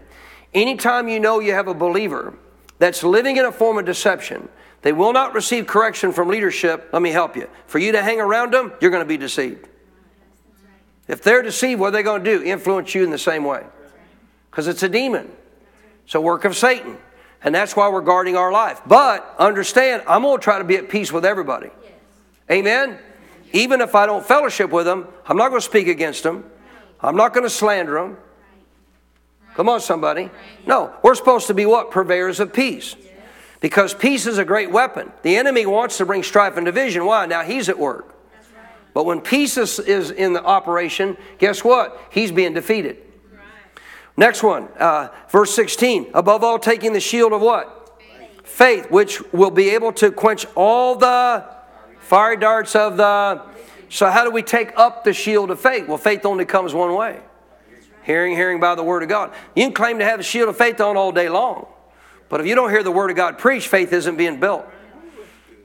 Anytime 0.54 1.10
you 1.10 1.20
know 1.20 1.38
you 1.38 1.52
have 1.52 1.68
a 1.68 1.74
believer 1.74 2.32
that's 2.78 3.02
living 3.02 3.36
in 3.36 3.44
a 3.44 3.52
form 3.52 3.76
of 3.76 3.84
deception, 3.84 4.48
they 4.80 4.92
will 4.94 5.12
not 5.12 5.34
receive 5.34 5.66
correction 5.66 6.12
from 6.12 6.28
leadership. 6.28 6.88
Let 6.94 7.02
me 7.02 7.10
help 7.10 7.36
you. 7.36 7.50
For 7.66 7.78
you 7.78 7.92
to 7.92 8.02
hang 8.02 8.20
around 8.22 8.54
them, 8.54 8.72
you're 8.80 8.90
going 8.90 9.04
to 9.04 9.08
be 9.08 9.18
deceived. 9.18 9.68
If 11.08 11.22
they're 11.22 11.42
deceived, 11.42 11.78
what 11.78 11.88
are 11.88 11.90
they 11.90 12.02
going 12.02 12.24
to 12.24 12.38
do? 12.38 12.42
Influence 12.42 12.94
you 12.94 13.04
in 13.04 13.10
the 13.10 13.18
same 13.18 13.44
way 13.44 13.64
because 14.54 14.68
it's 14.68 14.84
a 14.84 14.88
demon. 14.88 15.28
It's 16.04 16.14
a 16.14 16.20
work 16.20 16.44
of 16.44 16.54
Satan. 16.54 16.96
And 17.42 17.52
that's 17.52 17.74
why 17.74 17.88
we're 17.88 18.02
guarding 18.02 18.36
our 18.36 18.52
life. 18.52 18.80
But 18.86 19.34
understand, 19.36 20.04
I'm 20.06 20.22
going 20.22 20.38
to 20.38 20.44
try 20.44 20.58
to 20.58 20.64
be 20.64 20.76
at 20.76 20.88
peace 20.88 21.10
with 21.10 21.24
everybody. 21.24 21.70
Amen? 22.48 22.96
Even 23.52 23.80
if 23.80 23.96
I 23.96 24.06
don't 24.06 24.24
fellowship 24.24 24.70
with 24.70 24.86
them, 24.86 25.08
I'm 25.26 25.36
not 25.36 25.48
going 25.48 25.60
to 25.60 25.66
speak 25.66 25.88
against 25.88 26.22
them. 26.22 26.48
I'm 27.00 27.16
not 27.16 27.34
going 27.34 27.42
to 27.42 27.50
slander 27.50 27.94
them. 27.94 28.16
Come 29.56 29.68
on, 29.68 29.80
somebody. 29.80 30.30
No, 30.68 30.94
we're 31.02 31.16
supposed 31.16 31.48
to 31.48 31.54
be 31.54 31.66
what? 31.66 31.90
Purveyors 31.90 32.38
of 32.38 32.52
peace. 32.52 32.94
Because 33.58 33.92
peace 33.92 34.24
is 34.24 34.38
a 34.38 34.44
great 34.44 34.70
weapon. 34.70 35.10
The 35.22 35.36
enemy 35.36 35.66
wants 35.66 35.98
to 35.98 36.06
bring 36.06 36.22
strife 36.22 36.56
and 36.56 36.64
division. 36.64 37.04
Why? 37.06 37.26
Now 37.26 37.42
he's 37.42 37.68
at 37.68 37.78
work. 37.78 38.14
But 38.92 39.04
when 39.04 39.20
peace 39.20 39.56
is, 39.56 39.80
is 39.80 40.12
in 40.12 40.32
the 40.32 40.44
operation, 40.44 41.16
guess 41.38 41.64
what? 41.64 42.00
He's 42.10 42.30
being 42.30 42.54
defeated. 42.54 43.03
Next 44.16 44.42
one, 44.42 44.68
uh, 44.78 45.08
verse 45.28 45.54
16. 45.54 46.10
Above 46.14 46.44
all, 46.44 46.58
taking 46.58 46.92
the 46.92 47.00
shield 47.00 47.32
of 47.32 47.40
what? 47.40 47.98
Faith. 47.98 48.46
Faith, 48.46 48.90
which 48.90 49.32
will 49.32 49.50
be 49.50 49.70
able 49.70 49.92
to 49.94 50.12
quench 50.12 50.46
all 50.54 50.94
the 50.94 51.44
fiery 51.98 52.36
darts 52.36 52.76
of 52.76 52.96
the. 52.96 53.42
So, 53.88 54.08
how 54.10 54.24
do 54.24 54.30
we 54.30 54.42
take 54.42 54.72
up 54.78 55.04
the 55.04 55.12
shield 55.12 55.50
of 55.50 55.60
faith? 55.60 55.88
Well, 55.88 55.98
faith 55.98 56.24
only 56.24 56.44
comes 56.44 56.74
one 56.74 56.94
way 56.94 57.20
hearing, 58.04 58.36
hearing 58.36 58.60
by 58.60 58.74
the 58.74 58.84
Word 58.84 59.02
of 59.02 59.08
God. 59.08 59.32
You 59.56 59.64
can 59.64 59.72
claim 59.72 59.98
to 59.98 60.04
have 60.04 60.18
the 60.18 60.24
shield 60.24 60.48
of 60.48 60.56
faith 60.56 60.80
on 60.80 60.96
all 60.96 61.10
day 61.10 61.28
long, 61.28 61.66
but 62.28 62.40
if 62.40 62.46
you 62.46 62.54
don't 62.54 62.70
hear 62.70 62.82
the 62.82 62.90
Word 62.90 63.10
of 63.10 63.16
God 63.16 63.38
preached, 63.38 63.68
faith 63.68 63.92
isn't 63.92 64.16
being 64.16 64.38
built. 64.38 64.66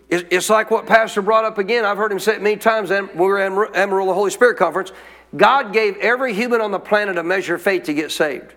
It's 0.09 0.49
like 0.49 0.71
what 0.71 0.87
Pastor 0.87 1.21
brought 1.21 1.45
up 1.45 1.59
again. 1.59 1.85
I've 1.85 1.97
heard 1.97 2.11
him 2.11 2.17
say 2.17 2.33
it 2.33 2.41
many 2.41 2.57
times 2.57 2.89
when 2.89 3.09
we 3.09 3.27
were 3.27 3.39
at 3.39 3.75
Amarillo 3.75 4.13
Holy 4.13 4.31
Spirit 4.31 4.57
Conference. 4.57 4.91
God 5.35 5.73
gave 5.73 5.97
every 5.97 6.33
human 6.33 6.61
on 6.61 6.71
the 6.71 6.79
planet 6.79 7.17
a 7.17 7.23
measure 7.23 7.55
of 7.55 7.61
faith 7.61 7.83
to 7.83 7.93
get 7.93 8.11
saved. 8.11 8.53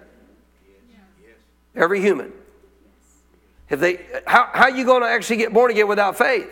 Every 1.74 2.00
human. 2.00 2.32
If 3.70 3.80
they, 3.80 4.00
how, 4.26 4.48
how 4.52 4.64
are 4.64 4.70
you 4.70 4.85
going 4.85 5.02
to 5.02 5.08
actually 5.08 5.38
get 5.38 5.52
born 5.52 5.70
again 5.70 5.88
without 5.88 6.18
faith? 6.18 6.50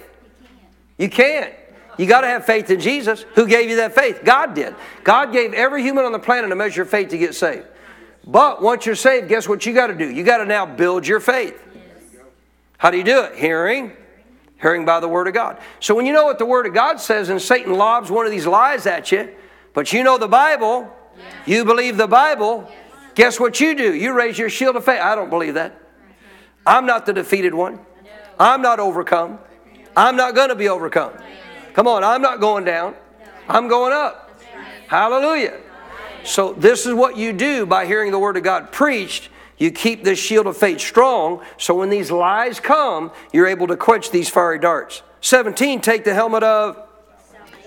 You 0.97 1.11
can't. 1.11 1.55
You 1.99 2.07
got 2.07 2.23
to 2.23 2.27
have 2.27 2.47
faith 2.47 2.71
in 2.71 2.81
Jesus. 2.81 3.27
Who 3.35 3.47
gave 3.47 3.69
you 3.69 3.77
that 3.77 3.95
faith? 3.95 4.23
God 4.25 4.55
did. 4.55 4.75
God 5.05 5.33
gave 5.33 5.53
every 5.53 5.83
human 5.83 6.05
on 6.05 6.13
the 6.13 6.19
planet 6.19 6.51
a 6.51 6.57
measure 6.57 6.83
of 6.83 6.89
faith 6.89 7.11
to 7.11 7.19
get 7.19 7.35
saved. 7.35 7.67
But 8.27 8.63
once 8.63 8.87
you're 8.87 8.95
saved, 8.95 9.29
guess 9.29 9.49
what 9.49 9.67
you 9.67 9.75
got 9.75 9.89
to 9.89 9.95
do? 9.95 10.09
You 10.09 10.25
got 10.25 10.39
to 10.39 10.47
now 10.47 10.65
build 10.65 11.07
your 11.07 11.21
faith. 11.21 11.63
How 12.79 12.91
do 12.91 12.97
you 12.97 13.05
do 13.05 13.25
it? 13.25 13.35
Hearing, 13.37 13.93
hearing 14.61 14.87
by 14.87 15.01
the 15.01 15.09
Word 15.09 15.29
of 15.29 15.35
God. 15.35 15.59
So 15.81 15.95
when 15.95 16.07
you 16.07 16.15
know 16.15 16.25
what 16.25 16.39
the 16.39 16.47
Word 16.47 16.67
of 16.67 16.73
God 16.73 17.01
says 17.01 17.29
and 17.29 17.41
Satan 17.41 17.75
lobs 17.75 18.11
one 18.11 18.25
of 18.25 18.33
these 18.33 18.47
lies 18.47 18.87
at 18.87 19.13
you, 19.13 19.35
but 19.73 19.93
you 19.93 20.03
know 20.03 20.19
the 20.19 20.29
Bible, 20.29 20.91
you 21.47 21.65
believe 21.65 21.97
the 21.97 22.09
Bible, 22.09 22.71
guess 23.15 23.39
what 23.39 23.61
you 23.61 23.75
do? 23.75 23.95
You 23.95 24.13
raise 24.13 24.39
your 24.39 24.51
shield 24.51 24.77
of 24.77 24.85
faith. 24.85 25.01
I 25.01 25.15
don't 25.15 25.31
believe 25.31 25.55
that. 25.55 25.81
I'm 26.67 26.87
not 26.87 27.07
the 27.07 27.13
defeated 27.13 27.55
one. 27.55 27.81
I'm 28.39 28.63
not 28.63 28.81
overcome. 28.81 29.39
I'm 29.97 30.17
not 30.17 30.35
going 30.35 30.49
to 30.49 30.55
be 30.55 30.69
overcome. 30.69 31.13
Come 31.75 31.87
on, 31.87 32.05
I'm 32.05 32.23
not 32.23 32.41
going 32.41 32.65
down. 32.65 32.95
I'm 33.49 33.69
going 33.69 33.93
up. 33.93 34.41
Hallelujah. 34.89 35.61
So, 36.25 36.53
this 36.53 36.87
is 36.87 36.95
what 36.95 37.17
you 37.17 37.33
do 37.33 37.65
by 37.65 37.87
hearing 37.87 38.13
the 38.13 38.19
Word 38.19 38.37
of 38.37 38.43
God 38.43 38.73
preached. 38.73 39.31
You 39.57 39.71
keep 39.71 40.05
this 40.05 40.19
shield 40.19 40.47
of 40.47 40.57
faith 40.57 40.81
strong, 40.81 41.45
so 41.59 41.75
when 41.75 41.91
these 41.91 42.11
lies 42.11 42.61
come, 42.61 43.13
you're 43.33 43.47
able 43.47 43.67
to 43.69 43.77
quench 43.77 44.11
these 44.11 44.29
fiery 44.29 44.59
darts. 44.59 45.03
17, 45.21 45.81
take 45.81 46.05
the 46.05 46.15
helmet 46.15 46.43
of. 46.43 46.89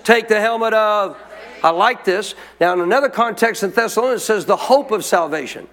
Take 0.02 0.28
the 0.28 0.40
helmet 0.40 0.74
of. 0.74 1.16
I 1.64 1.70
like 1.70 2.04
this. 2.04 2.34
Now, 2.60 2.74
in 2.74 2.80
another 2.80 3.08
context 3.08 3.62
in 3.62 3.70
Thessalonians, 3.70 4.20
it 4.20 4.26
says 4.26 4.44
the 4.44 4.54
hope 4.54 4.90
of 4.90 5.02
salvation. 5.02 5.66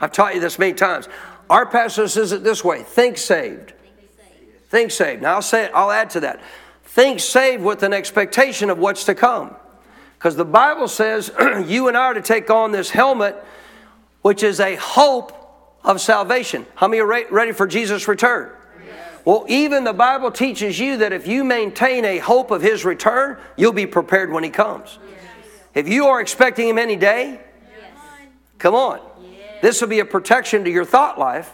I've 0.00 0.10
taught 0.10 0.34
you 0.34 0.40
this 0.40 0.58
many 0.58 0.72
times. 0.72 1.06
Our 1.50 1.66
pastor 1.66 2.08
says 2.08 2.32
it 2.32 2.42
this 2.42 2.64
way 2.64 2.82
think 2.82 3.18
saved. 3.18 3.74
Think 4.70 4.90
saved. 4.90 5.20
Now, 5.20 5.34
I'll 5.34 5.42
say 5.42 5.66
it, 5.66 5.72
I'll 5.74 5.90
add 5.90 6.08
to 6.10 6.20
that. 6.20 6.40
Think 6.84 7.20
saved 7.20 7.62
with 7.62 7.82
an 7.82 7.92
expectation 7.92 8.70
of 8.70 8.78
what's 8.78 9.04
to 9.04 9.14
come. 9.14 9.54
Because 10.18 10.34
the 10.34 10.46
Bible 10.46 10.88
says 10.88 11.30
you 11.66 11.88
and 11.88 11.96
I 11.96 12.04
are 12.04 12.14
to 12.14 12.22
take 12.22 12.48
on 12.48 12.72
this 12.72 12.88
helmet, 12.88 13.36
which 14.22 14.42
is 14.42 14.60
a 14.60 14.76
hope 14.76 15.36
of 15.84 16.00
salvation. 16.00 16.64
How 16.74 16.88
many 16.88 17.02
are 17.02 17.06
ready 17.06 17.52
for 17.52 17.66
Jesus' 17.66 18.08
return? 18.08 18.50
Well, 19.24 19.44
even 19.48 19.84
the 19.84 19.92
Bible 19.92 20.30
teaches 20.30 20.80
you 20.80 20.96
that 20.98 21.12
if 21.12 21.26
you 21.26 21.44
maintain 21.44 22.04
a 22.04 22.18
hope 22.18 22.50
of 22.50 22.60
His 22.60 22.84
return, 22.84 23.38
you'll 23.56 23.72
be 23.72 23.86
prepared 23.86 24.32
when 24.32 24.42
He 24.42 24.50
comes. 24.50 24.98
If 25.74 25.88
you 25.88 26.06
are 26.06 26.20
expecting 26.20 26.68
Him 26.68 26.78
any 26.78 26.96
day, 26.96 27.40
come 28.58 28.74
on. 28.74 29.00
This 29.60 29.80
will 29.80 29.88
be 29.88 30.00
a 30.00 30.04
protection 30.04 30.64
to 30.64 30.70
your 30.70 30.84
thought 30.84 31.18
life 31.18 31.50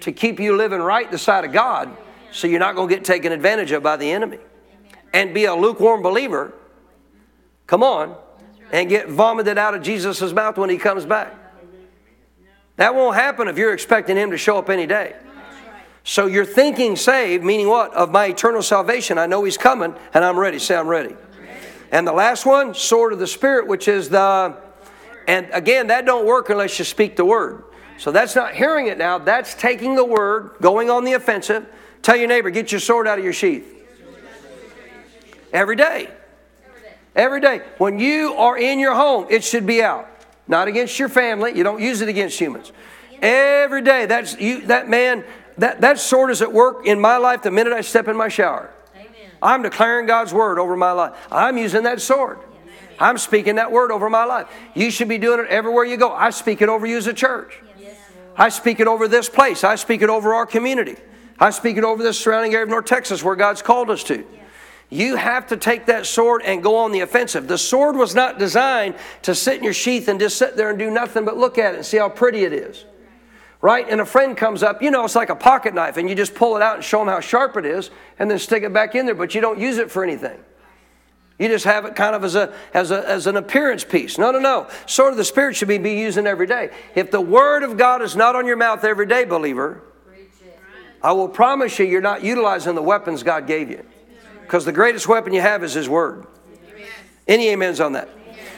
to 0.00 0.12
keep 0.12 0.38
you 0.38 0.56
living 0.56 0.80
right 0.80 1.10
the 1.10 1.18
side 1.18 1.44
of 1.44 1.52
God 1.52 1.96
so 2.32 2.46
you're 2.46 2.60
not 2.60 2.74
going 2.74 2.88
to 2.88 2.94
get 2.94 3.04
taken 3.04 3.32
advantage 3.32 3.72
of 3.72 3.82
by 3.82 3.96
the 3.96 4.10
enemy 4.10 4.38
and 5.12 5.34
be 5.34 5.46
a 5.46 5.54
lukewarm 5.54 6.02
believer, 6.02 6.52
come 7.66 7.82
on, 7.82 8.16
and 8.72 8.88
get 8.88 9.08
vomited 9.08 9.58
out 9.58 9.74
of 9.74 9.82
Jesus' 9.82 10.32
mouth 10.32 10.56
when 10.58 10.70
he 10.70 10.76
comes 10.76 11.04
back. 11.04 11.34
That 12.76 12.94
won't 12.94 13.16
happen 13.16 13.48
if 13.48 13.58
you're 13.58 13.74
expecting 13.74 14.16
him 14.16 14.30
to 14.30 14.38
show 14.38 14.58
up 14.58 14.70
any 14.70 14.86
day. 14.86 15.14
So 16.04 16.26
you're 16.26 16.46
thinking 16.46 16.96
saved, 16.96 17.44
meaning 17.44 17.68
what? 17.68 17.92
Of 17.94 18.10
my 18.10 18.26
eternal 18.26 18.62
salvation. 18.62 19.18
I 19.18 19.26
know 19.26 19.44
he's 19.44 19.58
coming 19.58 19.94
and 20.14 20.24
I'm 20.24 20.38
ready. 20.38 20.58
Say, 20.58 20.76
I'm 20.76 20.88
ready. 20.88 21.14
And 21.92 22.06
the 22.06 22.12
last 22.12 22.46
one, 22.46 22.74
sword 22.74 23.12
of 23.12 23.18
the 23.18 23.26
Spirit, 23.26 23.66
which 23.66 23.88
is 23.88 24.08
the, 24.08 24.56
and 25.26 25.48
again, 25.52 25.88
that 25.88 26.06
don't 26.06 26.26
work 26.26 26.50
unless 26.50 26.78
you 26.78 26.84
speak 26.84 27.16
the 27.16 27.24
word. 27.24 27.64
So 27.98 28.12
that's 28.12 28.34
not 28.34 28.54
hearing 28.54 28.86
it 28.86 28.96
now. 28.96 29.18
That's 29.18 29.54
taking 29.54 29.94
the 29.94 30.04
word, 30.04 30.52
going 30.60 30.88
on 30.88 31.04
the 31.04 31.12
offensive. 31.12 31.66
Tell 32.00 32.16
your 32.16 32.28
neighbor, 32.28 32.50
get 32.50 32.72
your 32.72 32.80
sword 32.80 33.06
out 33.06 33.18
of 33.18 33.24
your 33.24 33.34
sheath. 33.34 33.66
Every 35.52 35.76
day. 35.76 36.08
Every 37.14 37.40
day. 37.40 37.60
When 37.78 37.98
you 37.98 38.34
are 38.34 38.56
in 38.56 38.78
your 38.78 38.94
home, 38.94 39.26
it 39.28 39.44
should 39.44 39.66
be 39.66 39.82
out. 39.82 40.08
Not 40.46 40.68
against 40.68 40.98
your 40.98 41.08
family. 41.08 41.56
You 41.56 41.64
don't 41.64 41.80
use 41.80 42.00
it 42.00 42.08
against 42.08 42.38
humans. 42.38 42.72
Every 43.20 43.82
day. 43.82 44.06
That's 44.06 44.38
you 44.40 44.62
that 44.66 44.88
man, 44.88 45.24
that, 45.58 45.80
that 45.80 45.98
sword 45.98 46.30
is 46.30 46.42
at 46.42 46.52
work 46.52 46.86
in 46.86 47.00
my 47.00 47.16
life 47.16 47.42
the 47.42 47.50
minute 47.50 47.72
I 47.72 47.80
step 47.80 48.08
in 48.08 48.16
my 48.16 48.28
shower. 48.28 48.70
I'm 49.42 49.62
declaring 49.62 50.06
God's 50.06 50.34
word 50.34 50.58
over 50.58 50.76
my 50.76 50.92
life. 50.92 51.14
I'm 51.30 51.56
using 51.56 51.84
that 51.84 52.00
sword. 52.00 52.38
I'm 52.98 53.16
speaking 53.16 53.54
that 53.56 53.72
word 53.72 53.90
over 53.90 54.10
my 54.10 54.24
life. 54.24 54.48
You 54.74 54.90
should 54.90 55.08
be 55.08 55.16
doing 55.16 55.40
it 55.40 55.46
everywhere 55.46 55.84
you 55.84 55.96
go. 55.96 56.12
I 56.12 56.30
speak 56.30 56.60
it 56.60 56.68
over 56.68 56.86
you 56.86 56.98
as 56.98 57.06
a 57.06 57.14
church. 57.14 57.58
I 58.36 58.50
speak 58.50 58.80
it 58.80 58.86
over 58.86 59.08
this 59.08 59.28
place. 59.28 59.64
I 59.64 59.74
speak 59.76 60.02
it 60.02 60.10
over 60.10 60.34
our 60.34 60.46
community. 60.46 60.96
I 61.38 61.50
speak 61.50 61.78
it 61.78 61.84
over 61.84 62.02
this 62.02 62.18
surrounding 62.18 62.52
area 62.52 62.64
of 62.64 62.68
North 62.68 62.84
Texas 62.84 63.24
where 63.24 63.36
God's 63.36 63.62
called 63.62 63.90
us 63.90 64.04
to. 64.04 64.26
You 64.90 65.16
have 65.16 65.46
to 65.46 65.56
take 65.56 65.86
that 65.86 66.04
sword 66.04 66.42
and 66.44 66.62
go 66.62 66.76
on 66.76 66.92
the 66.92 67.00
offensive. 67.00 67.48
The 67.48 67.56
sword 67.56 67.96
was 67.96 68.14
not 68.14 68.38
designed 68.38 68.96
to 69.22 69.34
sit 69.34 69.58
in 69.58 69.64
your 69.64 69.72
sheath 69.72 70.08
and 70.08 70.20
just 70.20 70.36
sit 70.36 70.56
there 70.56 70.68
and 70.68 70.78
do 70.78 70.90
nothing 70.90 71.24
but 71.24 71.38
look 71.38 71.58
at 71.58 71.74
it 71.74 71.76
and 71.78 71.86
see 71.86 71.96
how 71.96 72.08
pretty 72.08 72.44
it 72.44 72.52
is. 72.52 72.84
Right? 73.62 73.86
And 73.88 74.00
a 74.00 74.06
friend 74.06 74.36
comes 74.36 74.62
up, 74.62 74.82
you 74.82 74.90
know, 74.90 75.04
it's 75.04 75.14
like 75.14 75.28
a 75.28 75.36
pocket 75.36 75.74
knife, 75.74 75.98
and 75.98 76.08
you 76.08 76.14
just 76.14 76.34
pull 76.34 76.56
it 76.56 76.62
out 76.62 76.76
and 76.76 76.84
show 76.84 77.00
them 77.00 77.08
how 77.08 77.20
sharp 77.20 77.56
it 77.56 77.66
is, 77.66 77.90
and 78.18 78.30
then 78.30 78.38
stick 78.38 78.62
it 78.62 78.72
back 78.72 78.94
in 78.94 79.04
there, 79.04 79.14
but 79.14 79.34
you 79.34 79.40
don't 79.40 79.58
use 79.58 79.76
it 79.76 79.90
for 79.90 80.02
anything. 80.02 80.38
You 81.38 81.48
just 81.48 81.64
have 81.64 81.86
it 81.86 81.96
kind 81.96 82.14
of 82.14 82.22
as, 82.22 82.34
a, 82.34 82.52
as, 82.74 82.90
a, 82.90 83.08
as 83.08 83.26
an 83.26 83.36
appearance 83.36 83.82
piece. 83.82 84.18
No, 84.18 84.30
no, 84.30 84.38
no. 84.38 84.68
Sword 84.84 85.12
of 85.12 85.16
the 85.16 85.24
Spirit 85.24 85.56
should 85.56 85.68
be, 85.68 85.78
be 85.78 85.94
using 85.94 86.26
every 86.26 86.46
day. 86.46 86.70
If 86.94 87.10
the 87.10 87.20
Word 87.20 87.62
of 87.62 87.78
God 87.78 88.02
is 88.02 88.14
not 88.14 88.36
on 88.36 88.46
your 88.46 88.56
mouth 88.56 88.84
every 88.84 89.06
day, 89.06 89.24
believer, 89.24 89.80
I 91.02 91.12
will 91.12 91.28
promise 91.28 91.78
you, 91.78 91.86
you're 91.86 92.02
not 92.02 92.22
utilizing 92.22 92.74
the 92.74 92.82
weapons 92.82 93.22
God 93.22 93.46
gave 93.46 93.70
you. 93.70 93.84
Because 94.42 94.66
the 94.66 94.72
greatest 94.72 95.08
weapon 95.08 95.32
you 95.32 95.40
have 95.40 95.64
is 95.64 95.72
His 95.72 95.88
Word. 95.88 96.26
Any 97.26 97.52
amens 97.52 97.80
on 97.80 97.92
that? 97.92 98.10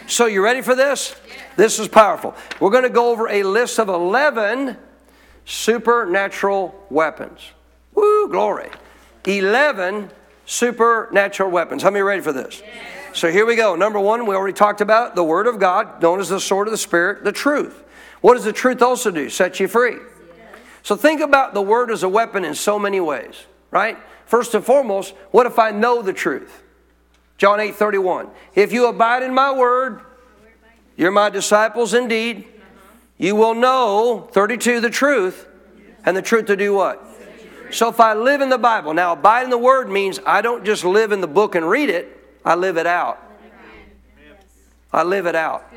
So, 0.09 0.27
you 0.27 0.43
ready 0.43 0.61
for 0.61 0.75
this? 0.75 1.15
This 1.57 1.79
is 1.79 1.87
powerful. 1.87 2.35
We're 2.59 2.71
going 2.71 2.83
to 2.83 2.91
go 2.91 3.13
over 3.13 3.29
a 3.29 3.45
list 3.45 3.79
of 3.79 3.89
11 3.89 4.77
supernatural 5.45 6.75
weapons. 6.91 7.41
Woo, 7.95 8.29
glory. 8.29 8.71
11 9.25 10.11
supernatural 10.47 11.51
weapons. 11.51 11.83
How 11.83 11.91
many 11.91 12.01
are 12.01 12.05
ready 12.05 12.23
for 12.23 12.33
this? 12.33 12.63
So, 13.15 13.31
here 13.31 13.45
we 13.45 13.57
go. 13.57 13.77
Number 13.77 14.01
one, 14.01 14.27
we 14.27 14.35
already 14.35 14.55
talked 14.55 14.81
about 14.81 15.15
the 15.15 15.25
Word 15.25 15.47
of 15.47 15.59
God, 15.59 16.01
known 16.01 16.19
as 16.19 16.31
the 16.31 16.41
sword 16.41 16.67
of 16.67 16.73
the 16.73 16.79
Spirit, 16.79 17.25
the 17.25 17.33
truth. 17.33 17.85
What 18.23 18.35
does 18.35 18.45
the 18.45 18.53
truth 18.53 18.81
also 18.81 19.11
do? 19.11 19.29
Set 19.29 19.61
you 19.61 19.69
free. 19.69 19.97
So, 20.83 20.97
think 20.97 21.21
about 21.21 21.53
the 21.53 21.63
Word 21.63 21.91
as 21.91 22.03
a 22.03 22.09
weapon 22.09 22.45
in 22.45 22.55
so 22.55 22.79
many 22.79 23.01
ways, 23.01 23.35
right? 23.71 23.99
First 24.25 24.55
and 24.55 24.65
foremost, 24.65 25.15
what 25.31 25.45
if 25.45 25.59
I 25.59 25.73
know 25.73 26.01
the 26.01 26.15
truth? 26.15 26.63
John 27.37 27.61
8 27.61 27.75
31. 27.75 28.31
If 28.55 28.73
you 28.73 28.87
abide 28.87 29.23
in 29.23 29.35
my 29.35 29.53
word, 29.53 30.01
you're 30.97 31.11
my 31.11 31.29
disciples 31.29 31.93
indeed. 31.93 32.47
You 33.23 33.37
will 33.37 33.55
know, 33.55 34.29
32, 34.33 34.81
the 34.81 34.91
truth, 34.91 35.47
and 36.05 36.17
the 36.17 36.23
truth 36.23 36.47
to 36.47 36.57
do 36.57 36.75
what? 36.75 37.07
So 37.71 37.89
if 37.89 38.01
I 38.01 38.15
live 38.15 38.41
in 38.41 38.49
the 38.49 38.59
Bible, 38.59 38.95
now 38.95 39.13
abide 39.13 39.45
in 39.45 39.51
the 39.51 39.57
word 39.57 39.89
means 39.89 40.19
I 40.27 40.43
don't 40.43 40.65
just 40.65 40.85
live 40.85 41.13
in 41.13 41.21
the 41.21 41.29
book 41.29 41.55
and 41.55 41.71
read 41.71 41.89
it, 41.89 42.19
I 42.45 42.57
live 42.57 42.77
it 42.77 42.87
out. 42.89 43.23
I 44.93 45.05
live 45.05 45.27
it 45.27 45.37
out. 45.37 45.73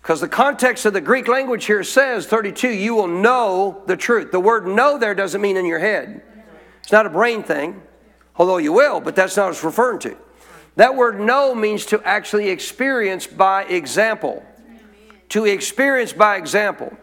Because 0.00 0.20
the 0.20 0.28
context 0.28 0.86
of 0.86 0.92
the 0.92 1.00
Greek 1.00 1.26
language 1.26 1.64
here 1.64 1.82
says, 1.82 2.28
32, 2.28 2.68
you 2.68 2.94
will 2.94 3.08
know 3.08 3.82
the 3.88 3.96
truth. 3.96 4.30
The 4.30 4.38
word 4.38 4.68
know 4.68 4.98
there 4.98 5.16
doesn't 5.16 5.40
mean 5.40 5.56
in 5.56 5.66
your 5.66 5.80
head. 5.80 6.22
It's 6.80 6.92
not 6.92 7.06
a 7.06 7.10
brain 7.10 7.42
thing, 7.42 7.82
although 8.36 8.58
you 8.58 8.72
will, 8.72 9.00
but 9.00 9.16
that's 9.16 9.36
not 9.36 9.46
what 9.46 9.54
it's 9.54 9.64
referring 9.64 9.98
to. 9.98 10.16
That 10.76 10.94
word 10.94 11.18
know 11.18 11.56
means 11.56 11.86
to 11.86 12.00
actually 12.04 12.50
experience 12.50 13.26
by 13.26 13.64
example. 13.64 14.46
To 15.30 15.44
experience 15.44 16.12
by 16.12 16.36
example. 16.36 16.96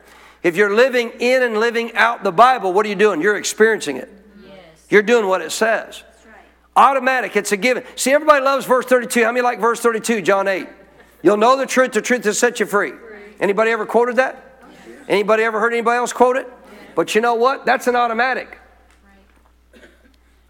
If 0.44 0.56
you're 0.56 0.76
living 0.76 1.12
in 1.20 1.44
and 1.44 1.58
living 1.58 1.94
out 1.96 2.24
the 2.24 2.32
Bible, 2.32 2.74
what 2.74 2.86
are 2.86 2.90
you 2.90 2.96
doing? 2.96 3.22
You're 3.22 3.38
experiencing 3.38 3.98
it. 3.98 4.10
Yes. 4.46 4.56
You're 4.90 5.02
doing 5.02 5.28
what 5.28 5.42
it 5.42 5.52
says. 5.52 6.04
Right. 6.26 6.36
Automatic, 6.76 7.36
it's 7.36 7.52
a 7.52 7.58
given. 7.58 7.84
See, 7.96 8.12
everybody 8.12 8.44
loves 8.44 8.66
verse 8.66 8.86
32. 8.86 9.24
How 9.24 9.32
many 9.32 9.42
like 9.42 9.60
verse 9.60 9.80
32, 9.80 10.22
John 10.22 10.48
8? 10.48 10.68
You'll 11.22 11.38
know 11.38 11.58
the 11.58 11.66
truth, 11.66 11.94
the 11.94 12.02
truth 12.02 12.26
will 12.26 12.34
set 12.34 12.60
you 12.60 12.66
free. 12.66 12.94
Anybody 13.40 13.72
ever 13.72 13.86
quoted 13.86 14.18
that? 14.18 14.62
Anybody 15.08 15.44
ever 15.44 15.60
heard 15.60 15.74
anybody 15.74 15.98
else 15.98 16.14
quote 16.14 16.38
it? 16.38 16.52
But 16.96 17.16
you 17.16 17.22
know 17.22 17.36
what? 17.36 17.66
That's 17.66 17.88
an 17.88 17.96
automatic. 17.96 18.60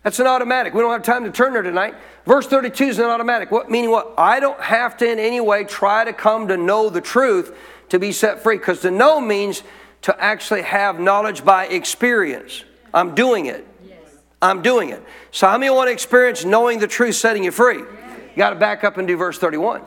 That's 0.04 0.20
an 0.20 0.28
automatic. 0.28 0.74
We 0.74 0.82
don't 0.82 0.92
have 0.92 1.04
time 1.04 1.24
to 1.24 1.32
turn 1.32 1.54
there 1.54 1.62
tonight. 1.62 1.96
Verse 2.26 2.46
32 2.46 2.84
is 2.84 3.00
an 3.00 3.06
automatic. 3.06 3.52
What 3.52 3.72
meaning 3.72 3.90
what? 3.90 4.14
I 4.18 4.42
don't 4.42 4.60
have 4.60 4.98
to 4.98 5.10
in 5.10 5.18
any 5.18 5.40
way 5.40 5.64
try 5.64 6.04
to 6.04 6.12
come 6.12 6.50
to 6.50 6.58
know 6.58 6.90
the 6.90 7.02
truth 7.02 7.58
to 7.90 8.00
be 8.00 8.12
set 8.12 8.44
free 8.44 8.58
because 8.58 8.82
to 8.82 8.92
know 8.92 9.22
means 9.22 9.64
to 10.02 10.22
actually 10.22 10.64
have 10.64 11.00
knowledge 11.00 11.46
by 11.46 11.68
experience. 11.68 12.66
I'm 12.94 13.16
doing 13.16 13.46
it. 13.46 13.66
I'm 14.42 14.62
doing 14.62 14.90
it. 14.90 15.02
So 15.32 15.48
how 15.48 15.58
many 15.58 15.74
want 15.74 15.88
to 15.88 15.94
experience 15.94 16.44
knowing 16.44 16.80
the 16.80 16.88
truth 16.88 17.16
setting 17.16 17.46
you 17.46 17.52
free? 17.52 17.78
You 17.78 18.38
got 18.38 18.50
to 18.50 18.58
back 18.58 18.84
up 18.84 18.98
and 18.98 19.08
do 19.08 19.16
verse 19.16 19.38
31. 19.38 19.84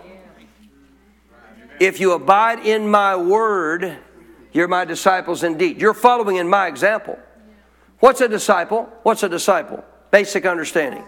If 1.79 2.01
you 2.01 2.13
abide 2.13 2.61
in 2.61 2.89
my 2.89 3.17
word, 3.17 3.99
you're 4.53 4.67
my 4.67 4.87
disciples 4.87 5.43
indeed. 5.43 5.79
You're 5.79 5.93
following 5.93 6.37
in 6.37 6.49
my 6.49 6.69
example. 6.69 7.19
What's 7.99 8.23
a 8.23 8.29
disciple? 8.29 8.91
What's 9.03 9.23
a 9.23 9.29
disciple? 9.29 9.85
Basic 10.11 10.47
understanding. 10.47 11.05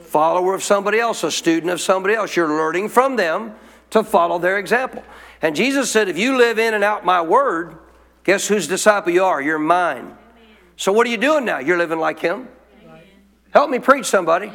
Follower 0.00 0.54
of 0.54 0.62
somebody 0.62 0.98
else, 0.98 1.24
a 1.24 1.30
student 1.30 1.70
of 1.72 1.80
somebody 1.80 2.14
else. 2.14 2.36
You're 2.36 2.48
learning 2.48 2.88
from 2.88 3.16
them 3.16 3.54
to 3.90 4.02
follow 4.02 4.38
their 4.38 4.58
example. 4.58 5.02
And 5.42 5.54
Jesus 5.54 5.90
said, 5.90 6.08
if 6.08 6.18
you 6.18 6.36
live 6.36 6.58
in 6.58 6.74
and 6.74 6.82
out 6.82 7.04
my 7.04 7.20
word, 7.20 7.76
guess 8.24 8.48
whose 8.48 8.66
disciple 8.66 9.12
you 9.12 9.24
are? 9.24 9.40
You're 9.40 9.58
mine. 9.58 10.16
So 10.76 10.92
what 10.92 11.06
are 11.06 11.10
you 11.10 11.16
doing 11.16 11.44
now? 11.44 11.58
You're 11.58 11.78
living 11.78 11.98
like 11.98 12.20
him. 12.20 12.48
Help 13.52 13.70
me 13.70 13.78
preach 13.78 14.06
somebody. 14.06 14.52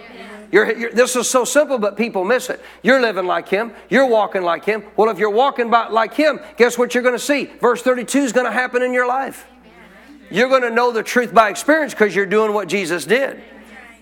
You're, 0.51 0.78
you're, 0.78 0.91
this 0.91 1.16
is 1.16 1.30
so 1.30 1.45
simple, 1.45 1.78
but 1.78 1.95
people 1.95 2.26
miss 2.26 2.49
it. 2.49 2.62
You're 2.84 3.01
living 3.01 3.26
like 3.26 3.47
Him. 3.47 3.72
You're 3.89 4.05
walking 4.05 4.43
like 4.43 4.66
Him. 4.66 4.84
Well, 4.97 5.09
if 5.09 5.18
you're 5.18 5.30
walking 5.30 5.70
by, 5.70 5.88
like 5.88 6.14
Him, 6.14 6.39
guess 6.57 6.78
what 6.78 6.93
you're 6.93 7.03
going 7.03 7.16
to 7.16 7.20
see? 7.20 7.45
Verse 7.45 7.82
32 7.82 8.20
is 8.20 8.34
going 8.34 8.45
to 8.45 8.51
happen 8.51 8.82
in 8.82 8.93
your 8.93 9.07
life. 9.07 9.47
You're 10.32 10.50
going 10.50 10.62
to 10.64 10.72
know 10.72 10.92
the 10.92 11.04
truth 11.04 11.34
by 11.34 11.50
experience 11.50 11.94
because 11.94 12.16
you're 12.16 12.26
doing 12.26 12.54
what 12.54 12.68
Jesus 12.68 13.06
did. 13.06 13.42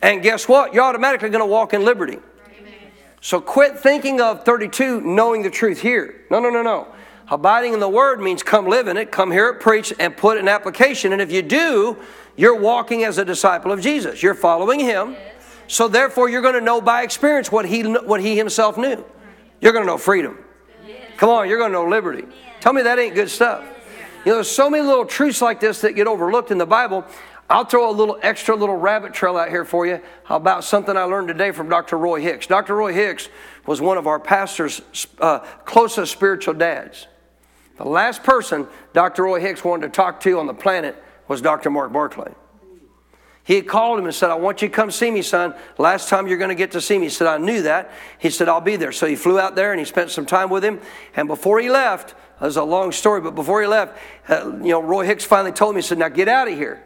And 0.02 0.22
guess 0.22 0.48
what? 0.48 0.74
You're 0.74 0.84
automatically 0.84 1.30
going 1.30 1.42
to 1.42 1.46
walk 1.46 1.74
in 1.74 1.84
liberty. 1.84 2.20
So 3.22 3.42
quit 3.42 3.80
thinking 3.80 4.22
of 4.22 4.46
32 4.46 5.02
knowing 5.02 5.42
the 5.42 5.50
truth 5.50 5.82
here. 5.82 6.26
No, 6.32 6.40
no, 6.40 6.50
no, 6.50 6.62
no. 6.62 6.88
Abiding 7.30 7.74
in 7.74 7.80
the 7.80 7.90
Word 7.90 8.22
means 8.22 8.42
come 8.42 8.68
live 8.68 8.88
in 8.88 8.98
it, 8.98 9.12
come 9.12 9.32
hear 9.32 9.50
it 9.50 9.60
preach, 9.60 9.94
and 10.00 10.16
put 10.16 10.38
an 10.38 10.48
application. 10.48 11.14
And 11.14 11.22
if 11.22 11.32
you 11.32 11.42
do, 11.42 11.98
you're 12.36 12.56
walking 12.56 13.04
as 13.04 13.18
a 13.18 13.26
disciple 13.26 13.72
of 13.72 13.82
Jesus. 13.82 14.24
You're 14.24 14.36
following 14.36 14.80
Him. 14.80 15.16
So 15.68 15.88
therefore, 15.88 16.30
you're 16.30 16.42
going 16.42 16.56
to 16.56 16.62
know 16.62 16.82
by 16.82 17.04
experience 17.04 17.52
what 17.52 17.66
he, 17.66 17.84
what 17.84 18.22
he 18.22 18.36
himself 18.36 18.76
knew. 18.76 19.06
You're 19.62 19.72
going 19.72 19.86
to 19.86 19.88
know 19.88 20.00
freedom. 20.00 20.40
Come 21.18 21.30
on, 21.30 21.48
you're 21.48 21.60
going 21.60 21.72
to 21.72 21.78
know 21.78 21.86
liberty. 21.86 22.26
Tell 22.60 22.74
me 22.74 22.82
that 22.82 22.98
ain't 22.98 23.14
good 23.14 23.30
stuff. 23.30 23.64
You 24.26 24.32
know, 24.32 24.36
there's 24.36 24.51
so 24.51 24.70
many 24.70 24.86
little 24.86 25.05
truths 25.05 25.41
like 25.41 25.61
this 25.61 25.80
that 25.82 25.93
get 25.93 26.05
overlooked 26.05 26.51
in 26.51 26.57
the 26.57 26.65
Bible. 26.65 27.05
I'll 27.49 27.63
throw 27.63 27.89
a 27.89 27.91
little 27.91 28.20
extra 28.22 28.53
little 28.53 28.76
rabbit 28.76 29.13
trail 29.13 29.38
out 29.38 29.49
here 29.49 29.63
for 29.63 29.88
you 29.88 30.01
about 30.30 30.65
something 30.65 30.95
I 30.97 31.03
learned 31.03 31.30
today 31.30 31.51
from 31.51 31.70
Dr. 31.70 31.97
Roy 31.97 32.22
Hicks. 32.22 32.45
Dr. 32.45 32.76
Roy 32.76 32.91
Hicks 32.93 33.30
was 33.65 33.80
one 33.80 33.97
of 33.97 34.07
our 34.07 34.20
pastor's 34.20 34.82
uh, 35.20 35.39
closest 35.63 36.11
spiritual 36.11 36.53
dads. 36.53 37.07
The 37.78 37.86
last 37.86 38.24
person 38.24 38.67
Dr. 38.91 39.24
Roy 39.24 39.39
Hicks 39.39 39.63
wanted 39.63 39.88
to 39.88 39.93
talk 39.93 40.20
to 40.22 40.38
on 40.38 40.47
the 40.47 40.53
planet 40.53 41.01
was 41.30 41.41
Dr. 41.41 41.70
Mark 41.70 41.93
Barclay. 41.93 42.34
He 43.45 43.55
had 43.55 43.67
called 43.67 43.97
him 43.97 44.05
and 44.05 44.13
said, 44.13 44.30
I 44.30 44.36
want 44.36 44.61
you 44.61 44.67
to 44.67 44.74
come 44.74 44.91
see 44.91 45.09
me, 45.09 45.24
son. 45.24 45.55
Last 45.80 46.07
time 46.07 46.28
you're 46.28 46.38
going 46.38 46.49
to 46.49 46.55
get 46.55 46.72
to 46.74 46.82
see 46.82 46.99
me. 46.99 47.05
He 47.05 47.09
said, 47.09 47.26
I 47.26 47.38
knew 47.38 47.63
that. 47.63 47.91
He 48.20 48.30
said, 48.30 48.47
I'll 48.47 48.61
be 48.61 48.76
there. 48.76 48.91
So 48.91 49.07
he 49.07 49.15
flew 49.15 49.39
out 49.39 49.55
there 49.55 49.72
and 49.72 49.80
he 49.80 49.86
spent 49.86 50.11
some 50.11 50.28
time 50.28 50.51
with 50.51 50.63
him. 50.63 50.80
And 51.15 51.28
before 51.28 51.59
he 51.59 51.67
left, 51.67 52.13
it 52.40 52.46
was 52.46 52.58
a 52.58 52.64
long 52.64 52.92
story, 52.92 53.22
but 53.22 53.36
before 53.36 53.62
he 53.62 53.68
left, 53.68 53.98
uh, 54.30 54.52
you 54.62 54.70
know, 54.70 54.82
Roy 54.82 55.06
Hicks 55.06 55.26
finally 55.26 55.52
told 55.52 55.76
me, 55.76 55.82
he 55.82 55.88
said, 55.88 55.98
Now 55.98 56.10
get 56.10 56.28
out 56.28 56.48
of 56.48 56.54
here. 56.54 56.84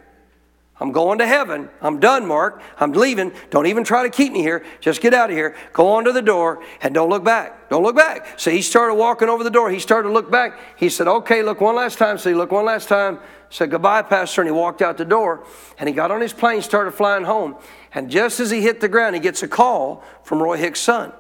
I'm 0.80 0.92
going 0.92 1.20
to 1.20 1.28
heaven. 1.28 1.70
I'm 1.82 2.00
done, 2.00 2.26
Mark. 2.26 2.62
I'm 2.80 2.92
leaving. 2.92 3.32
Don't 3.52 3.68
even 3.68 3.84
try 3.84 4.04
to 4.04 4.10
keep 4.10 4.34
me 4.34 4.42
here. 4.42 4.66
Just 4.82 5.02
get 5.02 5.14
out 5.14 5.30
of 5.30 5.36
here. 5.36 5.56
Go 5.72 5.90
on 5.90 6.06
to 6.06 6.12
the 6.12 6.22
door 6.22 6.64
and 6.82 6.94
don't 6.94 7.10
look 7.10 7.24
back. 7.24 7.70
Don't 7.70 7.84
look 7.84 7.96
back. 7.96 8.40
So 8.40 8.50
he 8.50 8.62
started 8.64 8.96
walking 8.96 9.30
over 9.30 9.44
the 9.44 9.52
door. 9.52 9.70
He 9.70 9.80
started 9.80 10.08
to 10.10 10.14
look 10.14 10.32
back. 10.32 10.60
He 10.76 10.90
said, 10.90 11.08
Okay, 11.08 11.44
look 11.44 11.62
one 11.62 11.76
last 11.76 12.00
time. 12.00 12.18
So 12.18 12.30
he 12.30 12.36
looked 12.36 12.52
one 12.52 12.66
last 12.66 12.90
time 12.90 13.20
said 13.54 13.70
goodbye, 13.70 14.02
Pastor, 14.02 14.42
and 14.42 14.48
he 14.48 14.52
walked 14.52 14.82
out 14.82 14.98
the 14.98 15.06
door. 15.06 15.46
And 15.78 15.88
he 15.88 15.94
got 15.94 16.10
on 16.10 16.22
his 16.22 16.34
plane, 16.34 16.64
started 16.64 16.92
flying 16.92 17.24
home. 17.24 17.56
And 17.94 18.10
just 18.10 18.40
as 18.40 18.50
he 18.50 18.62
hit 18.62 18.82
the 18.82 18.88
ground, 18.88 19.14
he 19.16 19.22
gets 19.22 19.44
a 19.44 19.48
call 19.48 20.04
from 20.24 20.42
Roy 20.42 20.58
Hicks' 20.58 20.80
son. 20.80 21.14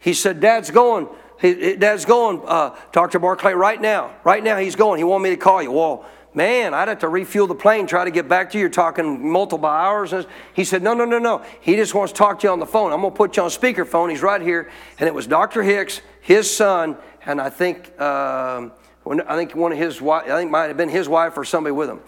He 0.00 0.14
said, 0.14 0.40
Dad's 0.40 0.72
going. 0.72 1.06
Dad's 1.40 2.04
going, 2.04 2.40
uh, 2.46 2.76
Dr. 2.92 3.18
Barclay, 3.18 3.54
right 3.54 3.80
now. 3.80 4.14
Right 4.24 4.42
now, 4.42 4.56
he's 4.56 4.76
going. 4.76 4.98
He 4.98 5.04
wanted 5.04 5.24
me 5.24 5.30
to 5.30 5.36
call 5.36 5.62
you. 5.62 5.72
Well, 5.72 6.04
man, 6.32 6.74
I'd 6.74 6.88
have 6.88 7.00
to 7.00 7.08
refuel 7.08 7.46
the 7.46 7.54
plane, 7.54 7.86
try 7.86 8.04
to 8.04 8.10
get 8.10 8.28
back 8.28 8.50
to 8.50 8.58
you. 8.58 8.62
You're 8.62 8.70
talking 8.70 9.30
multiple 9.30 9.66
hours. 9.66 10.14
He 10.52 10.64
said, 10.64 10.82
no, 10.82 10.94
no, 10.94 11.04
no, 11.04 11.18
no. 11.18 11.44
He 11.60 11.76
just 11.76 11.94
wants 11.94 12.12
to 12.12 12.18
talk 12.18 12.40
to 12.40 12.46
you 12.46 12.52
on 12.52 12.60
the 12.60 12.66
phone. 12.66 12.92
I'm 12.92 13.00
going 13.00 13.12
to 13.12 13.16
put 13.16 13.36
you 13.36 13.42
on 13.42 13.50
speakerphone. 13.50 14.10
He's 14.10 14.22
right 14.22 14.40
here. 14.40 14.70
And 14.98 15.06
it 15.06 15.14
was 15.14 15.26
Dr. 15.26 15.62
Hicks, 15.62 16.00
his 16.20 16.54
son, 16.54 16.96
and 17.26 17.40
I 17.40 17.50
think 17.50 17.98
um, 18.00 18.72
I 19.06 19.36
think 19.36 19.54
one 19.54 19.72
of 19.72 19.78
his 19.78 20.00
wife, 20.00 20.24
I 20.24 20.36
think 20.36 20.50
might 20.50 20.66
have 20.66 20.76
been 20.76 20.88
his 20.88 21.08
wife 21.08 21.36
or 21.36 21.44
somebody 21.44 21.72
with 21.72 21.90
him. 21.90 22.00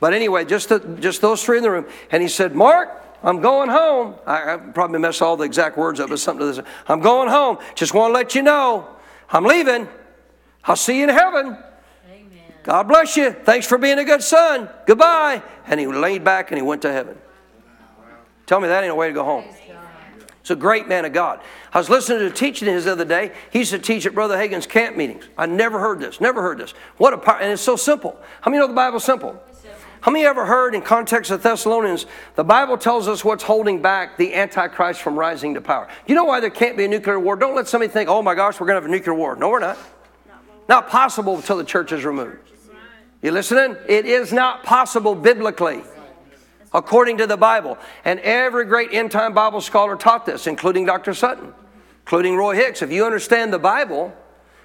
But 0.00 0.14
anyway, 0.14 0.44
just, 0.44 0.70
the, 0.70 0.80
just 1.00 1.20
those 1.20 1.44
three 1.44 1.58
in 1.58 1.62
the 1.62 1.70
room. 1.70 1.86
And 2.10 2.22
he 2.22 2.28
said, 2.28 2.54
Mark, 2.54 3.09
I'm 3.22 3.40
going 3.40 3.68
home. 3.68 4.14
I, 4.26 4.54
I 4.54 4.56
probably 4.56 4.98
messed 4.98 5.20
all 5.22 5.36
the 5.36 5.44
exact 5.44 5.76
words 5.76 6.00
up, 6.00 6.08
but 6.08 6.18
something 6.18 6.46
to 6.46 6.52
this. 6.52 6.66
I'm 6.86 7.00
going 7.00 7.28
home. 7.28 7.58
Just 7.74 7.94
want 7.94 8.10
to 8.10 8.14
let 8.14 8.34
you 8.34 8.42
know 8.42 8.88
I'm 9.28 9.44
leaving. 9.44 9.88
I'll 10.64 10.76
see 10.76 10.98
you 10.98 11.04
in 11.04 11.10
heaven. 11.10 11.56
Amen. 12.10 12.28
God 12.62 12.88
bless 12.88 13.16
you. 13.16 13.32
Thanks 13.32 13.66
for 13.66 13.78
being 13.78 13.98
a 13.98 14.04
good 14.04 14.22
son. 14.22 14.68
Goodbye. 14.86 15.42
And 15.66 15.78
he 15.78 15.86
laid 15.86 16.24
back 16.24 16.50
and 16.50 16.58
he 16.58 16.62
went 16.62 16.82
to 16.82 16.92
heaven. 16.92 17.16
Tell 18.46 18.60
me 18.60 18.68
that 18.68 18.82
ain't 18.82 18.92
a 18.92 18.96
way 18.96 19.08
to 19.08 19.14
go 19.14 19.24
home. 19.24 19.44
He's 20.42 20.50
a 20.50 20.56
great 20.56 20.88
man 20.88 21.04
of 21.04 21.12
God. 21.12 21.40
I 21.72 21.78
was 21.78 21.90
listening 21.90 22.20
to 22.20 22.26
a 22.26 22.30
teaching 22.30 22.66
his 22.66 22.86
other 22.86 23.04
day. 23.04 23.32
He 23.52 23.60
used 23.60 23.70
to 23.70 23.78
teach 23.78 24.06
at 24.06 24.14
Brother 24.14 24.36
Hagin's 24.36 24.66
camp 24.66 24.96
meetings. 24.96 25.28
I 25.36 25.46
never 25.46 25.78
heard 25.78 26.00
this. 26.00 26.20
Never 26.20 26.40
heard 26.42 26.58
this. 26.58 26.72
What 26.96 27.12
a 27.12 27.18
power, 27.18 27.38
and 27.38 27.52
it's 27.52 27.62
so 27.62 27.76
simple. 27.76 28.18
How 28.40 28.50
many 28.50 28.60
know 28.60 28.66
the 28.66 28.74
Bible's 28.74 29.04
simple? 29.04 29.40
How 30.00 30.10
many 30.10 30.24
ever 30.24 30.46
heard 30.46 30.74
in 30.74 30.80
context 30.80 31.30
of 31.30 31.42
Thessalonians, 31.42 32.06
the 32.34 32.44
Bible 32.44 32.78
tells 32.78 33.06
us 33.06 33.22
what's 33.22 33.42
holding 33.42 33.82
back 33.82 34.16
the 34.16 34.34
Antichrist 34.34 35.02
from 35.02 35.18
rising 35.18 35.54
to 35.54 35.60
power? 35.60 35.88
You 36.06 36.14
know 36.14 36.24
why 36.24 36.40
there 36.40 36.48
can't 36.48 36.76
be 36.76 36.86
a 36.86 36.88
nuclear 36.88 37.20
war? 37.20 37.36
Don't 37.36 37.54
let 37.54 37.68
somebody 37.68 37.92
think, 37.92 38.08
oh 38.08 38.22
my 38.22 38.34
gosh, 38.34 38.58
we're 38.58 38.66
going 38.66 38.76
to 38.76 38.82
have 38.82 38.90
a 38.90 38.92
nuclear 38.92 39.14
war. 39.14 39.36
No, 39.36 39.50
we're 39.50 39.58
not. 39.58 39.76
Not 40.68 40.88
possible 40.88 41.36
until 41.36 41.58
the 41.58 41.64
church 41.64 41.92
is 41.92 42.04
removed. 42.04 42.38
You 43.22 43.32
listening? 43.32 43.76
It 43.86 44.06
is 44.06 44.32
not 44.32 44.62
possible 44.62 45.14
biblically 45.14 45.82
according 46.72 47.18
to 47.18 47.26
the 47.26 47.36
Bible. 47.36 47.76
And 48.04 48.20
every 48.20 48.64
great 48.64 48.94
end 48.94 49.10
time 49.10 49.34
Bible 49.34 49.60
scholar 49.60 49.96
taught 49.96 50.24
this, 50.24 50.46
including 50.46 50.86
Dr. 50.86 51.12
Sutton, 51.12 51.52
including 52.04 52.36
Roy 52.36 52.54
Hicks. 52.54 52.80
If 52.80 52.90
you 52.90 53.04
understand 53.04 53.52
the 53.52 53.58
Bible, 53.58 54.14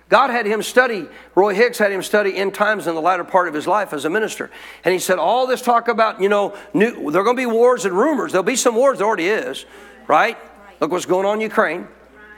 God 0.08 0.30
had 0.30 0.45
him 0.45 0.62
study, 0.62 1.08
Roy 1.34 1.56
Hicks 1.56 1.80
had 1.80 1.91
him 1.91 2.03
study 2.03 2.36
end 2.36 2.53
times 2.53 2.86
in 2.86 2.93
the 2.93 3.01
latter 3.01 3.24
part 3.24 3.47
of 3.47 3.56
his 3.56 3.66
life 3.66 3.91
as 3.91 4.06
a 4.06 4.10
minister. 4.10 4.51
And 4.84 4.93
he 4.93 4.99
said, 4.99 5.18
all 5.18 5.47
this 5.47 5.62
talk 5.62 5.88
about, 5.88 6.22
you 6.22 6.30
know, 6.30 6.56
new, 6.74 7.12
there 7.12 7.22
are 7.22 7.24
going 7.24 7.36
to 7.36 7.41
be 7.41 7.47
wars 7.47 7.86
and 7.86 7.97
rumors. 7.97 8.32
There'll 8.32 8.43
be 8.43 8.56
some 8.56 8.76
wars, 8.76 8.99
there 8.99 9.08
already 9.08 9.28
is, 9.28 9.66
right? 10.08 10.38
Look 10.80 10.91
what's 10.91 11.08
going 11.08 11.26
on 11.26 11.36
in 11.36 11.41
Ukraine. 11.41 11.88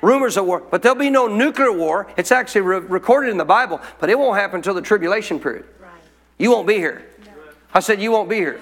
Rumors 0.01 0.37
of 0.37 0.45
war, 0.45 0.61
but 0.69 0.83
there'll 0.83 0.97
be 0.97 1.09
no 1.09 1.27
nuclear 1.27 1.71
war. 1.71 2.07
It's 2.17 2.31
actually 2.31 2.61
re- 2.61 2.79
recorded 2.79 3.31
in 3.31 3.37
the 3.37 3.45
Bible, 3.45 3.81
but 3.99 4.11
it 4.11 4.17
won't 4.17 4.37
happen 4.37 4.57
until 4.57 4.75
the 4.75 4.81
tribulation 4.81 5.39
period. 5.39 5.65
You 6.37 6.51
won't 6.51 6.67
be 6.67 6.75
here. 6.75 7.03
I 7.73 7.79
said, 7.79 7.99
You 7.99 8.11
won't 8.11 8.29
be 8.29 8.35
here. 8.35 8.61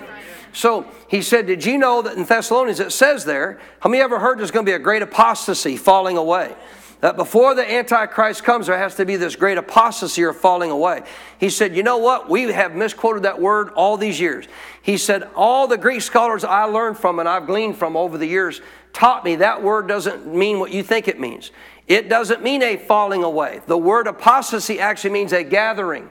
So 0.53 0.89
he 1.09 1.21
said, 1.21 1.45
Did 1.45 1.65
you 1.65 1.77
know 1.77 2.01
that 2.01 2.15
in 2.15 2.23
Thessalonians 2.23 2.79
it 2.79 2.93
says 2.93 3.25
there, 3.25 3.59
how 3.81 3.89
many 3.89 4.01
ever 4.01 4.17
heard 4.17 4.39
there's 4.39 4.51
going 4.51 4.65
to 4.65 4.69
be 4.69 4.75
a 4.75 4.79
great 4.79 5.01
apostasy 5.01 5.75
falling 5.75 6.15
away? 6.15 6.55
That 7.01 7.17
before 7.17 7.55
the 7.55 7.69
Antichrist 7.69 8.43
comes, 8.43 8.67
there 8.67 8.77
has 8.77 8.95
to 8.95 9.05
be 9.05 9.15
this 9.15 9.35
great 9.35 9.57
apostasy 9.57 10.23
or 10.23 10.33
falling 10.33 10.71
away. 10.71 11.03
He 11.39 11.49
said, 11.49 11.75
You 11.75 11.83
know 11.83 11.97
what? 11.97 12.29
We 12.29 12.43
have 12.51 12.73
misquoted 12.73 13.23
that 13.23 13.39
word 13.39 13.69
all 13.75 13.97
these 13.97 14.19
years. 14.19 14.47
He 14.81 14.97
said, 14.97 15.29
All 15.35 15.67
the 15.67 15.77
Greek 15.77 16.01
scholars 16.01 16.43
I 16.43 16.63
learned 16.63 16.97
from 16.97 17.19
and 17.19 17.29
I've 17.29 17.47
gleaned 17.47 17.77
from 17.77 17.95
over 17.95 18.17
the 18.17 18.27
years 18.27 18.61
taught 18.95 19.25
me 19.25 19.35
that 19.35 19.61
word 19.61 19.87
doesn't 19.87 20.25
mean 20.25 20.57
what 20.57 20.71
you 20.71 20.81
think 20.81 21.07
it 21.09 21.19
means. 21.19 21.51
It 21.85 22.07
doesn't 22.07 22.41
mean 22.41 22.63
a 22.63 22.77
falling 22.77 23.23
away. 23.23 23.61
The 23.67 23.77
word 23.77 24.07
apostasy 24.07 24.79
actually 24.79 25.11
means 25.11 25.33
a 25.33 25.43
gathering. 25.43 26.09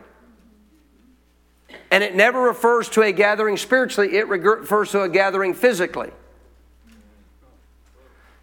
And 1.90 2.04
it 2.04 2.14
never 2.14 2.40
refers 2.42 2.88
to 2.90 3.02
a 3.02 3.10
gathering 3.10 3.56
spiritually, 3.56 4.16
it 4.16 4.28
refers 4.28 4.90
to 4.92 5.02
a 5.02 5.08
gathering 5.08 5.54
physically. 5.54 6.12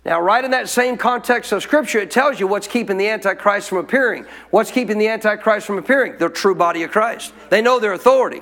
Now, 0.04 0.20
right 0.20 0.44
in 0.44 0.52
that 0.52 0.68
same 0.68 0.98
context 0.98 1.52
of 1.52 1.62
Scripture, 1.62 2.00
it 2.00 2.10
tells 2.10 2.40
you 2.40 2.48
what's 2.48 2.68
keeping 2.68 2.98
the 2.98 3.08
Antichrist 3.08 3.70
from 3.70 3.78
appearing. 3.78 4.26
What's 4.50 4.72
keeping 4.72 4.98
the 4.98 5.08
Antichrist 5.08 5.68
from 5.68 5.78
appearing? 5.78 6.18
The 6.18 6.28
true 6.28 6.56
body 6.56 6.82
of 6.82 6.92
Christ. 6.92 7.34
They 7.50 7.62
know 7.62 7.80
their 7.80 7.94
authority. 7.94 8.42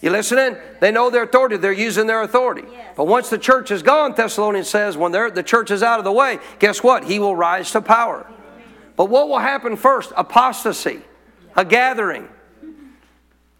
You 0.00 0.10
listening? 0.10 0.56
They 0.78 0.92
know 0.92 1.10
their 1.10 1.24
authority. 1.24 1.56
They're 1.56 1.72
using 1.72 2.06
their 2.06 2.22
authority. 2.22 2.62
But 2.96 3.06
once 3.06 3.28
the 3.28 3.38
church 3.38 3.70
is 3.70 3.82
gone, 3.82 4.14
Thessalonians 4.14 4.68
says, 4.68 4.96
when 4.96 5.10
the 5.12 5.42
church 5.44 5.70
is 5.72 5.82
out 5.82 5.98
of 5.98 6.04
the 6.04 6.12
way, 6.12 6.38
guess 6.60 6.82
what? 6.82 7.04
He 7.04 7.18
will 7.18 7.34
rise 7.34 7.72
to 7.72 7.82
power. 7.82 8.26
But 8.96 9.06
what 9.06 9.28
will 9.28 9.38
happen 9.38 9.76
first? 9.76 10.12
Apostasy, 10.16 11.00
a 11.56 11.64
gathering. 11.64 12.28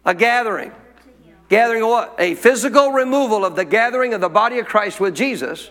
A 0.05 0.15
gathering. 0.15 0.71
Gathering 1.49 1.83
of 1.83 1.89
what? 1.89 2.15
A 2.17 2.33
physical 2.35 2.91
removal 2.91 3.43
of 3.43 3.57
the 3.57 3.65
gathering 3.65 4.13
of 4.13 4.21
the 4.21 4.29
body 4.29 4.57
of 4.59 4.67
Christ 4.67 5.01
with 5.01 5.13
Jesus 5.13 5.69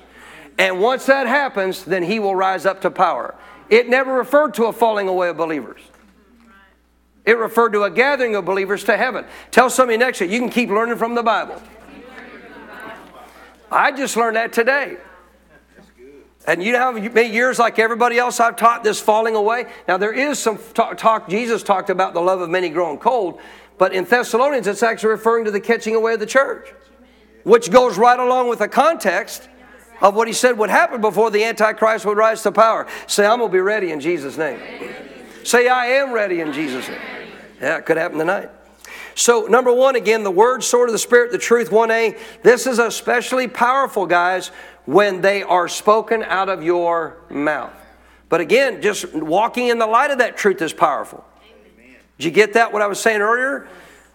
and 0.61 0.79
once 0.79 1.07
that 1.07 1.27
happens, 1.27 1.85
then 1.85 2.03
he 2.03 2.19
will 2.19 2.37
rise 2.37 2.67
up 2.67 2.83
to 2.83 2.91
power. 2.91 3.35
It 3.71 3.89
never 3.89 4.13
referred 4.13 4.53
to 4.55 4.67
a 4.67 4.75
falling 4.75 5.09
away 5.09 5.31
of 5.31 5.39
believers. 5.39 5.81
It 7.25 7.39
referred 7.39 7.73
to 7.73 7.85
a 7.85 7.91
gathering 7.91 8.37
of 8.37 8.45
believers 8.45 8.85
to 8.85 8.95
heaven. 8.95 9.25
Tell 9.51 9.71
somebody 9.71 9.97
next 9.97 10.19
to 10.19 10.27
you, 10.27 10.33
you 10.35 10.39
can 10.39 10.51
keep 10.51 10.69
learning 10.69 10.99
from 10.99 11.15
the 11.15 11.23
Bible. 11.23 11.63
I 13.73 13.91
just 13.93 14.19
learned 14.19 14.37
that 14.37 14.53
today. 14.53 14.99
And 16.47 16.63
you 16.63 16.73
know 16.73 16.79
how 16.79 16.93
many 16.93 17.33
years 17.33 17.59
like 17.59 17.79
everybody 17.79 18.19
else 18.19 18.39
I've 18.39 18.57
taught 18.57 18.85
this 18.85 19.01
falling 19.01 19.37
away? 19.37 19.65
Now 19.89 19.97
there 19.97 20.13
is 20.13 20.39
some 20.39 20.59
talk, 20.75 20.99
talk, 20.99 21.31
Jesus 21.31 21.63
talked 21.63 21.89
about 21.89 22.13
the 22.13 22.21
love 22.21 22.43
of 22.43 22.51
many 22.51 22.69
growing 22.69 22.99
cold, 22.99 23.41
but 23.79 23.95
in 23.95 24.05
Thessalonians 24.05 24.67
it's 24.67 24.83
actually 24.83 25.13
referring 25.13 25.47
to 25.47 25.51
the 25.51 25.61
catching 25.61 25.95
away 25.95 26.13
of 26.13 26.21
the 26.21 26.27
church, 26.27 26.75
which 27.45 27.71
goes 27.71 27.97
right 27.97 28.21
along 28.21 28.51
with 28.51 28.59
the 28.59 28.69
context 28.69 29.49
of 30.01 30.15
what 30.15 30.29
he 30.29 30.35
said 30.35 30.57
would 30.59 30.71
happen 30.71 31.01
before 31.01 31.31
the 31.31 31.45
Antichrist 31.45 32.05
would 32.07 32.17
rise 32.17 32.43
to 32.43 32.53
power. 32.53 32.87
Say, 33.07 33.27
I'm 33.27 33.39
going 33.39 33.51
to 33.51 33.53
be 33.53 33.61
ready 33.61 33.91
in 33.91 34.01
Jesus' 34.01 34.37
name. 34.37 34.61
Say, 35.45 35.69
I 35.69 35.87
am 35.87 36.13
ready 36.13 36.41
in 36.41 36.53
Jesus' 36.53 36.89
name. 36.89 37.01
Yeah, 37.61 37.79
it 37.79 37.87
could 37.87 37.97
happen 37.97 38.19
tonight. 38.19 38.51
So, 39.15 39.47
number 39.47 39.73
one, 39.73 39.97
again, 39.97 40.23
the 40.23 40.31
word, 40.31 40.65
sword 40.65 40.89
of 40.89 40.93
the 40.93 40.99
Spirit, 40.99 41.33
the 41.33 41.39
truth, 41.39 41.71
1a. 41.71 42.19
This 42.43 42.67
is 42.67 42.79
especially 42.79 43.49
powerful, 43.49 44.07
guys, 44.07 44.49
when 44.87 45.21
they 45.21 45.43
are 45.43 45.69
spoken 45.69 46.23
out 46.23 46.49
of 46.49 46.63
your 46.63 47.17
mouth. 47.29 47.73
But 48.29 48.41
again, 48.41 48.81
just 48.81 49.13
walking 49.13 49.69
in 49.69 49.79
the 49.79 49.87
light 49.87 50.11
of 50.11 50.19
that 50.19 50.37
truth 50.37 50.63
is 50.63 50.73
powerful. 50.73 51.25
Did 52.19 52.25
you 52.25 52.31
get 52.31 52.55
that, 52.55 52.73
what 52.73 52.81
I 52.81 52.87
was 52.87 53.01
saying 53.01 53.21
earlier? 53.21 53.69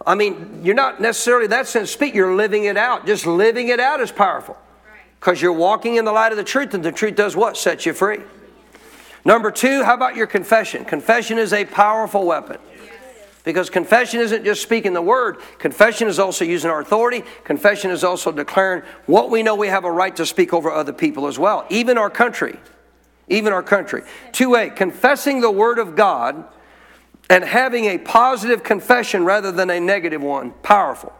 I 0.06 0.14
mean, 0.14 0.60
you're 0.62 0.74
not 0.74 1.00
necessarily 1.00 1.48
that 1.48 1.66
sense 1.66 1.90
speak, 1.90 2.14
you're 2.14 2.34
living 2.34 2.64
it 2.64 2.76
out. 2.76 3.06
Just 3.06 3.26
living 3.26 3.68
it 3.68 3.80
out 3.80 4.00
is 4.00 4.10
powerful. 4.10 4.56
Because 5.20 5.40
you're 5.42 5.52
walking 5.52 5.96
in 5.96 6.04
the 6.04 6.12
light 6.12 6.32
of 6.32 6.38
the 6.38 6.44
truth, 6.44 6.74
and 6.74 6.84
the 6.84 6.92
truth 6.92 7.16
does 7.16 7.34
what? 7.34 7.56
Sets 7.56 7.86
you 7.86 7.92
free. 7.92 8.18
Number 9.24 9.50
two, 9.50 9.82
how 9.82 9.94
about 9.94 10.14
your 10.14 10.26
confession? 10.28 10.84
Confession 10.84 11.38
is 11.38 11.52
a 11.52 11.64
powerful 11.64 12.24
weapon. 12.24 12.58
Because 13.42 13.70
confession 13.70 14.20
isn't 14.20 14.44
just 14.44 14.62
speaking 14.62 14.92
the 14.92 15.02
word, 15.02 15.38
confession 15.58 16.08
is 16.08 16.18
also 16.18 16.44
using 16.44 16.70
our 16.70 16.80
authority. 16.80 17.22
Confession 17.44 17.90
is 17.90 18.02
also 18.02 18.32
declaring 18.32 18.82
what 19.06 19.30
we 19.30 19.42
know 19.42 19.54
we 19.54 19.68
have 19.68 19.84
a 19.84 19.90
right 19.90 20.14
to 20.16 20.26
speak 20.26 20.52
over 20.52 20.70
other 20.70 20.92
people 20.92 21.26
as 21.26 21.38
well, 21.38 21.64
even 21.70 21.96
our 21.96 22.10
country. 22.10 22.58
Even 23.28 23.52
our 23.52 23.62
country. 23.62 24.02
2a, 24.32 24.74
confessing 24.74 25.40
the 25.40 25.50
word 25.50 25.78
of 25.78 25.96
God 25.96 26.44
and 27.28 27.44
having 27.44 27.86
a 27.86 27.98
positive 27.98 28.62
confession 28.62 29.24
rather 29.24 29.50
than 29.50 29.70
a 29.70 29.80
negative 29.80 30.22
one. 30.22 30.52
Powerful 30.62 31.12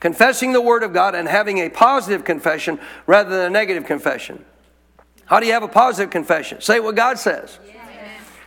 confessing 0.00 0.52
the 0.52 0.60
Word 0.60 0.82
of 0.82 0.92
God 0.92 1.14
and 1.14 1.28
having 1.28 1.58
a 1.58 1.68
positive 1.68 2.24
confession 2.24 2.78
rather 3.06 3.30
than 3.30 3.46
a 3.46 3.50
negative 3.50 3.84
confession. 3.84 4.44
How 5.26 5.40
do 5.40 5.46
you 5.46 5.52
have 5.52 5.62
a 5.62 5.68
positive 5.68 6.10
confession? 6.10 6.60
Say 6.60 6.80
what 6.80 6.94
God 6.94 7.18
says. 7.18 7.58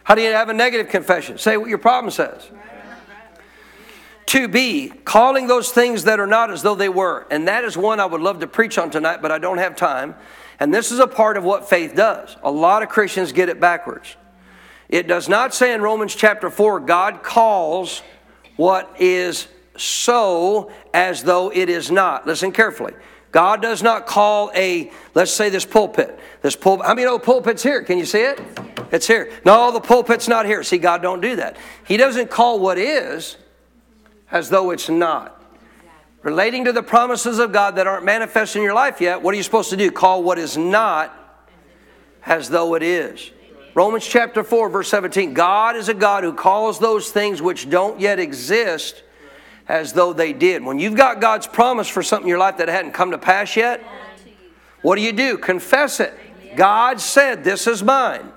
How 0.03 0.15
do 0.15 0.21
you 0.21 0.31
have 0.31 0.49
a 0.49 0.53
negative 0.53 0.89
confession? 0.89 1.37
Say 1.37 1.57
what 1.57 1.69
your 1.69 1.77
problem 1.77 2.11
says. 2.11 2.49
To 4.27 4.47
be 4.47 4.89
calling 4.89 5.47
those 5.47 5.71
things 5.71 6.05
that 6.05 6.19
are 6.19 6.27
not 6.27 6.51
as 6.51 6.61
though 6.61 6.75
they 6.75 6.89
were. 6.89 7.27
And 7.29 7.47
that 7.47 7.65
is 7.65 7.77
one 7.77 7.99
I 7.99 8.05
would 8.05 8.21
love 8.21 8.39
to 8.39 8.47
preach 8.47 8.77
on 8.77 8.89
tonight, 8.89 9.21
but 9.21 9.31
I 9.31 9.37
don't 9.37 9.57
have 9.57 9.75
time. 9.75 10.15
And 10.59 10.73
this 10.73 10.91
is 10.91 10.99
a 10.99 11.07
part 11.07 11.37
of 11.37 11.43
what 11.43 11.69
faith 11.69 11.95
does. 11.95 12.37
A 12.43 12.51
lot 12.51 12.81
of 12.81 12.89
Christians 12.89 13.31
get 13.31 13.49
it 13.49 13.59
backwards. 13.59 14.15
It 14.89 15.07
does 15.07 15.29
not 15.29 15.53
say 15.53 15.73
in 15.73 15.81
Romans 15.81 16.15
chapter 16.15 16.49
4, 16.49 16.81
God 16.81 17.23
calls 17.23 18.01
what 18.57 18.93
is 18.99 19.47
so 19.77 20.71
as 20.93 21.23
though 21.23 21.51
it 21.51 21.69
is 21.69 21.91
not. 21.91 22.27
Listen 22.27 22.51
carefully. 22.51 22.93
God 23.31 23.61
does 23.61 23.81
not 23.81 24.07
call 24.07 24.51
a, 24.55 24.91
let's 25.15 25.31
say 25.31 25.49
this 25.49 25.65
pulpit. 25.65 26.19
This 26.41 26.55
pulpit, 26.55 26.85
how 26.85 26.93
many 26.93 27.05
know 27.05 27.13
oh, 27.13 27.19
pulpit's 27.19 27.63
here? 27.63 27.81
Can 27.81 27.97
you 27.97 28.05
see 28.05 28.21
it? 28.21 28.41
It's 28.91 29.07
here. 29.07 29.31
No, 29.45 29.71
the 29.71 29.79
pulpit's 29.79 30.27
not 30.27 30.45
here. 30.45 30.63
See, 30.63 30.77
God 30.77 31.01
don't 31.01 31.21
do 31.21 31.37
that. 31.37 31.55
He 31.87 31.95
doesn't 31.95 32.29
call 32.29 32.59
what 32.59 32.77
is 32.77 33.37
as 34.29 34.49
though 34.49 34.71
it's 34.71 34.89
not. 34.89 35.37
Relating 36.23 36.65
to 36.65 36.73
the 36.73 36.83
promises 36.83 37.39
of 37.39 37.51
God 37.51 37.77
that 37.77 37.87
aren't 37.87 38.05
manifest 38.05 38.55
in 38.55 38.61
your 38.61 38.73
life 38.73 39.01
yet, 39.01 39.21
what 39.21 39.33
are 39.33 39.37
you 39.37 39.43
supposed 39.43 39.69
to 39.71 39.77
do? 39.77 39.91
Call 39.91 40.23
what 40.23 40.37
is 40.37 40.57
not 40.57 41.17
as 42.25 42.49
though 42.49 42.75
it 42.75 42.83
is. 42.83 43.31
Romans 43.73 44.05
chapter 44.05 44.43
4, 44.43 44.69
verse 44.69 44.89
17. 44.89 45.33
God 45.33 45.77
is 45.77 45.87
a 45.87 45.93
God 45.93 46.23
who 46.23 46.33
calls 46.33 46.77
those 46.77 47.09
things 47.11 47.41
which 47.41 47.69
don't 47.69 47.99
yet 47.99 48.19
exist 48.19 49.03
as 49.71 49.93
though 49.93 50.11
they 50.11 50.33
did. 50.33 50.63
When 50.63 50.79
you've 50.79 50.97
got 50.97 51.21
God's 51.21 51.47
promise 51.47 51.87
for 51.87 52.03
something 52.03 52.25
in 52.25 52.29
your 52.29 52.39
life 52.39 52.57
that 52.57 52.67
hadn't 52.67 52.91
come 52.91 53.11
to 53.11 53.17
pass 53.17 53.55
yet, 53.55 53.81
what 54.81 54.97
do 54.97 55.01
you 55.01 55.13
do? 55.13 55.37
Confess 55.37 56.01
it. 56.01 56.13
God 56.57 56.99
said, 56.99 57.45
This 57.45 57.67
is 57.67 57.81
mine. 57.81 58.33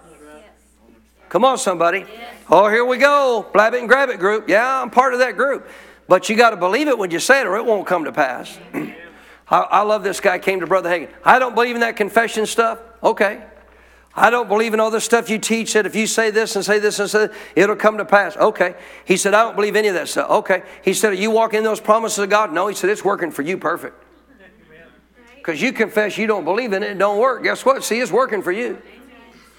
Come 1.28 1.44
on, 1.44 1.58
somebody. 1.58 2.06
Oh, 2.48 2.68
here 2.68 2.84
we 2.84 2.98
go. 2.98 3.44
Blab 3.52 3.74
it 3.74 3.80
and 3.80 3.88
grab 3.88 4.10
it 4.10 4.20
group. 4.20 4.48
Yeah, 4.48 4.80
I'm 4.80 4.90
part 4.90 5.12
of 5.12 5.18
that 5.18 5.36
group. 5.36 5.68
But 6.06 6.28
you 6.28 6.36
got 6.36 6.50
to 6.50 6.56
believe 6.56 6.86
it 6.86 6.96
when 6.96 7.10
you 7.10 7.18
say 7.18 7.40
it 7.40 7.46
or 7.46 7.56
it 7.56 7.64
won't 7.64 7.86
come 7.86 8.04
to 8.04 8.12
pass. 8.12 8.56
I, 9.48 9.58
I 9.58 9.82
love 9.82 10.04
this 10.04 10.20
guy 10.20 10.38
came 10.38 10.60
to 10.60 10.66
Brother 10.66 10.90
Hagin. 10.90 11.08
I 11.24 11.40
don't 11.40 11.54
believe 11.56 11.74
in 11.74 11.80
that 11.80 11.96
confession 11.96 12.46
stuff. 12.46 12.78
Okay. 13.02 13.42
I 14.16 14.30
don't 14.30 14.48
believe 14.48 14.74
in 14.74 14.80
all 14.80 14.90
this 14.90 15.04
stuff 15.04 15.28
you 15.28 15.38
teach 15.38 15.72
that 15.72 15.86
if 15.86 15.96
you 15.96 16.06
say 16.06 16.30
this 16.30 16.54
and 16.54 16.64
say 16.64 16.78
this 16.78 17.00
and 17.00 17.10
say 17.10 17.28
it'll 17.56 17.74
come 17.74 17.98
to 17.98 18.04
pass. 18.04 18.36
Okay. 18.36 18.76
He 19.04 19.16
said, 19.16 19.34
I 19.34 19.42
don't 19.42 19.56
believe 19.56 19.74
any 19.74 19.88
of 19.88 19.94
that 19.94 20.08
stuff. 20.08 20.30
Okay. 20.30 20.62
He 20.82 20.94
said, 20.94 21.12
Are 21.12 21.16
you 21.16 21.32
walking 21.32 21.58
in 21.58 21.64
those 21.64 21.80
promises 21.80 22.18
of 22.18 22.30
God? 22.30 22.52
No. 22.52 22.68
He 22.68 22.76
said, 22.76 22.90
It's 22.90 23.04
working 23.04 23.32
for 23.32 23.42
you 23.42 23.58
perfect. 23.58 24.00
Because 25.36 25.60
you 25.60 25.72
confess 25.72 26.16
you 26.16 26.26
don't 26.26 26.44
believe 26.44 26.72
in 26.72 26.82
it, 26.82 26.92
it 26.92 26.98
don't 26.98 27.18
work. 27.18 27.42
Guess 27.42 27.66
what? 27.66 27.84
See, 27.84 28.00
it's 28.00 28.12
working 28.12 28.40
for 28.40 28.52
you. 28.52 28.80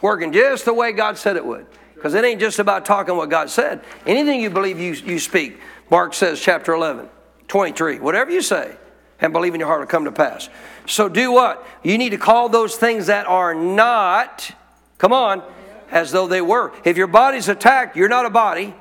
Working 0.02 0.32
just 0.32 0.66
the 0.66 0.74
way 0.74 0.92
God 0.94 1.18
said 1.18 1.36
it 1.36 1.46
would. 1.46 1.68
Because 1.94 2.14
it 2.14 2.24
ain't 2.24 2.40
just 2.40 2.60
about 2.60 2.86
talking 2.86 3.16
what 3.16 3.30
God 3.30 3.50
said. 3.50 3.84
Anything 4.06 4.42
you 4.42 4.50
believe, 4.50 4.80
you, 4.80 4.94
you 4.94 5.20
speak. 5.20 5.60
Mark 5.92 6.14
says, 6.14 6.42
chapter 6.42 6.74
11, 6.74 7.08
23. 7.48 8.00
Whatever 8.00 8.32
you 8.32 8.42
say 8.42 8.76
and 9.20 9.32
believe 9.34 9.54
in 9.54 9.60
your 9.60 9.68
heart 9.68 9.82
will 9.82 9.88
come 9.88 10.06
to 10.06 10.12
pass. 10.12 10.50
So 10.86 11.10
do 11.10 11.32
what? 11.32 11.66
You 11.84 11.98
need 11.98 12.10
to 12.10 12.18
call 12.18 12.50
those 12.50 12.76
things 12.76 13.08
that 13.08 13.26
are 13.28 13.56
not, 13.56 14.52
come 14.98 15.14
on, 15.14 15.44
as 15.92 16.12
though 16.12 16.28
they 16.28 16.42
were. 16.42 16.74
If 16.84 16.98
your 16.98 17.08
body's 17.08 17.50
attacked, 17.50 17.96
you're 17.96 18.10
not 18.10 18.26
a 18.26 18.30
body. 18.30 18.74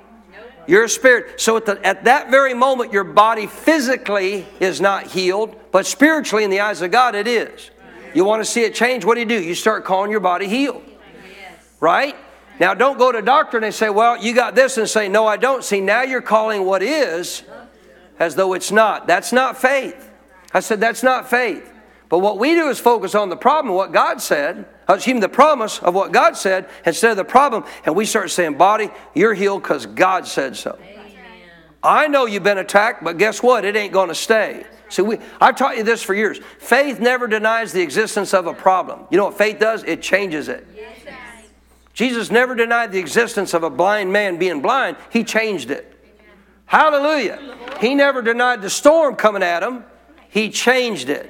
You're 0.66 0.84
a 0.84 0.88
spirit. 0.88 1.40
So 1.40 1.56
at, 1.56 1.66
the, 1.66 1.86
at 1.86 2.04
that 2.04 2.30
very 2.30 2.54
moment, 2.54 2.92
your 2.92 3.04
body 3.04 3.46
physically 3.46 4.46
is 4.60 4.80
not 4.80 5.06
healed, 5.06 5.54
but 5.70 5.86
spiritually, 5.86 6.44
in 6.44 6.50
the 6.50 6.60
eyes 6.60 6.80
of 6.80 6.90
God, 6.90 7.14
it 7.14 7.26
is. 7.26 7.70
You 8.14 8.24
want 8.24 8.40
to 8.40 8.44
see 8.44 8.62
it 8.62 8.74
change? 8.74 9.04
What 9.04 9.14
do 9.14 9.20
you 9.20 9.26
do? 9.26 9.42
You 9.42 9.54
start 9.54 9.84
calling 9.84 10.10
your 10.10 10.20
body 10.20 10.48
healed. 10.48 10.82
Right? 11.80 12.16
Now, 12.60 12.72
don't 12.72 12.98
go 12.98 13.10
to 13.10 13.20
doctor 13.20 13.56
and 13.56 13.64
they 13.64 13.72
say, 13.72 13.90
Well, 13.90 14.16
you 14.16 14.34
got 14.34 14.54
this, 14.54 14.78
and 14.78 14.88
say, 14.88 15.08
No, 15.08 15.26
I 15.26 15.36
don't. 15.36 15.64
See, 15.64 15.80
now 15.80 16.02
you're 16.02 16.22
calling 16.22 16.64
what 16.64 16.82
is 16.82 17.42
as 18.18 18.36
though 18.36 18.54
it's 18.54 18.70
not. 18.70 19.06
That's 19.06 19.32
not 19.32 19.60
faith. 19.60 20.10
I 20.52 20.60
said, 20.60 20.80
That's 20.80 21.02
not 21.02 21.28
faith. 21.28 21.73
But 22.14 22.20
what 22.20 22.38
we 22.38 22.54
do 22.54 22.68
is 22.68 22.78
focus 22.78 23.16
on 23.16 23.28
the 23.28 23.36
problem, 23.36 23.74
what 23.74 23.90
God 23.90 24.22
said, 24.22 24.66
excuse 24.88 25.14
me, 25.14 25.20
the 25.20 25.28
promise 25.28 25.80
of 25.80 25.96
what 25.96 26.12
God 26.12 26.36
said 26.36 26.68
instead 26.86 27.10
of 27.10 27.16
the 27.16 27.24
problem, 27.24 27.64
and 27.84 27.96
we 27.96 28.06
start 28.06 28.30
saying, 28.30 28.54
Body, 28.54 28.90
you're 29.16 29.34
healed 29.34 29.64
because 29.64 29.84
God 29.84 30.24
said 30.24 30.54
so. 30.54 30.78
Amen. 30.80 31.10
I 31.82 32.06
know 32.06 32.26
you've 32.26 32.44
been 32.44 32.58
attacked, 32.58 33.02
but 33.02 33.18
guess 33.18 33.42
what? 33.42 33.64
It 33.64 33.74
ain't 33.74 33.92
going 33.92 34.10
to 34.10 34.14
stay. 34.14 34.64
See, 34.90 35.02
we, 35.02 35.18
I've 35.40 35.56
taught 35.56 35.76
you 35.76 35.82
this 35.82 36.04
for 36.04 36.14
years. 36.14 36.38
Faith 36.60 37.00
never 37.00 37.26
denies 37.26 37.72
the 37.72 37.82
existence 37.82 38.32
of 38.32 38.46
a 38.46 38.54
problem. 38.54 39.08
You 39.10 39.18
know 39.18 39.24
what 39.24 39.36
faith 39.36 39.58
does? 39.58 39.82
It 39.82 40.00
changes 40.00 40.46
it. 40.46 40.64
Jesus 41.94 42.30
never 42.30 42.54
denied 42.54 42.92
the 42.92 43.00
existence 43.00 43.54
of 43.54 43.64
a 43.64 43.70
blind 43.70 44.12
man 44.12 44.38
being 44.38 44.62
blind, 44.62 44.98
he 45.10 45.24
changed 45.24 45.72
it. 45.72 45.92
Hallelujah. 46.66 47.56
He 47.80 47.96
never 47.96 48.22
denied 48.22 48.62
the 48.62 48.70
storm 48.70 49.16
coming 49.16 49.42
at 49.42 49.64
him, 49.64 49.82
he 50.28 50.50
changed 50.50 51.08
it. 51.08 51.28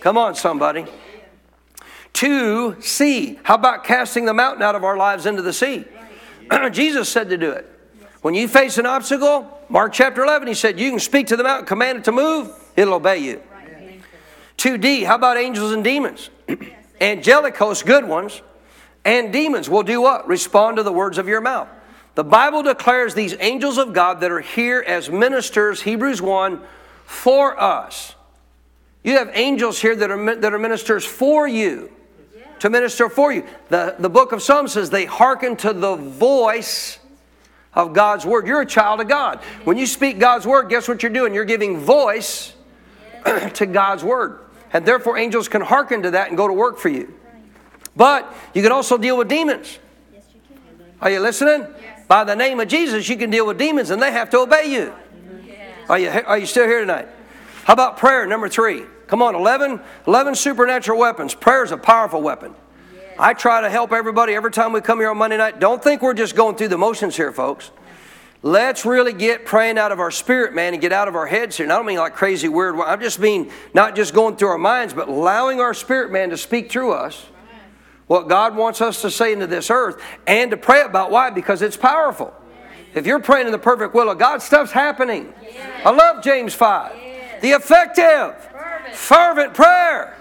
Come 0.00 0.18
on, 0.18 0.34
somebody. 0.34 0.86
To 2.14 2.80
sea. 2.80 3.38
How 3.42 3.56
about 3.56 3.84
casting 3.84 4.24
the 4.24 4.34
mountain 4.34 4.62
out 4.62 4.74
of 4.74 4.84
our 4.84 4.96
lives 4.96 5.26
into 5.26 5.42
the 5.42 5.52
sea? 5.52 5.84
Jesus 6.72 7.08
said 7.08 7.28
to 7.30 7.36
do 7.36 7.50
it. 7.50 7.70
When 8.22 8.34
you 8.34 8.48
face 8.48 8.78
an 8.78 8.86
obstacle, 8.86 9.56
Mark 9.68 9.92
chapter 9.92 10.24
11, 10.24 10.48
he 10.48 10.54
said, 10.54 10.80
You 10.80 10.90
can 10.90 10.98
speak 10.98 11.28
to 11.28 11.36
the 11.36 11.44
mountain, 11.44 11.66
command 11.66 11.98
it 11.98 12.04
to 12.04 12.12
move, 12.12 12.50
it'll 12.74 12.94
obey 12.94 13.18
you. 13.18 13.40
2D, 14.58 15.04
how 15.04 15.14
about 15.14 15.36
angels 15.36 15.72
and 15.72 15.84
demons? 15.84 16.30
Angelic 17.00 17.56
hosts, 17.56 17.84
good 17.84 18.04
ones, 18.04 18.42
and 19.04 19.32
demons 19.32 19.70
will 19.70 19.84
do 19.84 20.00
what? 20.00 20.26
Respond 20.26 20.78
to 20.78 20.82
the 20.82 20.92
words 20.92 21.18
of 21.18 21.28
your 21.28 21.40
mouth. 21.40 21.68
The 22.16 22.24
Bible 22.24 22.64
declares 22.64 23.14
these 23.14 23.36
angels 23.38 23.78
of 23.78 23.92
God 23.92 24.20
that 24.22 24.32
are 24.32 24.40
here 24.40 24.82
as 24.84 25.08
ministers, 25.08 25.82
Hebrews 25.82 26.20
1, 26.20 26.60
for 27.04 27.60
us. 27.60 28.15
You 29.06 29.18
have 29.18 29.30
angels 29.34 29.80
here 29.80 29.94
that 29.94 30.10
are, 30.10 30.34
that 30.34 30.52
are 30.52 30.58
ministers 30.58 31.04
for 31.04 31.46
you, 31.46 31.92
to 32.58 32.68
minister 32.68 33.08
for 33.08 33.32
you. 33.32 33.46
The, 33.68 33.94
the 34.00 34.10
book 34.10 34.32
of 34.32 34.42
Psalms 34.42 34.72
says 34.72 34.90
they 34.90 35.04
hearken 35.04 35.54
to 35.58 35.72
the 35.72 35.94
voice 35.94 36.98
of 37.72 37.92
God's 37.92 38.26
word. 38.26 38.48
You're 38.48 38.62
a 38.62 38.66
child 38.66 39.00
of 39.00 39.06
God. 39.06 39.38
When 39.62 39.76
you 39.76 39.86
speak 39.86 40.18
God's 40.18 40.44
word, 40.44 40.68
guess 40.68 40.88
what 40.88 41.04
you're 41.04 41.12
doing? 41.12 41.34
You're 41.34 41.44
giving 41.44 41.78
voice 41.78 42.52
to 43.54 43.64
God's 43.64 44.02
word. 44.02 44.40
And 44.72 44.84
therefore, 44.84 45.18
angels 45.18 45.46
can 45.46 45.62
hearken 45.62 46.02
to 46.02 46.10
that 46.10 46.26
and 46.28 46.36
go 46.36 46.48
to 46.48 46.54
work 46.54 46.76
for 46.76 46.88
you. 46.88 47.14
But 47.94 48.34
you 48.54 48.62
can 48.62 48.72
also 48.72 48.98
deal 48.98 49.16
with 49.16 49.28
demons. 49.28 49.78
Yes, 50.12 50.24
you 50.34 50.40
can. 50.48 50.86
Are 51.00 51.10
you 51.10 51.20
listening? 51.20 51.60
Yes. 51.80 52.06
By 52.08 52.24
the 52.24 52.34
name 52.34 52.58
of 52.58 52.66
Jesus, 52.66 53.08
you 53.08 53.16
can 53.16 53.30
deal 53.30 53.46
with 53.46 53.56
demons 53.56 53.90
and 53.90 54.02
they 54.02 54.10
have 54.10 54.30
to 54.30 54.38
obey 54.38 54.72
you. 54.72 54.92
Yes. 55.46 55.88
Are 55.88 55.98
you, 56.00 56.08
are 56.08 56.38
you 56.38 56.46
still 56.46 56.66
here 56.66 56.80
tonight? 56.80 57.06
How 57.62 57.72
about 57.72 57.98
prayer, 57.98 58.26
number 58.26 58.48
three? 58.48 58.82
Come 59.06 59.22
on, 59.22 59.34
11, 59.34 59.80
11 60.06 60.34
supernatural 60.34 60.98
weapons. 60.98 61.34
Prayer 61.34 61.64
is 61.64 61.72
a 61.72 61.76
powerful 61.76 62.22
weapon. 62.22 62.54
I 63.18 63.34
try 63.34 63.60
to 63.62 63.70
help 63.70 63.92
everybody 63.92 64.34
every 64.34 64.50
time 64.50 64.72
we 64.72 64.80
come 64.80 64.98
here 64.98 65.10
on 65.10 65.18
Monday 65.18 65.36
night. 65.36 65.58
Don't 65.58 65.82
think 65.82 66.02
we're 66.02 66.14
just 66.14 66.36
going 66.36 66.56
through 66.56 66.68
the 66.68 66.78
motions 66.78 67.16
here, 67.16 67.32
folks. 67.32 67.70
Let's 68.42 68.84
really 68.84 69.12
get 69.12 69.46
praying 69.46 69.78
out 69.78 69.90
of 69.90 70.00
our 70.00 70.10
spirit, 70.10 70.54
man, 70.54 70.74
and 70.74 70.82
get 70.82 70.92
out 70.92 71.08
of 71.08 71.16
our 71.16 71.26
heads 71.26 71.56
here. 71.56 71.64
And 71.64 71.72
I 71.72 71.76
don't 71.76 71.86
mean 71.86 71.98
like 71.98 72.14
crazy, 72.14 72.48
weird. 72.48 72.76
I'm 72.76 73.00
just 73.00 73.18
mean 73.18 73.50
not 73.72 73.96
just 73.96 74.12
going 74.12 74.36
through 74.36 74.48
our 74.48 74.58
minds, 74.58 74.92
but 74.92 75.08
allowing 75.08 75.60
our 75.60 75.72
spirit, 75.72 76.12
man, 76.12 76.30
to 76.30 76.36
speak 76.36 76.70
through 76.70 76.92
us 76.92 77.26
what 78.06 78.28
God 78.28 78.54
wants 78.56 78.80
us 78.80 79.02
to 79.02 79.10
say 79.10 79.32
into 79.32 79.46
this 79.46 79.70
earth 79.70 80.00
and 80.26 80.50
to 80.50 80.56
pray 80.56 80.82
about. 80.82 81.10
Why? 81.10 81.30
Because 81.30 81.62
it's 81.62 81.76
powerful. 81.76 82.32
If 82.94 83.06
you're 83.06 83.20
praying 83.20 83.46
in 83.46 83.52
the 83.52 83.58
perfect 83.58 83.94
will 83.94 84.10
of 84.10 84.18
God, 84.18 84.42
stuff's 84.42 84.72
happening. 84.72 85.32
I 85.84 85.90
love 85.90 86.22
James 86.22 86.54
5. 86.54 86.92
The 87.42 87.50
effective, 87.50 88.34
fervent 88.92 89.54
prayer 89.54 90.16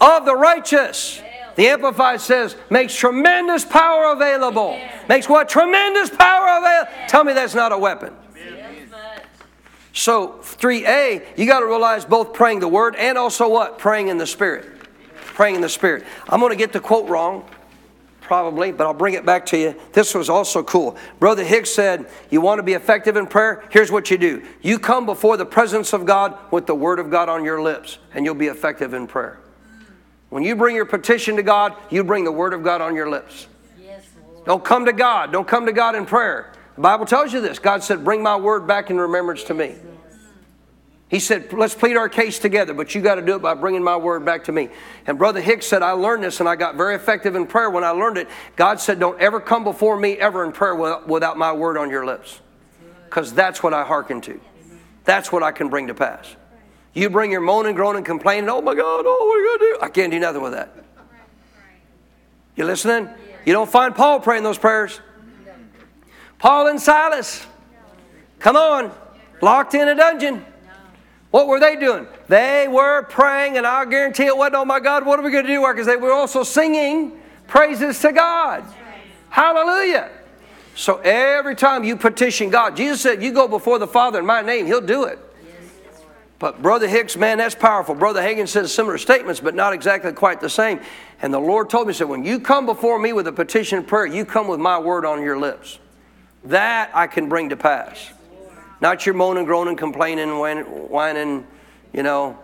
of 0.00 0.24
the 0.24 0.34
righteous 0.34 1.20
the 1.56 1.68
Amplified 1.68 2.20
says, 2.20 2.56
makes 2.68 2.94
tremendous 2.96 3.64
power 3.64 4.12
available. 4.12 4.78
Makes 5.08 5.28
what? 5.28 5.48
Tremendous 5.48 6.10
power 6.10 6.58
available. 6.58 6.92
Tell 7.08 7.24
me 7.24 7.32
that's 7.32 7.54
not 7.54 7.72
a 7.72 7.78
weapon. 7.78 8.12
So, 9.92 10.40
3A, 10.42 11.38
you 11.38 11.46
got 11.46 11.60
to 11.60 11.66
realize 11.66 12.04
both 12.04 12.32
praying 12.32 12.58
the 12.58 12.68
word 12.68 12.96
and 12.96 13.16
also 13.16 13.48
what? 13.48 13.78
Praying 13.78 14.08
in 14.08 14.18
the 14.18 14.26
Spirit. 14.26 14.66
Praying 15.14 15.54
in 15.54 15.60
the 15.60 15.68
Spirit. 15.68 16.04
I'm 16.28 16.40
going 16.40 16.50
to 16.50 16.56
get 16.56 16.72
the 16.72 16.80
quote 16.80 17.08
wrong, 17.08 17.48
probably, 18.24 18.72
but 18.72 18.86
I'll 18.86 18.94
bring 18.94 19.14
it 19.14 19.24
back 19.24 19.46
to 19.46 19.58
you. 19.58 19.74
This 19.92 20.14
was 20.14 20.28
also 20.28 20.62
cool. 20.62 20.96
Brother 21.20 21.44
Hicks 21.44 21.70
said, 21.70 22.06
You 22.30 22.40
want 22.40 22.58
to 22.58 22.62
be 22.62 22.72
effective 22.72 23.16
in 23.16 23.26
prayer? 23.26 23.62
Here's 23.70 23.92
what 23.92 24.10
you 24.10 24.18
do 24.18 24.44
you 24.62 24.78
come 24.78 25.06
before 25.06 25.36
the 25.36 25.46
presence 25.46 25.92
of 25.92 26.04
God 26.04 26.36
with 26.50 26.66
the 26.66 26.74
Word 26.74 26.98
of 26.98 27.10
God 27.10 27.28
on 27.28 27.44
your 27.44 27.62
lips, 27.62 27.98
and 28.14 28.24
you'll 28.24 28.34
be 28.34 28.48
effective 28.48 28.94
in 28.94 29.06
prayer. 29.06 29.38
When 30.30 30.42
you 30.42 30.56
bring 30.56 30.74
your 30.74 30.86
petition 30.86 31.36
to 31.36 31.42
God, 31.42 31.76
you 31.90 32.02
bring 32.02 32.24
the 32.24 32.32
Word 32.32 32.54
of 32.54 32.64
God 32.64 32.80
on 32.80 32.96
your 32.96 33.08
lips. 33.08 33.46
Yes, 33.80 34.02
Don't 34.44 34.64
come 34.64 34.86
to 34.86 34.92
God. 34.92 35.30
Don't 35.30 35.46
come 35.46 35.66
to 35.66 35.72
God 35.72 35.94
in 35.94 36.06
prayer. 36.06 36.52
The 36.74 36.80
Bible 36.80 37.06
tells 37.06 37.32
you 37.32 37.40
this. 37.40 37.58
God 37.58 37.84
said, 37.84 38.04
Bring 38.04 38.22
my 38.22 38.36
word 38.36 38.66
back 38.66 38.90
in 38.90 38.98
remembrance 38.98 39.44
to 39.44 39.54
me. 39.54 39.76
He 41.14 41.20
said, 41.20 41.52
Let's 41.52 41.76
plead 41.76 41.96
our 41.96 42.08
case 42.08 42.40
together, 42.40 42.74
but 42.74 42.92
you 42.92 43.00
got 43.00 43.14
to 43.14 43.22
do 43.22 43.36
it 43.36 43.38
by 43.38 43.54
bringing 43.54 43.84
my 43.84 43.96
word 43.96 44.24
back 44.24 44.42
to 44.44 44.52
me. 44.52 44.68
And 45.06 45.16
Brother 45.16 45.40
Hicks 45.40 45.64
said, 45.64 45.80
I 45.80 45.92
learned 45.92 46.24
this 46.24 46.40
and 46.40 46.48
I 46.48 46.56
got 46.56 46.74
very 46.74 46.96
effective 46.96 47.36
in 47.36 47.46
prayer 47.46 47.70
when 47.70 47.84
I 47.84 47.90
learned 47.90 48.18
it. 48.18 48.26
God 48.56 48.80
said, 48.80 48.98
Don't 48.98 49.20
ever 49.20 49.38
come 49.38 49.62
before 49.62 49.96
me 49.96 50.14
ever 50.14 50.44
in 50.44 50.50
prayer 50.50 50.74
without 50.74 51.38
my 51.38 51.52
word 51.52 51.78
on 51.78 51.88
your 51.88 52.04
lips. 52.04 52.40
Because 53.04 53.32
that's 53.32 53.62
what 53.62 53.72
I 53.72 53.84
hearken 53.84 54.22
to. 54.22 54.40
That's 55.04 55.30
what 55.30 55.44
I 55.44 55.52
can 55.52 55.68
bring 55.68 55.86
to 55.86 55.94
pass. 55.94 56.34
You 56.94 57.08
bring 57.10 57.30
your 57.30 57.42
moaning, 57.42 57.76
groaning, 57.76 58.02
complaining, 58.02 58.50
oh 58.50 58.60
my 58.60 58.74
God, 58.74 59.04
oh, 59.06 59.26
what 59.26 59.36
are 59.36 59.40
you 59.40 59.58
going 59.58 59.58
to 59.58 59.78
do? 59.78 59.86
I 59.86 59.90
can't 59.90 60.10
do 60.10 60.18
nothing 60.18 60.42
with 60.42 60.54
that. 60.54 60.84
You 62.56 62.64
listening? 62.64 63.08
You 63.44 63.52
don't 63.52 63.70
find 63.70 63.94
Paul 63.94 64.18
praying 64.18 64.42
those 64.42 64.58
prayers. 64.58 64.98
Paul 66.40 66.66
and 66.66 66.80
Silas, 66.80 67.46
come 68.40 68.56
on, 68.56 68.92
locked 69.40 69.74
in 69.74 69.86
a 69.86 69.94
dungeon. 69.94 70.44
What 71.34 71.48
were 71.48 71.58
they 71.58 71.74
doing? 71.74 72.06
They 72.28 72.68
were 72.68 73.02
praying, 73.02 73.56
and 73.56 73.66
I 73.66 73.84
guarantee 73.86 74.22
it 74.22 74.36
wasn't, 74.36 74.54
oh 74.54 74.64
my 74.64 74.78
God, 74.78 75.04
what 75.04 75.18
are 75.18 75.22
we 75.22 75.32
going 75.32 75.44
to 75.44 75.50
do? 75.50 75.66
Because 75.66 75.84
they 75.84 75.96
were 75.96 76.12
also 76.12 76.44
singing 76.44 77.20
praises 77.48 77.98
to 78.02 78.12
God. 78.12 78.62
Hallelujah. 79.30 80.12
So 80.76 80.98
every 80.98 81.56
time 81.56 81.82
you 81.82 81.96
petition 81.96 82.50
God, 82.50 82.76
Jesus 82.76 83.00
said, 83.00 83.20
You 83.20 83.32
go 83.32 83.48
before 83.48 83.80
the 83.80 83.86
Father 83.88 84.20
in 84.20 84.26
my 84.26 84.42
name, 84.42 84.66
He'll 84.66 84.80
do 84.80 85.06
it. 85.06 85.18
But 86.38 86.62
Brother 86.62 86.86
Hicks, 86.86 87.16
man, 87.16 87.38
that's 87.38 87.56
powerful. 87.56 87.96
Brother 87.96 88.22
Hagin 88.22 88.46
says 88.46 88.72
similar 88.72 88.96
statements, 88.96 89.40
but 89.40 89.56
not 89.56 89.72
exactly 89.72 90.12
quite 90.12 90.40
the 90.40 90.48
same. 90.48 90.78
And 91.20 91.34
the 91.34 91.40
Lord 91.40 91.68
told 91.68 91.88
me, 91.88 91.94
said, 91.94 92.08
when 92.08 92.22
you 92.22 92.38
come 92.38 92.64
before 92.64 93.00
me 93.00 93.12
with 93.12 93.26
a 93.26 93.32
petition 93.32 93.82
prayer, 93.82 94.06
you 94.06 94.24
come 94.24 94.46
with 94.46 94.60
my 94.60 94.78
word 94.78 95.04
on 95.04 95.20
your 95.20 95.36
lips. 95.36 95.80
That 96.44 96.92
I 96.94 97.08
can 97.08 97.28
bring 97.28 97.48
to 97.48 97.56
pass. 97.56 98.13
Not 98.84 99.06
your 99.06 99.14
moaning, 99.14 99.46
groaning, 99.46 99.76
complaining, 99.76 100.28
whining, 100.38 101.46
you 101.94 102.02
know, 102.02 102.38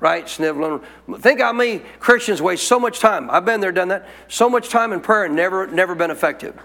right, 0.00 0.28
sniveling. 0.28 0.80
Think 1.20 1.40
how 1.40 1.52
many 1.52 1.78
Christians 2.00 2.42
waste 2.42 2.66
so 2.66 2.80
much 2.80 2.98
time. 2.98 3.30
I've 3.30 3.44
been 3.44 3.60
there, 3.60 3.70
done 3.70 3.86
that. 3.86 4.08
So 4.26 4.50
much 4.50 4.68
time 4.68 4.92
in 4.92 5.00
prayer 5.00 5.26
and 5.26 5.36
never, 5.36 5.68
never 5.68 5.94
been 5.94 6.10
effective. 6.10 6.58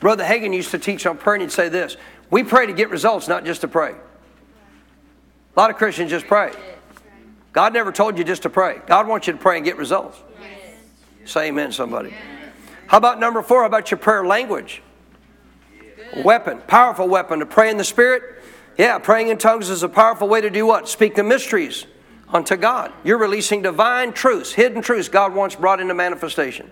Brother 0.00 0.22
Hagin 0.22 0.52
used 0.52 0.70
to 0.72 0.78
teach 0.78 1.06
on 1.06 1.16
prayer 1.16 1.36
and 1.36 1.42
he'd 1.44 1.50
say 1.50 1.70
this 1.70 1.96
We 2.28 2.42
pray 2.42 2.66
to 2.66 2.74
get 2.74 2.90
results, 2.90 3.26
not 3.26 3.46
just 3.46 3.62
to 3.62 3.68
pray. 3.68 3.92
A 3.92 5.58
lot 5.58 5.70
of 5.70 5.76
Christians 5.76 6.10
just 6.10 6.26
pray. 6.26 6.52
God 7.54 7.72
never 7.72 7.90
told 7.90 8.18
you 8.18 8.24
just 8.24 8.42
to 8.42 8.50
pray. 8.50 8.80
God 8.86 9.08
wants 9.08 9.28
you 9.28 9.32
to 9.32 9.38
pray 9.38 9.56
and 9.56 9.64
get 9.64 9.78
results. 9.78 10.18
Say 11.24 11.48
amen, 11.48 11.72
somebody. 11.72 12.12
How 12.86 12.98
about 12.98 13.18
number 13.18 13.42
four? 13.42 13.60
How 13.60 13.66
about 13.66 13.90
your 13.90 13.96
prayer 13.96 14.26
language? 14.26 14.82
Weapon, 16.22 16.60
powerful 16.66 17.08
weapon 17.08 17.38
to 17.38 17.46
pray 17.46 17.70
in 17.70 17.78
the 17.78 17.84
Spirit. 17.84 18.40
Yeah, 18.78 18.98
praying 18.98 19.28
in 19.28 19.38
tongues 19.38 19.68
is 19.70 19.82
a 19.82 19.88
powerful 19.88 20.28
way 20.28 20.40
to 20.40 20.50
do 20.50 20.66
what? 20.66 20.88
Speak 20.88 21.14
the 21.14 21.22
mysteries 21.22 21.86
unto 22.28 22.56
God. 22.56 22.92
You're 23.04 23.18
releasing 23.18 23.62
divine 23.62 24.12
truths, 24.12 24.52
hidden 24.52 24.82
truths 24.82 25.08
God 25.08 25.34
wants 25.34 25.54
brought 25.56 25.80
into 25.80 25.94
manifestation. 25.94 26.70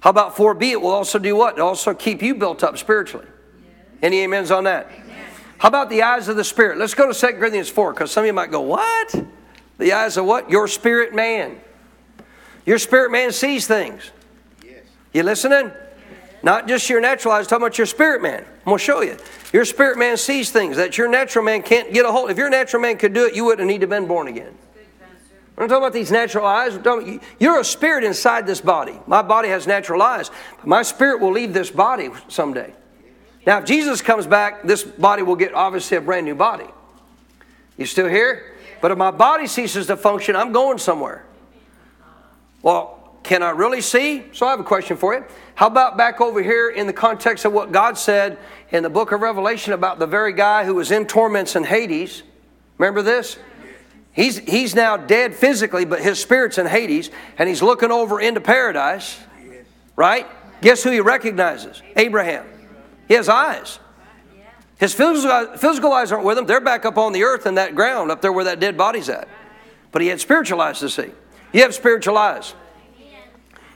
How 0.00 0.10
about 0.10 0.36
4B? 0.36 0.72
It 0.72 0.80
will 0.80 0.90
also 0.90 1.18
do 1.18 1.36
what? 1.36 1.54
It 1.54 1.60
also 1.60 1.94
keep 1.94 2.20
you 2.22 2.34
built 2.34 2.62
up 2.62 2.76
spiritually. 2.76 3.26
Any 4.02 4.22
amens 4.24 4.50
on 4.50 4.64
that? 4.64 4.90
How 5.58 5.68
about 5.68 5.88
the 5.88 6.02
eyes 6.02 6.28
of 6.28 6.36
the 6.36 6.44
Spirit? 6.44 6.76
Let's 6.76 6.94
go 6.94 7.10
to 7.10 7.18
2 7.18 7.38
Corinthians 7.38 7.70
4 7.70 7.94
because 7.94 8.10
some 8.10 8.22
of 8.24 8.26
you 8.26 8.32
might 8.32 8.50
go, 8.50 8.60
What? 8.60 9.14
The 9.78 9.92
eyes 9.92 10.16
of 10.16 10.24
what? 10.26 10.50
Your 10.50 10.68
spirit 10.68 11.14
man. 11.14 11.60
Your 12.66 12.78
spirit 12.78 13.10
man 13.10 13.32
sees 13.32 13.66
things. 13.66 14.10
Yes. 14.64 14.84
You 15.12 15.22
listening? 15.22 15.72
Not 16.42 16.68
just 16.68 16.88
your 16.88 17.00
natural 17.00 17.34
eyes, 17.34 17.46
talking 17.46 17.62
about 17.62 17.78
your 17.78 17.86
spirit 17.86 18.22
man. 18.22 18.44
I'm 18.64 18.70
going 18.70 18.78
to 18.78 18.84
show 18.84 19.02
you. 19.02 19.18
Your 19.52 19.66
spirit 19.66 19.98
man 19.98 20.16
sees 20.16 20.50
things 20.50 20.78
that 20.78 20.96
your 20.96 21.06
natural 21.06 21.44
man 21.44 21.62
can't 21.62 21.92
get 21.92 22.06
a 22.06 22.10
hold. 22.10 22.30
Of. 22.30 22.32
If 22.32 22.38
your 22.38 22.48
natural 22.48 22.80
man 22.80 22.96
could 22.96 23.12
do 23.12 23.26
it, 23.26 23.34
you 23.34 23.44
wouldn't 23.44 23.68
need 23.68 23.78
to 23.78 23.82
have 23.82 23.90
been 23.90 24.06
born 24.06 24.26
again. 24.26 24.54
I'm 25.56 25.68
talking 25.68 25.84
about 25.84 25.92
these 25.92 26.10
natural 26.10 26.46
eyes. 26.46 26.78
You're 27.38 27.60
a 27.60 27.64
spirit 27.64 28.02
inside 28.02 28.46
this 28.46 28.60
body. 28.60 28.98
My 29.06 29.22
body 29.22 29.50
has 29.50 29.66
natural 29.66 30.02
eyes, 30.02 30.30
but 30.56 30.66
my 30.66 30.82
spirit 30.82 31.20
will 31.20 31.30
leave 31.30 31.52
this 31.52 31.70
body 31.70 32.10
someday. 32.28 32.72
Now, 33.46 33.58
if 33.58 33.66
Jesus 33.66 34.00
comes 34.00 34.26
back, 34.26 34.62
this 34.62 34.82
body 34.82 35.22
will 35.22 35.36
get 35.36 35.54
obviously 35.54 35.98
a 35.98 36.00
brand 36.00 36.24
new 36.24 36.34
body. 36.34 36.66
You 37.76 37.86
still 37.86 38.08
here? 38.08 38.54
But 38.80 38.90
if 38.90 38.98
my 38.98 39.10
body 39.10 39.46
ceases 39.46 39.86
to 39.88 39.96
function, 39.96 40.34
I'm 40.34 40.52
going 40.52 40.78
somewhere. 40.78 41.24
Well, 42.62 43.03
can 43.24 43.42
I 43.42 43.50
really 43.50 43.80
see? 43.80 44.24
So 44.32 44.46
I 44.46 44.50
have 44.50 44.60
a 44.60 44.64
question 44.64 44.96
for 44.96 45.14
you. 45.14 45.24
How 45.54 45.66
about 45.66 45.96
back 45.96 46.20
over 46.20 46.42
here 46.42 46.68
in 46.68 46.86
the 46.86 46.92
context 46.92 47.44
of 47.44 47.52
what 47.52 47.72
God 47.72 47.96
said 47.96 48.38
in 48.70 48.82
the 48.82 48.90
book 48.90 49.12
of 49.12 49.22
Revelation 49.22 49.72
about 49.72 49.98
the 49.98 50.06
very 50.06 50.32
guy 50.32 50.64
who 50.64 50.74
was 50.74 50.90
in 50.90 51.06
torments 51.06 51.56
in 51.56 51.64
Hades? 51.64 52.22
Remember 52.76 53.02
this? 53.02 53.38
He's, 54.12 54.38
he's 54.38 54.74
now 54.74 54.96
dead 54.96 55.34
physically, 55.34 55.84
but 55.84 56.00
his 56.00 56.20
spirit's 56.20 56.58
in 56.58 56.66
Hades, 56.66 57.10
and 57.38 57.48
he's 57.48 57.62
looking 57.62 57.90
over 57.90 58.20
into 58.20 58.40
paradise, 58.40 59.18
right? 59.96 60.26
Guess 60.60 60.84
who 60.84 60.90
he 60.90 61.00
recognizes? 61.00 61.82
Abraham. 61.96 62.46
He 63.08 63.14
has 63.14 63.28
eyes. 63.28 63.80
His 64.78 64.92
physical, 64.92 65.56
physical 65.56 65.92
eyes 65.92 66.12
aren't 66.12 66.24
with 66.24 66.36
him. 66.36 66.46
They're 66.46 66.60
back 66.60 66.84
up 66.84 66.98
on 66.98 67.12
the 67.12 67.24
earth 67.24 67.46
in 67.46 67.54
that 67.54 67.74
ground 67.74 68.10
up 68.10 68.20
there 68.20 68.32
where 68.32 68.44
that 68.44 68.60
dead 68.60 68.76
body's 68.76 69.08
at. 69.08 69.28
But 69.92 70.02
he 70.02 70.08
had 70.08 70.20
spiritual 70.20 70.60
eyes 70.60 70.80
to 70.80 70.90
see. 70.90 71.10
You 71.52 71.62
have 71.62 71.74
spiritual 71.74 72.18
eyes. 72.18 72.54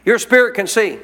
Your 0.09 0.19
spirit 0.19 0.55
can 0.55 0.67
see. 0.67 0.99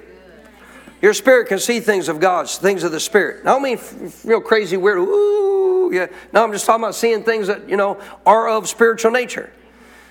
Your 1.03 1.13
spirit 1.13 1.49
can 1.49 1.59
see 1.59 1.81
things 1.81 2.09
of 2.09 2.21
God's, 2.21 2.57
things 2.57 2.85
of 2.85 2.91
the 2.91 2.99
Spirit. 2.99 3.43
I 3.43 3.51
don't 3.51 3.63
mean 3.63 3.79
real 4.25 4.41
crazy, 4.41 4.79
weird, 4.79 4.97
ooh, 4.97 5.91
yeah. 5.93 6.07
No, 6.33 6.43
I'm 6.43 6.53
just 6.53 6.65
talking 6.65 6.85
about 6.85 6.95
seeing 6.95 7.23
things 7.23 7.49
that, 7.49 7.69
you 7.69 7.77
know, 7.77 8.01
are 8.25 8.49
of 8.49 8.67
spiritual 8.67 9.11
nature. 9.11 9.53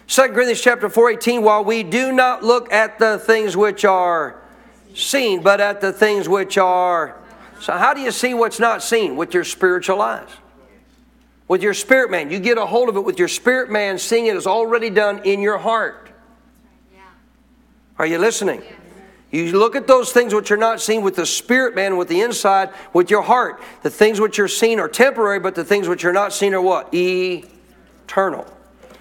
2 0.06 0.28
Corinthians 0.28 0.62
chapter 0.62 0.90
4:18, 0.90 1.42
while 1.42 1.64
we 1.64 1.82
do 1.82 2.12
not 2.12 2.44
look 2.44 2.72
at 2.72 3.00
the 3.00 3.18
things 3.18 3.58
which 3.58 3.84
are 3.84 4.36
seen, 4.94 5.42
but 5.42 5.60
at 5.60 5.82
the 5.82 5.92
things 5.92 6.30
which 6.30 6.60
are. 6.60 7.16
So, 7.62 7.74
how 7.74 7.96
do 7.96 8.02
you 8.02 8.12
see 8.12 8.36
what's 8.36 8.60
not 8.60 8.84
seen? 8.84 9.16
With 9.16 9.34
your 9.34 9.44
spiritual 9.44 10.04
eyes. 10.04 10.30
With 11.48 11.64
your 11.64 11.74
spirit 11.74 12.12
man. 12.12 12.30
You 12.30 12.38
get 12.38 12.60
a 12.60 12.66
hold 12.68 12.90
of 12.90 12.96
it 12.96 13.04
with 13.04 13.18
your 13.18 13.28
spirit 13.28 13.72
man, 13.72 13.98
seeing 13.98 14.28
it 14.28 14.36
is 14.36 14.46
already 14.46 14.92
done 14.92 15.20
in 15.24 15.42
your 15.42 15.58
heart. 15.58 16.03
Are 17.98 18.06
you 18.06 18.18
listening? 18.18 18.62
You 19.32 19.58
look 19.58 19.76
at 19.76 19.88
those 19.88 20.12
things 20.12 20.34
which 20.34 20.52
are 20.52 20.58
not 20.58 20.80
seen 20.80 21.02
with 21.02 21.16
the 21.16 21.26
spirit 21.26 21.74
man, 21.74 21.98
with 21.98 22.08
the 22.08 22.22
inside, 22.22 22.70
with 22.94 23.10
your 23.10 23.24
heart. 23.24 23.62
The 23.82 23.90
things 23.90 24.20
which 24.20 24.38
are 24.38 24.48
seen 24.48 24.80
are 24.80 24.88
temporary, 24.88 25.40
but 25.40 25.56
the 25.56 25.66
things 25.66 25.88
which 25.88 26.06
are 26.06 26.14
not 26.14 26.34
seen 26.34 26.54
are 26.54 26.62
what? 26.62 26.94
Eternal. 26.94 28.46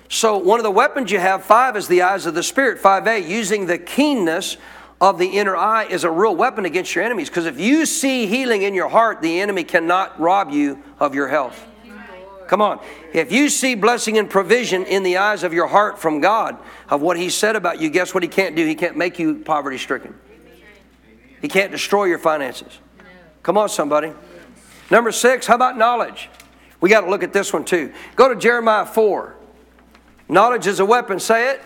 So, 0.08 0.36
one 0.38 0.58
of 0.58 0.64
the 0.64 0.70
weapons 0.70 1.10
you 1.10 1.18
have, 1.18 1.44
five, 1.44 1.76
is 1.76 1.88
the 1.88 2.02
eyes 2.02 2.26
of 2.26 2.34
the 2.34 2.42
Spirit. 2.42 2.80
5a, 2.80 3.26
using 3.26 3.66
the 3.66 3.78
keenness 3.78 4.56
of 5.00 5.18
the 5.18 5.26
inner 5.26 5.56
eye 5.56 5.84
is 5.84 6.04
a 6.04 6.10
real 6.10 6.36
weapon 6.36 6.64
against 6.64 6.94
your 6.94 7.04
enemies. 7.04 7.28
Because 7.28 7.46
if 7.46 7.58
you 7.58 7.86
see 7.86 8.26
healing 8.26 8.62
in 8.62 8.74
your 8.74 8.88
heart, 8.88 9.20
the 9.20 9.40
enemy 9.40 9.64
cannot 9.64 10.18
rob 10.20 10.50
you 10.50 10.82
of 11.00 11.14
your 11.14 11.28
health. 11.28 11.66
Come 12.52 12.60
on. 12.60 12.84
If 13.14 13.32
you 13.32 13.48
see 13.48 13.74
blessing 13.74 14.18
and 14.18 14.28
provision 14.28 14.84
in 14.84 15.04
the 15.04 15.16
eyes 15.16 15.42
of 15.42 15.54
your 15.54 15.66
heart 15.66 15.98
from 15.98 16.20
God, 16.20 16.58
of 16.90 17.00
what 17.00 17.16
He 17.16 17.30
said 17.30 17.56
about 17.56 17.80
you, 17.80 17.88
guess 17.88 18.12
what 18.12 18.22
He 18.22 18.28
can't 18.28 18.54
do? 18.54 18.66
He 18.66 18.74
can't 18.74 18.94
make 18.94 19.18
you 19.18 19.36
poverty 19.36 19.78
stricken. 19.78 20.14
He 21.40 21.48
can't 21.48 21.72
destroy 21.72 22.04
your 22.04 22.18
finances. 22.18 22.78
Come 23.42 23.56
on, 23.56 23.70
somebody. 23.70 24.12
Number 24.90 25.12
six, 25.12 25.46
how 25.46 25.54
about 25.54 25.78
knowledge? 25.78 26.28
We 26.82 26.90
got 26.90 27.00
to 27.00 27.08
look 27.08 27.22
at 27.22 27.32
this 27.32 27.54
one 27.54 27.64
too. 27.64 27.90
Go 28.16 28.28
to 28.28 28.36
Jeremiah 28.36 28.84
4. 28.84 29.34
Knowledge 30.28 30.66
is 30.66 30.78
a 30.78 30.84
weapon. 30.84 31.20
Say 31.20 31.52
it. 31.52 31.62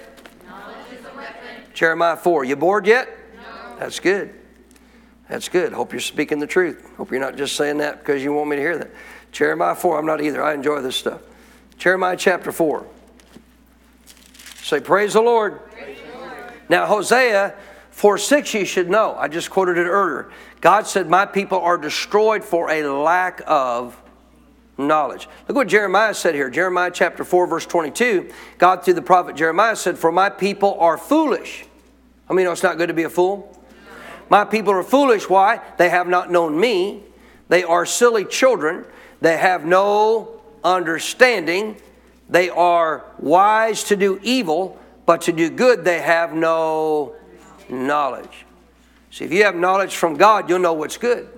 Jeremiah 1.75 2.17
4. 2.17 2.45
You 2.45 2.55
bored 2.55 2.87
yet? 2.87 3.09
No. 3.35 3.77
That's 3.81 3.99
good. 3.99 4.33
That's 5.29 5.49
good. 5.49 5.73
Hope 5.73 5.91
you're 5.91 5.99
speaking 5.99 6.39
the 6.39 6.47
truth. 6.47 6.89
Hope 6.97 7.11
you're 7.11 7.19
not 7.19 7.35
just 7.35 7.57
saying 7.57 7.79
that 7.79 7.99
because 7.99 8.23
you 8.23 8.33
want 8.33 8.51
me 8.51 8.55
to 8.55 8.63
hear 8.63 8.79
that. 8.79 8.91
Jeremiah 9.37 9.75
4, 9.75 9.99
I'm 9.99 10.07
not 10.07 10.23
either. 10.23 10.43
I 10.43 10.55
enjoy 10.55 10.81
this 10.81 10.97
stuff. 10.97 11.21
Jeremiah 11.77 12.17
chapter 12.17 12.51
4. 12.51 12.87
Say, 14.63 14.81
Praise 14.81 15.13
the 15.13 15.21
Lord. 15.21 15.61
Now, 16.71 16.87
Hosea 16.87 17.55
4 17.91 18.17
6, 18.17 18.55
you 18.55 18.65
should 18.65 18.89
know. 18.89 19.15
I 19.15 19.29
just 19.29 19.51
quoted 19.51 19.77
it 19.77 19.85
earlier. 19.85 20.31
God 20.63 20.87
said, 20.87 21.11
My 21.11 21.27
people 21.27 21.61
are 21.61 21.77
destroyed 21.77 22.45
for 22.45 22.71
a 22.71 22.85
lack 22.85 23.43
of 23.47 24.01
knowledge. 24.79 25.29
Look 25.49 25.57
what 25.57 25.69
Jeremiah 25.69 26.15
said 26.15 26.35
here. 26.35 26.49
Jeremiah 26.49 26.91
chapter 26.91 27.23
4, 27.23 27.47
verse 27.47 27.67
22. 27.67 28.33
God, 28.57 28.87
through 28.87 28.95
the 28.95 29.03
prophet 29.03 29.37
Jeremiah, 29.37 29.77
said, 29.77 29.99
For 29.99 30.11
my 30.11 30.31
people 30.31 30.79
are 30.81 30.97
foolish. 30.97 31.67
I 32.27 32.33
mean, 32.33 32.47
it's 32.47 32.63
not 32.63 32.79
good 32.79 32.89
to 32.89 32.95
be 32.95 33.03
a 33.03 33.11
fool. 33.11 33.55
My 34.31 34.47
people 34.47 34.73
are 34.73 34.83
foolish. 34.83 35.29
Why? 35.29 35.61
They 35.77 35.91
have 35.91 36.09
not 36.09 36.31
known 36.31 36.59
me. 36.59 37.03
They 37.51 37.65
are 37.65 37.85
silly 37.85 38.25
children. 38.25 38.87
They 39.21 39.37
have 39.37 39.65
no 39.65 40.41
understanding. 40.63 41.77
They 42.29 42.51
are 42.51 43.05
wise 43.19 43.85
to 43.85 43.97
do 43.97 44.19
evil, 44.23 44.79
but 45.07 45.23
to 45.23 45.33
do 45.33 45.49
good 45.51 45.85
they 45.85 46.01
have 46.01 46.35
no 46.35 47.15
knowledge. 47.69 48.45
See, 49.11 49.25
if 49.25 49.33
you 49.33 49.45
have 49.45 49.55
knowledge 49.55 49.97
from 49.97 50.17
God, 50.17 50.49
you'll 50.49 50.59
know 50.59 50.75
what's 50.75 50.99
good. 50.99 51.29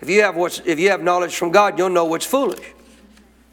If 0.00 0.08
you 0.08 0.22
have 0.22 0.34
what's 0.34 0.60
if 0.60 0.78
you 0.78 0.90
have 0.90 1.02
knowledge 1.02 1.36
from 1.36 1.50
God, 1.50 1.78
you'll 1.78 1.90
know 1.90 2.06
what's 2.06 2.26
foolish. 2.26 2.72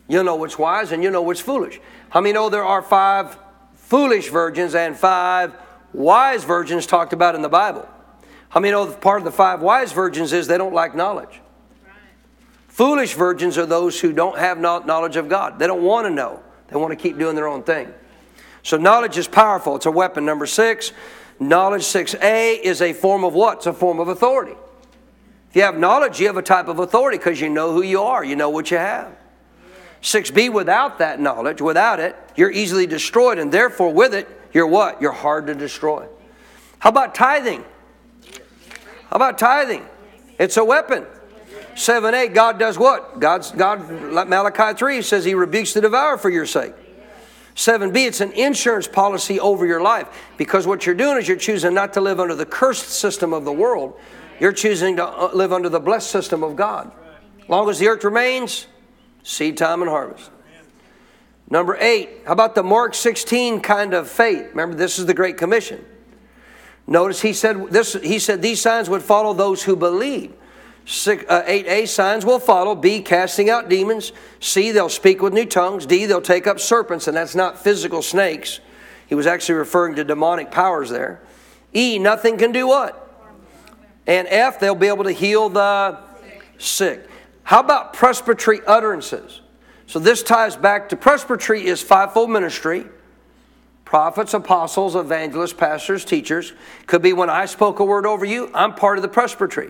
You'll 0.07 0.23
know 0.23 0.35
what's 0.35 0.57
wise 0.57 0.91
and 0.91 1.03
you'll 1.03 1.11
know 1.11 1.21
what's 1.21 1.41
foolish. 1.41 1.79
How 2.09 2.21
many 2.21 2.33
know 2.33 2.49
there 2.49 2.65
are 2.65 2.81
five 2.81 3.37
foolish 3.75 4.29
virgins 4.29 4.73
and 4.73 4.97
five 4.97 5.53
wise 5.93 6.43
virgins 6.43 6.87
talked 6.87 7.13
about 7.13 7.35
in 7.35 7.41
the 7.41 7.49
Bible? 7.49 7.87
How 8.49 8.59
many 8.59 8.71
know 8.71 8.91
part 8.91 9.19
of 9.19 9.25
the 9.25 9.31
five 9.31 9.61
wise 9.61 9.91
virgins 9.91 10.33
is 10.33 10.47
they 10.47 10.57
don't 10.57 10.73
like 10.73 10.95
knowledge? 10.95 11.39
Foolish 12.79 13.13
virgins 13.13 13.57
are 13.57 13.65
those 13.65 13.99
who 13.99 14.13
don't 14.13 14.37
have 14.37 14.57
knowledge 14.57 15.17
of 15.17 15.27
God. 15.27 15.59
They 15.59 15.67
don't 15.67 15.83
want 15.83 16.07
to 16.07 16.09
know. 16.09 16.41
They 16.69 16.77
want 16.77 16.91
to 16.91 16.95
keep 16.95 17.17
doing 17.17 17.35
their 17.35 17.49
own 17.49 17.61
thing. 17.61 17.93
So 18.63 18.77
knowledge 18.77 19.17
is 19.17 19.27
powerful. 19.27 19.75
It's 19.75 19.85
a 19.85 19.91
weapon. 19.91 20.23
Number 20.23 20.45
six, 20.45 20.93
knowledge 21.41 21.81
6a 21.81 22.57
is 22.61 22.81
a 22.81 22.93
form 22.93 23.25
of 23.25 23.33
what? 23.33 23.57
It's 23.57 23.65
a 23.65 23.73
form 23.73 23.99
of 23.99 24.07
authority. 24.07 24.55
If 25.49 25.57
you 25.57 25.63
have 25.63 25.77
knowledge, 25.77 26.21
you 26.21 26.27
have 26.27 26.37
a 26.37 26.41
type 26.41 26.69
of 26.69 26.79
authority 26.79 27.17
because 27.17 27.41
you 27.41 27.49
know 27.49 27.73
who 27.73 27.81
you 27.81 28.01
are. 28.01 28.23
You 28.23 28.37
know 28.37 28.49
what 28.49 28.71
you 28.71 28.77
have. 28.77 29.13
6b, 30.01 30.53
without 30.53 30.99
that 30.99 31.19
knowledge, 31.19 31.61
without 31.61 31.99
it, 31.99 32.15
you're 32.37 32.49
easily 32.49 32.87
destroyed. 32.87 33.39
And 33.39 33.51
therefore, 33.51 33.93
with 33.93 34.13
it, 34.13 34.25
you're 34.53 34.67
what? 34.67 35.01
You're 35.01 35.11
hard 35.11 35.47
to 35.47 35.53
destroy. 35.53 36.07
How 36.77 36.91
about 36.91 37.13
tithing? 37.13 37.65
How 39.09 39.17
about 39.17 39.37
tithing? 39.37 39.85
It's 40.39 40.55
a 40.55 40.63
weapon. 40.63 41.05
7 41.79 42.13
8, 42.13 42.33
God 42.33 42.59
does 42.59 42.77
what? 42.77 43.21
God's, 43.21 43.51
God, 43.51 43.89
like 44.11 44.27
Malachi 44.27 44.77
3 44.77 45.01
says 45.01 45.23
he 45.23 45.33
rebukes 45.33 45.71
the 45.73 45.79
devourer 45.79 46.17
for 46.17 46.29
your 46.29 46.45
sake. 46.45 46.73
7b, 47.55 47.95
it's 47.95 48.19
an 48.19 48.33
insurance 48.33 48.85
policy 48.85 49.39
over 49.39 49.65
your 49.65 49.81
life 49.81 50.07
because 50.37 50.67
what 50.67 50.85
you're 50.85 50.93
doing 50.93 51.17
is 51.17 51.27
you're 51.27 51.37
choosing 51.37 51.73
not 51.73 51.93
to 51.93 52.01
live 52.01 52.19
under 52.19 52.35
the 52.35 52.45
cursed 52.45 52.89
system 52.89 53.31
of 53.31 53.45
the 53.45 53.53
world. 53.53 53.97
You're 54.41 54.51
choosing 54.51 54.97
to 54.97 55.05
uh, 55.05 55.31
live 55.33 55.53
under 55.53 55.69
the 55.69 55.79
blessed 55.79 56.09
system 56.09 56.43
of 56.43 56.57
God. 56.57 56.91
Long 57.47 57.69
as 57.69 57.79
the 57.79 57.87
earth 57.87 58.03
remains, 58.03 58.67
seed 59.23 59.57
time 59.57 59.81
and 59.81 59.89
harvest. 59.89 60.31
Number 61.49 61.77
eight, 61.79 62.09
how 62.25 62.33
about 62.33 62.55
the 62.55 62.63
Mark 62.63 62.93
16 62.93 63.61
kind 63.61 63.93
of 63.93 64.09
faith? 64.09 64.49
Remember, 64.49 64.75
this 64.75 64.99
is 64.99 65.05
the 65.05 65.13
Great 65.13 65.37
Commission. 65.37 65.83
Notice 66.87 67.21
he 67.21 67.31
said 67.31 67.67
this. 67.69 67.93
He 67.93 68.19
said 68.19 68.41
these 68.41 68.61
signs 68.61 68.89
would 68.89 69.01
follow 69.01 69.33
those 69.33 69.63
who 69.63 69.77
believe. 69.77 70.33
Six, 70.89 71.23
uh, 71.29 71.43
8a 71.43 71.87
signs 71.87 72.25
will 72.25 72.39
follow. 72.39 72.73
B 72.73 72.99
casting 73.03 73.47
out 73.47 73.69
demons. 73.69 74.11
C 74.39 74.71
they'll 74.71 74.89
speak 74.89 75.21
with 75.21 75.33
new 75.33 75.45
tongues. 75.45 75.85
D 75.85 76.07
they'll 76.07 76.19
take 76.19 76.47
up 76.47 76.59
serpents 76.59 77.07
and 77.07 77.15
that's 77.15 77.35
not 77.35 77.63
physical 77.63 78.01
snakes. 78.01 78.59
He 79.05 79.13
was 79.13 79.27
actually 79.27 79.59
referring 79.59 79.93
to 79.97 80.03
demonic 80.03 80.49
powers 80.49 80.89
there. 80.89 81.21
E 81.75 81.99
nothing 81.99 82.39
can 82.39 82.51
do 82.51 82.67
what? 82.67 83.07
And 84.07 84.27
f 84.29 84.59
they'll 84.59 84.73
be 84.73 84.87
able 84.87 85.03
to 85.03 85.11
heal 85.11 85.47
the 85.47 85.99
sick. 86.57 87.07
How 87.43 87.59
about 87.59 87.93
presbytery 87.93 88.61
utterances? 88.65 89.41
So 89.85 89.99
this 89.99 90.23
ties 90.23 90.55
back 90.55 90.89
to 90.89 90.95
presbytery 90.95 91.67
is 91.67 91.83
fivefold 91.83 92.31
ministry. 92.31 92.87
Prophets 93.85 94.33
apostles 94.33 94.95
evangelists 94.95 95.53
pastors 95.53 96.03
teachers. 96.03 96.53
Could 96.87 97.03
be 97.03 97.13
when 97.13 97.29
i 97.29 97.45
spoke 97.45 97.77
a 97.77 97.85
word 97.85 98.07
over 98.07 98.25
you 98.25 98.49
i'm 98.55 98.73
part 98.73 98.97
of 98.97 99.03
the 99.03 99.07
presbytery 99.07 99.69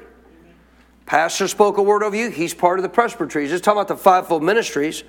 Pastor 1.10 1.48
spoke 1.48 1.80
a 1.80 1.82
word 1.82 2.04
over 2.04 2.16
you, 2.16 2.30
he's 2.30 2.54
part 2.54 2.78
of 2.78 2.84
the 2.84 2.90
presbytery. 2.90 3.42
He's 3.42 3.50
just 3.50 3.64
talking 3.64 3.80
about 3.80 3.88
the 3.88 3.98
fivefold 3.98 4.44
ministries. 4.44 5.04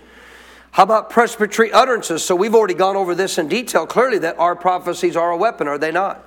How 0.70 0.84
about 0.84 1.10
presbytery 1.10 1.70
utterances? 1.72 2.24
So 2.24 2.34
we've 2.34 2.54
already 2.54 2.72
gone 2.72 2.96
over 2.96 3.14
this 3.14 3.36
in 3.36 3.48
detail 3.48 3.86
clearly 3.86 4.16
that 4.20 4.38
our 4.38 4.56
prophecies 4.56 5.14
are 5.14 5.30
a 5.30 5.36
weapon, 5.36 5.68
are 5.68 5.76
they 5.76 5.92
not? 5.92 6.24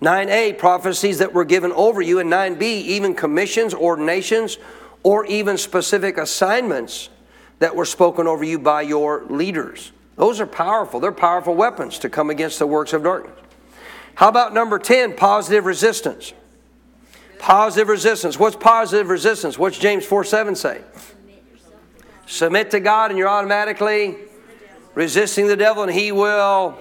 9a, 0.00 0.56
prophecies 0.56 1.18
that 1.18 1.34
were 1.34 1.44
given 1.44 1.72
over 1.72 2.00
you, 2.00 2.20
and 2.20 2.32
9b, 2.32 2.62
even 2.62 3.14
commissions, 3.14 3.74
ordinations, 3.74 4.56
or 5.02 5.26
even 5.26 5.58
specific 5.58 6.16
assignments 6.16 7.10
that 7.58 7.76
were 7.76 7.84
spoken 7.84 8.26
over 8.26 8.44
you 8.44 8.58
by 8.58 8.80
your 8.80 9.26
leaders. 9.26 9.92
Those 10.16 10.40
are 10.40 10.46
powerful. 10.46 11.00
They're 11.00 11.12
powerful 11.12 11.54
weapons 11.54 11.98
to 11.98 12.08
come 12.08 12.30
against 12.30 12.58
the 12.58 12.66
works 12.66 12.94
of 12.94 13.02
darkness. 13.02 13.38
How 14.14 14.28
about 14.28 14.54
number 14.54 14.78
10, 14.78 15.16
positive 15.16 15.66
resistance? 15.66 16.32
Positive 17.38 17.88
resistance. 17.88 18.38
What's 18.38 18.56
positive 18.56 19.08
resistance? 19.08 19.58
What's 19.58 19.78
James 19.78 20.04
4 20.04 20.24
7 20.24 20.54
say? 20.54 20.82
Submit 22.26 22.72
to 22.72 22.80
God 22.80 23.10
and 23.10 23.18
you're 23.18 23.28
automatically 23.28 24.16
resisting 24.94 25.46
the 25.46 25.56
devil 25.56 25.84
and 25.84 25.92
he 25.92 26.12
will 26.12 26.76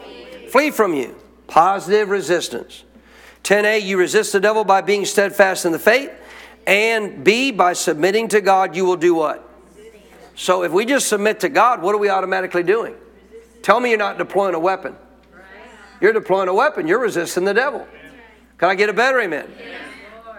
flee 0.50 0.72
from 0.72 0.94
you. 0.94 1.16
Positive 1.48 2.10
resistance. 2.10 2.84
10a, 3.44 3.82
you 3.82 3.98
resist 3.98 4.34
the 4.34 4.40
devil 4.40 4.64
by 4.64 4.82
being 4.82 5.06
steadfast 5.06 5.66
in 5.66 5.72
the 5.72 5.80
faith. 5.80 6.12
And 6.66 7.24
B, 7.24 7.52
by 7.52 7.74
submitting 7.74 8.28
to 8.30 8.42
God, 8.42 8.76
you 8.76 8.86
will 8.86 8.96
do 8.98 9.14
what? 9.14 9.48
So 10.36 10.64
if 10.64 10.72
we 10.72 10.86
just 10.86 11.08
submit 11.08 11.40
to 11.42 11.50
God, 11.50 11.82
what 11.82 11.94
are 11.94 12.00
we 12.00 12.10
automatically 12.10 12.64
doing? 12.64 12.96
Tell 13.62 13.80
me 13.80 13.90
you're 13.90 14.00
not 14.00 14.18
deploying 14.18 14.56
a 14.56 14.60
weapon. 14.60 14.96
You're 16.02 16.14
deploying 16.14 16.50
a 16.50 16.54
weapon. 16.54 16.88
You're 16.88 17.00
resisting 17.00 17.46
the 17.46 17.54
devil. 17.54 17.88
Can 18.58 18.70
I 18.70 18.76
get 18.76 18.90
a 18.90 18.94
better 18.94 19.20
amen? 19.22 19.52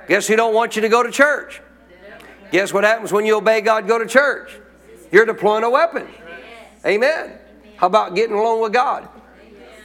Guess 0.08 0.26
who 0.26 0.36
don't 0.36 0.54
want 0.54 0.76
you 0.76 0.82
to 0.82 0.88
go 0.88 1.02
to 1.02 1.10
church? 1.10 1.60
Guess 2.52 2.72
what 2.72 2.84
happens 2.84 3.12
when 3.12 3.26
you 3.26 3.36
obey 3.36 3.60
God, 3.60 3.88
go 3.88 3.98
to 3.98 4.06
church? 4.06 4.52
You're 5.10 5.26
deploying 5.26 5.64
a 5.64 5.70
weapon. 5.70 6.06
Amen. 6.84 7.38
How 7.76 7.88
about 7.88 8.14
getting 8.14 8.36
along 8.36 8.62
with 8.62 8.72
God? 8.72 9.08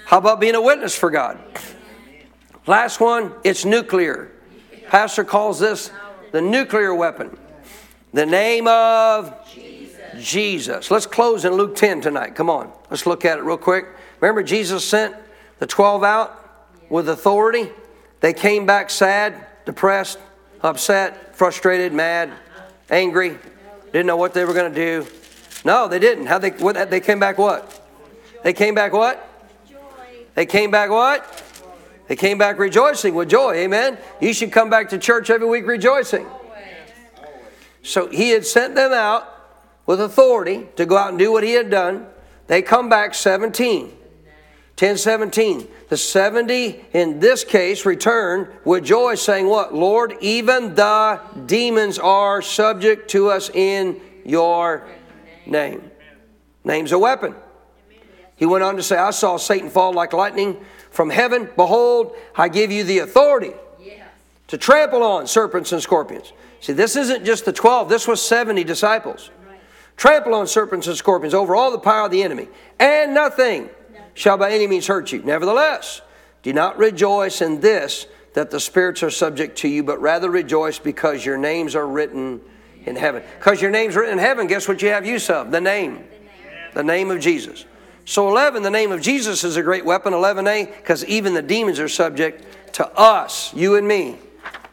How 0.06 0.18
about 0.18 0.40
being 0.40 0.56
a 0.56 0.62
witness 0.62 0.96
for 0.96 1.10
God? 1.10 1.40
Last 2.68 3.00
one, 3.00 3.34
it's 3.44 3.66
nuclear. 3.66 4.32
Pastor 4.88 5.24
calls 5.24 5.60
this 5.60 5.92
the 6.32 6.42
nuclear 6.42 6.94
weapon. 6.94 7.38
The 8.14 8.26
name 8.26 8.68
of 8.68 9.34
Jesus. 9.50 10.02
Jesus. 10.20 10.92
Let's 10.92 11.06
close 11.06 11.46
in 11.46 11.54
Luke 11.54 11.76
10 11.76 12.02
tonight. 12.02 12.36
Come 12.36 12.50
on. 12.50 12.72
Let's 12.90 13.06
look 13.06 13.24
at 13.26 13.38
it 13.38 13.44
real 13.44 13.58
quick. 13.58 13.86
Remember, 14.20 14.44
Jesus 14.44 14.86
sent 14.86 15.16
the 15.60 15.66
12 15.66 16.04
out 16.04 16.68
with 16.90 17.08
authority? 17.08 17.70
They 18.20 18.34
came 18.34 18.66
back 18.66 18.90
sad, 18.90 19.48
depressed, 19.72 20.20
upset, 20.62 21.34
frustrated, 21.34 21.94
mad, 21.94 22.30
angry, 22.90 23.38
didn't 23.94 24.06
know 24.06 24.18
what 24.18 24.34
they 24.34 24.44
were 24.44 24.54
going 24.54 24.74
to 24.74 24.76
do. 24.76 25.08
No, 25.64 25.88
they 25.88 26.00
didn't. 26.00 26.26
How 26.26 26.40
they 26.40 26.50
what, 26.52 26.90
they 26.90 27.00
came 27.00 27.20
back 27.20 27.38
what? 27.38 27.80
They 28.44 28.52
came 28.52 28.76
back 28.76 28.92
what? 28.92 29.28
They 30.36 30.46
came 30.46 30.72
back 30.72 30.90
what? 30.90 31.44
They 32.08 32.18
came 32.18 32.38
back 32.38 32.60
rejoicing 32.60 33.16
with 33.16 33.30
joy. 33.30 33.54
Amen. 33.56 33.98
You 34.20 34.34
should 34.34 34.52
come 34.52 34.70
back 34.70 34.90
to 34.90 34.98
church 34.98 35.30
every 35.30 35.48
week 35.48 35.66
rejoicing. 35.66 36.26
So 37.84 38.08
he 38.08 38.32
had 38.32 38.46
sent 38.46 38.76
them 38.76 38.92
out 38.92 39.28
with 39.86 40.02
authority 40.02 40.68
to 40.76 40.86
go 40.86 40.98
out 40.98 41.10
and 41.10 41.20
do 41.20 41.32
what 41.32 41.44
he 41.44 41.54
had 41.54 41.70
done. 41.70 42.08
They 42.48 42.62
come 42.62 42.90
back 42.90 43.14
17. 43.14 43.92
10 44.82 44.98
17. 44.98 45.68
The 45.90 45.96
70 45.96 46.86
in 46.94 47.20
this 47.20 47.44
case 47.44 47.86
returned 47.86 48.48
with 48.66 48.84
joy, 48.84 49.14
saying, 49.14 49.46
What? 49.46 49.76
Lord, 49.76 50.16
even 50.22 50.74
the 50.74 51.22
demons 51.46 52.00
are 52.00 52.42
subject 52.42 53.08
to 53.12 53.30
us 53.30 53.52
in 53.52 54.02
your 54.26 54.88
name. 55.46 55.92
Name's 56.64 56.94
a 56.94 56.98
weapon. 56.98 57.36
He 58.36 58.48
went 58.48 58.64
on 58.64 58.76
to 58.76 58.82
say, 58.82 58.98
I 58.98 59.12
saw 59.12 59.38
Satan 59.38 59.70
fall 59.70 59.94
like 59.94 60.14
lightning 60.14 60.60
from 60.90 61.12
heaven. 61.12 61.48
Behold, 61.56 62.16
I 62.36 62.50
give 62.50 62.72
you 62.72 62.84
the 62.84 63.00
authority 63.00 63.54
to 64.48 64.58
trample 64.58 65.04
on 65.04 65.28
serpents 65.28 65.72
and 65.74 65.80
scorpions. 65.84 66.34
See, 66.60 66.74
this 66.74 66.96
isn't 66.96 67.24
just 67.24 67.46
the 67.46 67.54
12, 67.54 67.88
this 67.88 68.08
was 68.08 68.20
70 68.20 68.64
disciples. 68.64 69.30
Trample 69.96 70.34
on 70.34 70.48
serpents 70.48 70.88
and 70.88 70.98
scorpions 70.98 71.36
over 71.36 71.56
all 71.56 71.70
the 71.70 71.78
power 71.78 72.06
of 72.06 72.12
the 72.12 72.24
enemy, 72.24 72.48
and 72.80 73.14
nothing 73.14 73.70
shall 74.14 74.38
by 74.38 74.52
any 74.52 74.68
means 74.68 74.88
hurt 74.88 75.12
you. 75.12 75.22
Nevertheless, 75.22 76.02
do 76.44 76.54
not 76.54 76.78
rejoice 76.78 77.42
in 77.42 77.62
this 77.62 78.08
that 78.34 78.50
the 78.50 78.60
spirits 78.60 79.04
are 79.04 79.10
subject 79.10 79.58
to 79.60 79.68
you, 79.68 79.84
but 79.84 80.02
rather 80.02 80.30
rejoice 80.30 80.80
because 80.80 81.26
your 81.26 81.38
names 81.38 81.76
are 81.76 81.88
written 81.88 82.40
in 82.86 82.96
heaven. 82.96 83.24
Because 83.38 83.62
your 83.62 83.72
name's 83.72 83.96
written 83.96 84.14
in 84.14 84.20
heaven, 84.20 84.48
guess 84.48 84.68
what 84.68 84.82
you 84.82 84.90
have 84.90 85.06
use 85.06 85.30
of? 85.30 85.52
The 85.52 85.62
name. 85.62 86.04
The 86.74 86.84
name 86.84 87.12
of 87.12 87.20
Jesus. 87.20 87.66
So 88.06 88.30
11, 88.30 88.64
the 88.64 88.72
name 88.72 88.92
of 88.92 89.02
Jesus 89.02 89.44
is 89.44 89.58
a 89.58 89.62
great 89.62 89.86
weapon. 89.86 90.14
11a, 90.14 90.76
because 90.78 91.06
even 91.06 91.34
the 91.34 91.42
demons 91.42 91.80
are 91.80 91.90
subject 91.90 92.74
to 92.74 92.88
us, 92.98 93.54
you 93.54 93.76
and 93.76 93.88
me, 93.88 94.18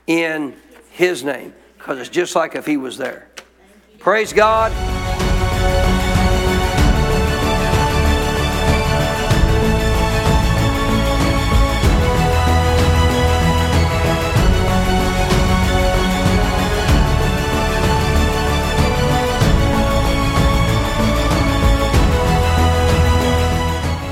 in 0.06 0.54
His 0.90 1.24
name. 1.24 1.52
Because 1.76 1.98
it's 1.98 2.08
just 2.08 2.34
like 2.34 2.54
if 2.54 2.64
He 2.64 2.76
was 2.76 2.96
there. 2.96 3.28
Praise 3.98 4.32
God. 4.32 4.97